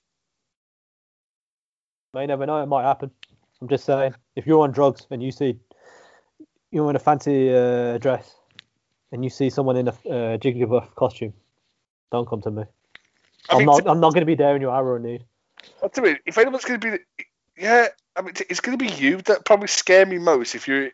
May 2.14 2.26
never 2.26 2.46
know. 2.46 2.62
It 2.62 2.66
might 2.66 2.84
happen. 2.84 3.12
I'm 3.62 3.68
just 3.70 3.86
saying. 3.86 4.16
If 4.36 4.46
you're 4.46 4.62
on 4.64 4.72
drugs 4.72 5.08
and 5.12 5.24
you 5.24 5.32
see 5.32 5.58
you're 6.72 6.90
in 6.90 6.96
a 6.96 7.00
fancy 7.00 7.54
uh, 7.54 7.98
dress 8.00 8.36
and 9.12 9.24
you 9.24 9.30
see 9.30 9.50
someone 9.50 9.78
in 9.78 9.88
a 9.88 9.92
uh, 9.92 10.38
Jigglypuff 10.38 10.94
costume, 10.96 11.34
don't 12.12 12.28
come 12.28 12.42
to 12.42 12.52
me. 12.52 12.64
I 13.50 13.54
I'm 13.54 13.60
mean, 13.60 13.66
not. 13.68 13.88
I'm 13.88 14.00
not 14.00 14.14
going 14.14 14.22
to 14.22 14.26
be 14.26 14.36
there 14.36 14.56
in 14.56 14.62
your 14.62 14.74
hour 14.74 14.98
of 14.98 15.04
need. 15.04 15.24
What's 15.80 15.98
I 15.98 16.02
mean, 16.02 16.18
if 16.26 16.38
anyone's 16.38 16.66
going 16.66 16.80
to 16.80 16.92
be, 16.92 17.24
yeah, 17.58 17.88
I 18.16 18.22
mean, 18.22 18.34
it's 18.50 18.60
going 18.60 18.78
to 18.78 18.84
be 18.84 18.92
you 18.92 19.18
that 19.24 19.46
probably 19.46 19.68
scare 19.68 20.06
me 20.06 20.18
most 20.18 20.56
if 20.56 20.68
you, 20.68 20.92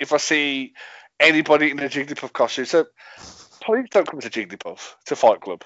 if 0.00 0.12
I 0.12 0.16
see 0.16 0.72
anybody 1.20 1.70
in 1.70 1.78
a 1.78 1.88
Jigglypuff 1.88 2.32
costume. 2.32 2.64
So 2.64 2.86
please 3.60 3.86
don't 3.90 4.08
come 4.08 4.20
to 4.20 4.30
Jigglypuff 4.30 4.94
to 5.06 5.16
Fight 5.16 5.40
Club. 5.40 5.64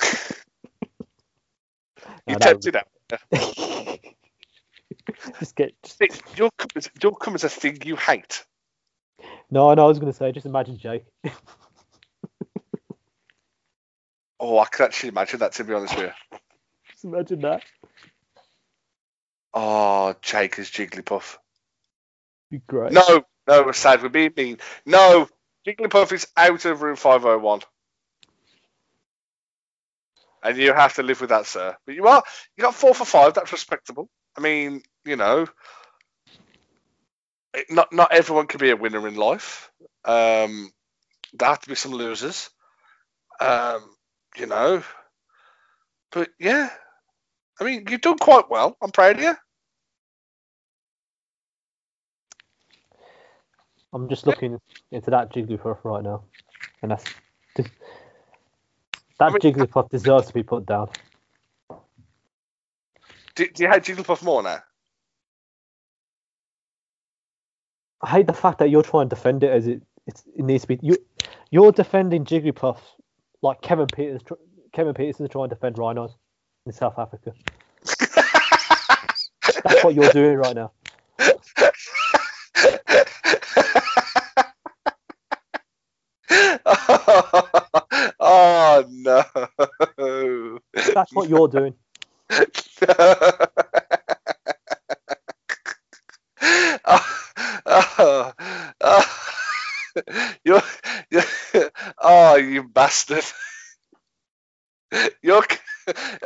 you 2.26 2.34
No, 2.34 2.38
that 2.38 2.62
tempted 2.62 2.76
out. 2.76 2.88
just 5.38 5.56
get. 5.56 5.72
Just, 5.82 6.00
It- 6.00 6.22
You'll 6.36 6.50
come, 6.58 6.68
as, 6.76 6.90
you'll 7.02 7.14
come 7.14 7.34
as 7.34 7.44
a 7.44 7.48
thing 7.48 7.78
you 7.84 7.96
hate. 7.96 8.44
no, 9.50 9.72
no. 9.74 9.84
I 9.84 9.88
was 9.88 9.98
going 9.98 10.12
to 10.12 10.16
say. 10.16 10.32
Just 10.32 10.46
imagine 10.46 10.78
Jake. 10.78 11.04
Oh, 14.40 14.58
I 14.58 14.66
can 14.66 14.84
actually 14.84 15.08
imagine 15.08 15.40
that. 15.40 15.52
To 15.54 15.64
be 15.64 15.74
honest 15.74 15.96
with 15.96 16.12
you. 16.32 16.38
just 16.92 17.04
imagine 17.04 17.40
that. 17.40 17.62
Oh, 19.52 20.14
Jake 20.22 20.58
is 20.58 20.70
Jigglypuff. 20.70 21.38
Be 22.50 22.58
great. 22.66 22.92
No, 22.92 23.24
no, 23.48 23.72
sad. 23.72 24.02
We're 24.02 24.10
being 24.10 24.32
mean. 24.36 24.58
No, 24.86 25.28
Jigglypuff 25.66 26.12
is 26.12 26.28
out 26.36 26.64
of 26.64 26.82
room 26.82 26.96
501. 26.96 27.62
And 30.42 30.56
you 30.56 30.72
have 30.72 30.94
to 30.94 31.02
live 31.02 31.20
with 31.20 31.30
that, 31.30 31.46
sir. 31.46 31.76
But 31.84 31.96
you 31.96 32.06
are, 32.06 32.22
you 32.56 32.62
got 32.62 32.74
four 32.74 32.94
for 32.94 33.04
five. 33.04 33.34
That's 33.34 33.50
respectable. 33.50 34.08
I 34.36 34.40
mean, 34.40 34.82
you 35.04 35.16
know, 35.16 35.46
it- 37.54 37.70
not 37.70 37.92
not 37.92 38.12
everyone 38.12 38.46
can 38.46 38.60
be 38.60 38.70
a 38.70 38.76
winner 38.76 39.06
in 39.08 39.16
life. 39.16 39.70
Um, 40.04 40.70
there 41.32 41.48
have 41.48 41.60
to 41.60 41.68
be 41.68 41.74
some 41.74 41.92
losers. 41.92 42.50
Um, 43.40 43.96
you 44.36 44.46
know, 44.46 44.82
but 46.10 46.30
yeah, 46.40 46.70
I 47.60 47.64
mean, 47.64 47.84
you've 47.88 48.00
done 48.00 48.18
quite 48.18 48.50
well. 48.50 48.76
I'm 48.82 48.90
proud 48.90 49.16
of 49.16 49.22
you. 49.22 49.34
I'm 53.92 54.08
just 54.08 54.26
looking 54.26 54.60
into 54.90 55.10
that 55.10 55.32
Jigglypuff 55.32 55.78
right 55.84 56.02
now, 56.02 56.24
and 56.82 56.90
that's 56.90 57.04
just, 57.56 57.70
that 59.18 59.24
I 59.24 59.30
mean- 59.30 59.40
Jigglypuff 59.40 59.88
deserves 59.90 60.26
to 60.28 60.34
be 60.34 60.42
put 60.42 60.66
down. 60.66 60.90
Do, 63.34 63.48
do 63.48 63.62
you 63.62 63.68
hate 63.70 63.84
Jigglypuff 63.84 64.22
more 64.22 64.42
now? 64.42 64.62
I 68.02 68.10
hate 68.10 68.26
the 68.26 68.32
fact 68.32 68.58
that 68.58 68.70
you're 68.70 68.82
trying 68.82 69.08
to 69.08 69.14
defend 69.14 69.42
it 69.42 69.50
as 69.50 69.66
it 69.66 69.82
it 70.06 70.22
needs 70.36 70.62
to 70.62 70.68
be. 70.68 70.78
You 70.82 70.96
you're 71.50 71.72
defending 71.72 72.24
Jigglypuff 72.24 72.78
like 73.42 73.60
Kevin 73.60 73.86
Pietersen. 73.86 74.36
Kevin 74.72 74.94
Pietersen 74.94 75.22
is 75.22 75.30
trying 75.30 75.48
to 75.48 75.54
defend 75.54 75.78
rhinos 75.78 76.16
in 76.66 76.72
South 76.72 76.98
Africa. 76.98 77.32
That's 79.64 79.84
what 79.84 79.94
you're 79.94 80.12
doing 80.12 80.36
right 80.36 80.54
now. 80.54 80.72
oh 88.20 88.84
no. 88.88 89.24
That's 90.94 91.12
what 91.12 91.28
you're 91.28 91.48
doing. 91.48 91.74
oh, 92.30 93.37
oh, 97.98 98.32
oh. 98.80 99.24
You're, 100.44 100.62
you're, 101.10 101.70
oh, 101.98 102.36
you 102.36 102.62
bastard. 102.62 103.24
You're, 105.22 105.42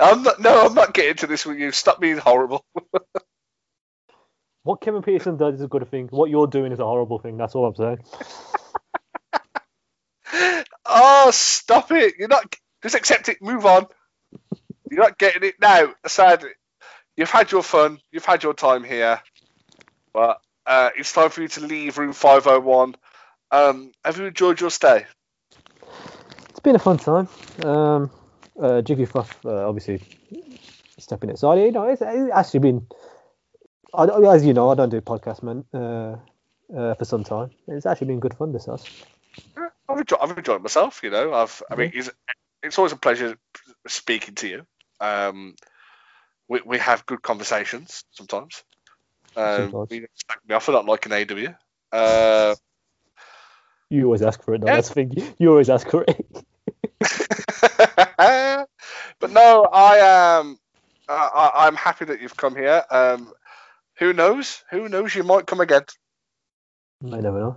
I'm 0.01 0.23
not, 0.23 0.41
no, 0.41 0.67
I'm 0.67 0.75
not 0.75 0.95
getting 0.95 1.17
to 1.17 1.27
this 1.27 1.45
with 1.45 1.59
you. 1.59 1.73
Stop 1.73 2.01
being 2.01 2.19
horrible. 2.19 2.65
What 4.63 4.81
Kevin 4.81 5.03
Pietersen 5.03 5.39
does 5.39 5.55
is 5.57 5.63
a 5.63 5.69
good 5.69 5.89
thing. 5.91 6.09
What 6.11 6.31
you're 6.31 6.47
doing 6.47 6.71
is 6.71 6.79
a 6.79 6.85
horrible 6.85 7.19
thing. 7.19 7.37
That's 7.37 7.55
all 7.55 7.67
I'm 7.67 7.75
saying. 7.75 7.99
Oh, 10.85 11.31
stop 11.33 11.91
it. 11.93 12.15
You're 12.19 12.29
not, 12.29 12.55
just 12.83 12.95
accept 12.95 13.29
it, 13.31 13.41
move 13.41 13.65
on. 13.65 13.87
You're 14.91 15.01
not 15.01 15.19
getting 15.19 15.43
it 15.43 15.55
now. 15.61 15.95
Sadly, 16.07 16.51
you've 17.17 17.31
had 17.31 17.51
your 17.51 17.63
fun, 17.63 17.99
you've 18.11 18.27
had 18.27 18.43
your 18.43 18.53
time 18.53 18.85
here, 18.85 19.23
but 20.13 20.42
uh, 20.67 20.91
it's 20.97 21.13
time 21.13 21.31
for 21.31 21.43
you 21.43 21.49
to 21.49 21.61
leave 21.61 21.99
room 21.99 22.13
501. 22.13 22.97
Um, 23.51 23.93
have 24.05 24.19
you 24.19 24.27
enjoyed 24.27 24.61
your 24.61 24.71
stay? 24.71 25.07
It's 26.49 26.61
been 26.61 26.77
a 26.77 26.79
fun 26.79 26.99
time. 26.99 27.29
Um, 27.65 28.11
uh, 28.59 28.83
Jigglypuff, 28.83 29.45
uh, 29.45 29.69
obviously, 29.69 30.03
stepping 30.99 31.31
aside. 31.31 31.59
You 31.59 31.73
know, 31.73 31.87
it's, 31.89 32.03
it's 32.03 32.33
actually 32.33 32.61
been. 32.61 32.87
I, 33.95 34.05
as 34.35 34.47
you 34.47 34.55
know, 34.55 34.71
I 34.71 34.75
don't 34.75 34.89
do 34.89 35.01
podcasts, 35.01 35.43
man, 35.43 35.65
uh, 35.75 36.17
uh, 36.75 36.95
for 36.95 37.05
some 37.05 37.25
time. 37.25 37.51
It's 37.69 37.85
actually 37.85 38.07
been 38.09 38.21
good 38.21 38.35
fun 38.35 38.53
this 38.53 38.67
house. 38.67 38.87
I've 39.89 39.99
enjoyed, 39.99 40.19
I've 40.23 40.39
enjoyed 40.39 40.63
myself. 40.63 41.01
You 41.03 41.11
know, 41.11 41.35
I've. 41.35 41.63
I 41.71 41.77
mean, 41.77 41.93
it's, 41.95 42.11
it's 42.63 42.79
always 42.79 42.93
a 42.93 42.97
pleasure 42.97 43.37
speaking 43.87 44.35
to 44.37 44.49
you. 44.49 44.67
Um, 45.01 45.57
we 46.49 46.61
we 46.65 46.79
have 46.79 47.05
good 47.07 47.23
conversations 47.23 48.05
sometimes. 48.13 48.63
Um, 49.37 49.87
you 49.91 50.07
slag 50.15 50.39
me 50.49 50.55
off 50.55 50.65
for 50.65 50.73
not 50.73 50.87
liking 50.87 51.13
AW. 51.13 51.55
Uh, 51.91 52.55
You 53.91 54.05
always 54.05 54.23
ask 54.23 54.43
for 54.43 54.55
it, 54.55 54.61
though. 54.63 54.69
Yeah. 54.69 54.77
That's 54.77 54.89
the 54.89 54.95
thing. 54.95 55.35
You 55.39 55.51
always 55.51 55.69
ask 55.69 55.89
for 55.91 56.05
it. 56.09 56.27
but 59.21 59.31
no, 59.31 59.65
I 59.65 60.39
am. 60.39 60.59
Uh, 61.09 61.29
I, 61.35 61.67
I'm 61.67 61.77
happy 61.77 62.07
that 62.07 62.21
you've 62.21 62.37
come 62.37 62.57
here. 62.57 62.83
Um, 62.91 63.33
who 63.99 64.13
knows? 64.13 64.63
Who 64.71 64.89
knows? 64.89 65.15
You 65.15 65.25
might 65.25 65.47
come 65.47 65.61
again. 65.61 65.83
I 67.05 67.21
never 67.21 67.39
know. 67.39 67.57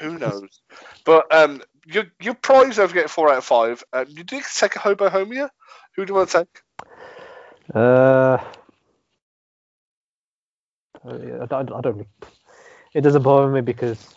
Who 0.00 0.18
knows? 0.18 0.60
but 1.04 1.32
um, 1.34 1.62
your 1.86 2.04
your 2.20 2.34
prize 2.34 2.78
over 2.78 2.92
getting 2.92 3.08
four 3.08 3.30
out 3.30 3.38
of 3.38 3.44
five. 3.44 3.82
Um, 3.92 4.06
you 4.08 4.22
did 4.24 4.44
take 4.56 4.76
a 4.76 4.78
hobo 4.78 5.08
home 5.08 5.32
here. 5.32 5.50
Who 5.96 6.04
do 6.04 6.12
you 6.12 6.16
want 6.16 6.30
to 6.30 6.38
take? 6.38 6.62
Uh, 7.74 8.38
uh, 11.06 11.42
I 11.42 11.46
don't. 11.46 11.72
I 11.72 11.80
don't 11.80 12.06
it 12.94 13.00
doesn't 13.00 13.22
bother 13.22 13.48
me 13.48 13.62
because 13.62 14.14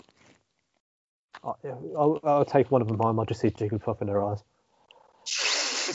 I, 1.44 1.54
I'll, 1.98 2.20
I'll 2.24 2.46
take 2.46 2.72
one 2.72 2.82
of 2.82 2.88
them 2.88 2.98
home. 3.00 3.20
I'll 3.20 3.26
just 3.26 3.42
see 3.42 3.50
Jigglypuff 3.50 4.02
in 4.02 4.08
their 4.08 4.24
eyes. 4.24 4.44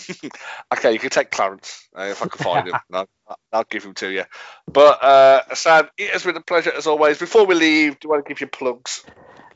okay, 0.72 0.92
you 0.92 0.98
can 0.98 1.10
take 1.10 1.30
Clarence 1.30 1.88
uh, 1.96 2.04
if 2.04 2.22
I 2.22 2.26
can 2.26 2.44
find 2.44 2.68
him. 2.68 2.74
I'll, 2.92 3.08
I'll 3.52 3.64
give 3.64 3.84
him 3.84 3.94
to 3.94 4.10
you. 4.10 4.24
But 4.66 5.02
uh, 5.02 5.54
Sam, 5.54 5.88
it 5.98 6.10
has 6.10 6.24
been 6.24 6.36
a 6.36 6.40
pleasure 6.40 6.72
as 6.72 6.86
always. 6.86 7.18
Before 7.18 7.44
we 7.44 7.54
leave, 7.54 8.00
do 8.00 8.06
you 8.06 8.10
want 8.10 8.24
to 8.24 8.28
give 8.28 8.40
your 8.40 8.48
plugs? 8.48 9.04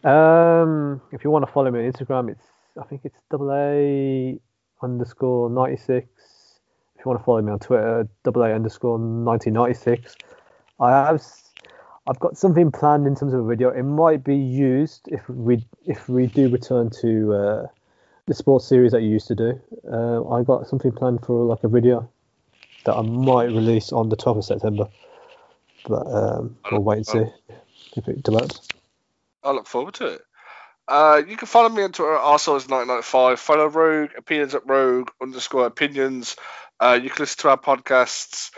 Um, 0.03 1.01
if 1.13 1.25
you 1.25 1.31
want 1.31 1.47
to 1.47 1.53
follow 1.53 1.71
me 1.71 1.87
on 1.87 1.93
Instagram, 1.93 2.31
it's 2.31 2.45
I 2.81 2.85
think 2.85 3.03
it's 3.05 3.19
double 3.31 3.53
A 3.53 4.39
underscore 4.83 5.49
ninety 5.49 5.81
six. 5.81 6.09
If 6.97 7.05
you 7.05 7.11
want 7.11 7.21
to 7.21 7.25
follow 7.25 7.41
me 7.41 7.53
on 7.53 7.59
Twitter, 7.59 8.09
double 8.23 8.43
A 8.43 8.53
underscore 8.53 8.99
nineteen 8.99 9.55
ninety 9.55 9.75
six. 9.75 10.15
I 10.85 11.07
have 11.07 11.23
I've 12.07 12.21
got 12.21 12.37
something 12.37 12.71
planned 12.71 13.07
in 13.07 13.17
terms 13.17 13.33
of 13.33 13.41
a 13.41 13.47
video. 13.47 13.71
It 13.71 13.85
might 13.85 14.23
be 14.23 14.37
used 14.37 15.09
if 15.09 15.27
we 15.29 15.65
if 15.87 16.09
we 16.09 16.27
do 16.27 16.49
return 16.51 16.91
to 17.01 17.35
uh, 17.35 17.67
the 18.27 18.35
sports 18.35 18.67
series 18.67 18.93
that 18.93 19.01
you 19.03 19.09
used 19.09 19.29
to 19.29 19.35
do. 19.35 19.61
Uh, 19.91 20.29
I 20.29 20.43
got 20.43 20.69
something 20.69 20.93
planned 20.93 21.25
for 21.25 21.45
like 21.45 21.65
a 21.65 21.69
video 21.69 22.09
that 22.85 22.95
I 22.95 23.01
might 23.01 23.45
release 23.45 23.93
on 23.93 24.11
the 24.11 24.17
12th 24.17 24.39
of 24.39 24.45
September, 24.45 24.89
but 25.89 26.07
um, 26.07 26.57
we'll 26.71 26.83
wait 26.83 26.97
and 26.97 27.07
see 27.07 27.25
if 27.97 28.07
it 28.07 28.23
develops. 28.23 28.69
I 29.43 29.53
look 29.53 29.67
forward 29.67 29.95
to 29.95 30.07
it. 30.07 30.23
Uh, 30.87 31.23
you 31.27 31.39
can 31.39 31.47
follow 31.47 31.71
me 31.71 31.83
on 31.83 31.93
Twitter 31.93 32.15
at 32.15 32.21
Arsoles1995. 32.21 33.39
Follow 33.39 33.67
Rogue, 33.69 34.11
opinions 34.19 34.55
at 34.55 34.69
Rogue 34.69 35.11
underscore 35.23 35.65
opinions. 35.65 36.37
Uh, 36.79 36.99
you 37.03 37.09
can 37.09 37.23
listen 37.23 37.41
to 37.41 37.49
our 37.49 37.57
podcasts 37.57 38.51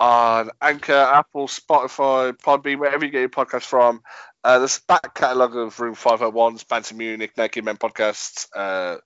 on 0.00 0.50
Anchor, 0.60 0.92
Apple, 0.92 1.46
Spotify, 1.46 2.32
Podbean, 2.32 2.78
wherever 2.78 3.04
you 3.04 3.10
get 3.10 3.20
your 3.20 3.28
podcast 3.28 3.64
from. 3.64 4.02
Uh, 4.42 4.58
there's 4.58 4.78
back 4.80 5.14
catalogue 5.14 5.56
of 5.56 5.78
Room 5.80 5.94
501's 5.94 6.64
Bantam 6.64 6.98
Munich, 6.98 7.32
Naked 7.36 7.64
Men 7.64 7.76
podcasts, 7.76 8.46
uh, 8.54 8.98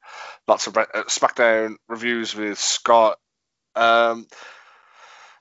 lots 0.48 0.66
of 0.66 0.76
uh, 0.76 0.86
SmackDown 1.06 1.76
reviews 1.88 2.34
with 2.34 2.58
Scott. 2.58 3.18
Um, 3.76 4.26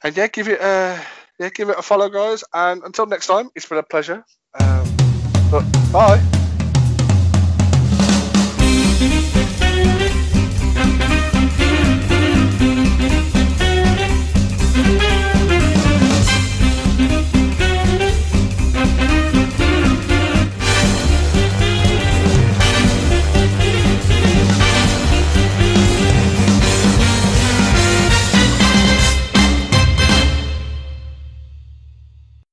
and 0.04 0.16
yeah, 0.16 0.28
give 0.28 0.48
it 0.48 0.62
a 0.62 1.02
yeah, 1.40 1.50
give 1.50 1.70
it 1.70 1.80
a 1.80 1.82
follow, 1.82 2.10
guys. 2.10 2.44
And 2.54 2.84
until 2.84 3.08
next 3.08 3.28
time, 3.28 3.50
it's 3.56 3.66
been 3.66 3.80
a 3.80 3.84
pleasure. 3.84 4.24
Um, 4.60 4.98
bye. 5.92 6.37